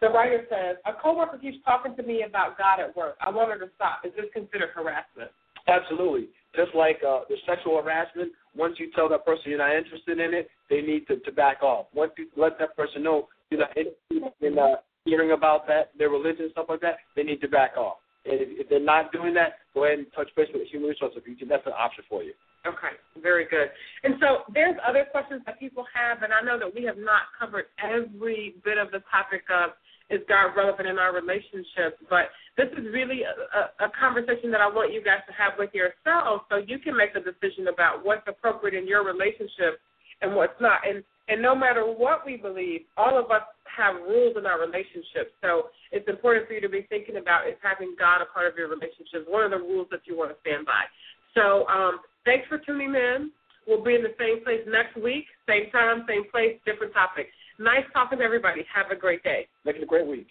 the 0.00 0.08
writer 0.08 0.44
says, 0.48 0.76
a 0.86 0.92
coworker 1.00 1.38
keeps 1.38 1.58
talking 1.64 1.94
to 1.96 2.02
me 2.02 2.24
about 2.28 2.56
God 2.58 2.80
at 2.80 2.96
work. 2.96 3.16
I 3.20 3.30
want 3.30 3.52
her 3.52 3.58
to 3.58 3.70
stop. 3.76 4.00
Is 4.04 4.12
this 4.16 4.26
considered 4.32 4.70
harassment? 4.74 5.30
Absolutely. 5.68 6.28
Just 6.54 6.74
like 6.74 7.00
uh, 7.06 7.20
the 7.28 7.36
sexual 7.46 7.80
harassment, 7.82 8.32
once 8.56 8.76
you 8.78 8.90
tell 8.94 9.08
that 9.08 9.24
person 9.24 9.44
you're 9.46 9.58
not 9.58 9.74
interested 9.74 10.18
in 10.20 10.34
it, 10.34 10.48
they 10.70 10.80
need 10.80 11.06
to, 11.08 11.18
to 11.20 11.32
back 11.32 11.62
off. 11.62 11.86
Once 11.94 12.12
you 12.18 12.28
let 12.36 12.58
that 12.58 12.76
person 12.76 13.02
know 13.02 13.28
you're 13.50 13.60
not 13.60 13.76
interested 13.76 14.32
in 14.40 14.58
uh, 14.58 14.76
hearing 15.04 15.32
about 15.32 15.66
that, 15.66 15.90
their 15.98 16.10
religion, 16.10 16.48
stuff 16.52 16.66
like 16.68 16.80
that, 16.80 16.96
they 17.16 17.22
need 17.22 17.40
to 17.40 17.48
back 17.48 17.76
off. 17.76 17.96
And 18.24 18.40
if, 18.40 18.48
if 18.60 18.68
they're 18.68 18.80
not 18.80 19.12
doing 19.12 19.34
that, 19.34 19.58
go 19.74 19.84
ahead 19.84 19.98
and 19.98 20.06
touch 20.14 20.28
base 20.36 20.48
with 20.52 20.68
human 20.68 20.88
resources 20.88 21.22
That's 21.48 21.66
an 21.66 21.72
option 21.76 22.04
for 22.08 22.22
you. 22.22 22.32
Okay, 22.66 22.96
very 23.20 23.44
good. 23.44 23.68
And 24.04 24.14
so 24.20 24.48
there's 24.52 24.76
other 24.86 25.04
questions 25.10 25.42
that 25.44 25.60
people 25.60 25.84
have, 25.92 26.22
and 26.22 26.32
I 26.32 26.40
know 26.40 26.58
that 26.58 26.74
we 26.74 26.82
have 26.84 26.96
not 26.96 27.28
covered 27.38 27.66
every 27.76 28.56
bit 28.64 28.78
of 28.78 28.90
the 28.90 29.04
topic 29.10 29.44
of 29.52 29.76
is 30.10 30.20
God 30.28 30.52
relevant 30.56 30.88
in 30.88 30.98
our 30.98 31.14
relationships? 31.14 31.96
But 32.10 32.28
this 32.56 32.68
is 32.76 32.84
really 32.92 33.22
a, 33.24 33.32
a, 33.32 33.88
a 33.88 33.90
conversation 33.98 34.50
that 34.52 34.60
I 34.60 34.68
want 34.68 34.92
you 34.92 35.02
guys 35.02 35.24
to 35.26 35.32
have 35.32 35.56
with 35.58 35.70
yourselves 35.72 36.44
so 36.50 36.60
you 36.60 36.78
can 36.78 36.96
make 36.96 37.16
a 37.16 37.24
decision 37.24 37.68
about 37.72 38.04
what's 38.04 38.26
appropriate 38.28 38.76
in 38.76 38.86
your 38.86 39.04
relationship 39.04 39.80
and 40.20 40.36
what's 40.36 40.56
not. 40.60 40.84
And 40.86 41.02
and 41.26 41.40
no 41.40 41.56
matter 41.56 41.88
what 41.88 42.26
we 42.26 42.36
believe, 42.36 42.82
all 42.98 43.16
of 43.16 43.30
us 43.30 43.48
have 43.64 43.96
rules 44.04 44.36
in 44.36 44.44
our 44.44 44.60
relationships. 44.60 45.32
So 45.40 45.72
it's 45.90 46.06
important 46.06 46.46
for 46.46 46.52
you 46.52 46.60
to 46.60 46.68
be 46.68 46.84
thinking 46.92 47.16
about 47.16 47.48
is 47.48 47.56
having 47.64 47.96
God 47.98 48.20
a 48.20 48.28
part 48.28 48.46
of 48.46 48.58
your 48.58 48.68
relationships. 48.68 49.24
What 49.24 49.40
are 49.40 49.48
the 49.48 49.56
rules 49.56 49.88
that 49.90 50.04
you 50.04 50.18
want 50.18 50.36
to 50.36 50.38
stand 50.44 50.66
by? 50.68 50.84
So 51.32 51.64
um, 51.66 52.04
thanks 52.24 52.46
for 52.48 52.58
tuning 52.58 52.94
in. 52.94 53.30
We'll 53.66 53.82
be 53.82 53.94
in 53.94 54.02
the 54.02 54.14
same 54.18 54.44
place 54.44 54.60
next 54.68 54.96
week, 54.96 55.24
same 55.48 55.70
time, 55.70 56.04
same 56.08 56.24
place, 56.30 56.58
different 56.66 56.92
topic. 56.92 57.28
Nice 57.58 57.84
talking 57.92 58.18
to 58.18 58.24
everybody. 58.24 58.64
Have 58.74 58.90
a 58.90 58.96
great 58.96 59.22
day. 59.22 59.46
Make 59.64 59.76
it 59.76 59.82
a 59.82 59.86
great 59.86 60.06
week. 60.06 60.26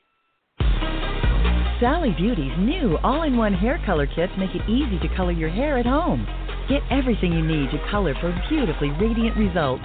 Sally 1.79 2.13
Beauty's 2.17 2.53
new 2.59 2.97
all 3.03 3.23
in 3.23 3.35
one 3.35 3.53
hair 3.53 3.81
color 3.85 4.07
kits 4.07 4.31
make 4.37 4.53
it 4.53 4.69
easy 4.69 4.99
to 4.99 5.15
color 5.15 5.31
your 5.31 5.49
hair 5.49 5.77
at 5.77 5.85
home. 5.85 6.25
Get 6.69 6.81
everything 6.91 7.33
you 7.33 7.45
need 7.45 7.71
to 7.71 7.89
color 7.89 8.13
for 8.21 8.31
beautifully 8.49 8.91
radiant 8.91 9.35
results. 9.35 9.83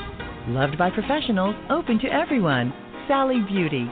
Loved 0.48 0.78
by 0.78 0.90
professionals, 0.90 1.56
open 1.70 1.98
to 2.00 2.06
everyone. 2.06 2.72
Sally 3.08 3.40
Beauty. 3.48 3.90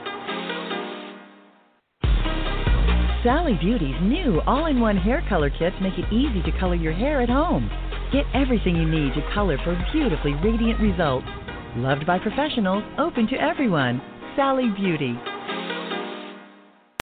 Sally 3.25 3.59
Beauty's 3.61 3.97
new 4.03 4.41
all 4.47 4.67
in 4.67 4.79
one 4.79 4.97
hair 4.97 5.25
color 5.29 5.51
kits 5.51 5.75
make 5.81 5.99
it 5.99 6.13
easy 6.13 6.43
to 6.43 6.59
color 6.61 6.77
your 6.77 6.93
hair 6.93 7.23
at 7.23 7.29
home. 7.29 7.69
Get 8.17 8.25
everything 8.33 8.77
you 8.77 8.89
need 8.89 9.13
to 9.13 9.21
color 9.35 9.59
for 9.63 9.77
beautifully 9.93 10.33
radiant 10.43 10.81
results. 10.81 11.27
Loved 11.77 12.07
by 12.07 12.19
professionals, 12.19 12.83
open 12.97 13.27
to 13.27 13.37
everyone. 13.37 14.01
Sally 14.35 14.71
Beauty. 14.75 15.19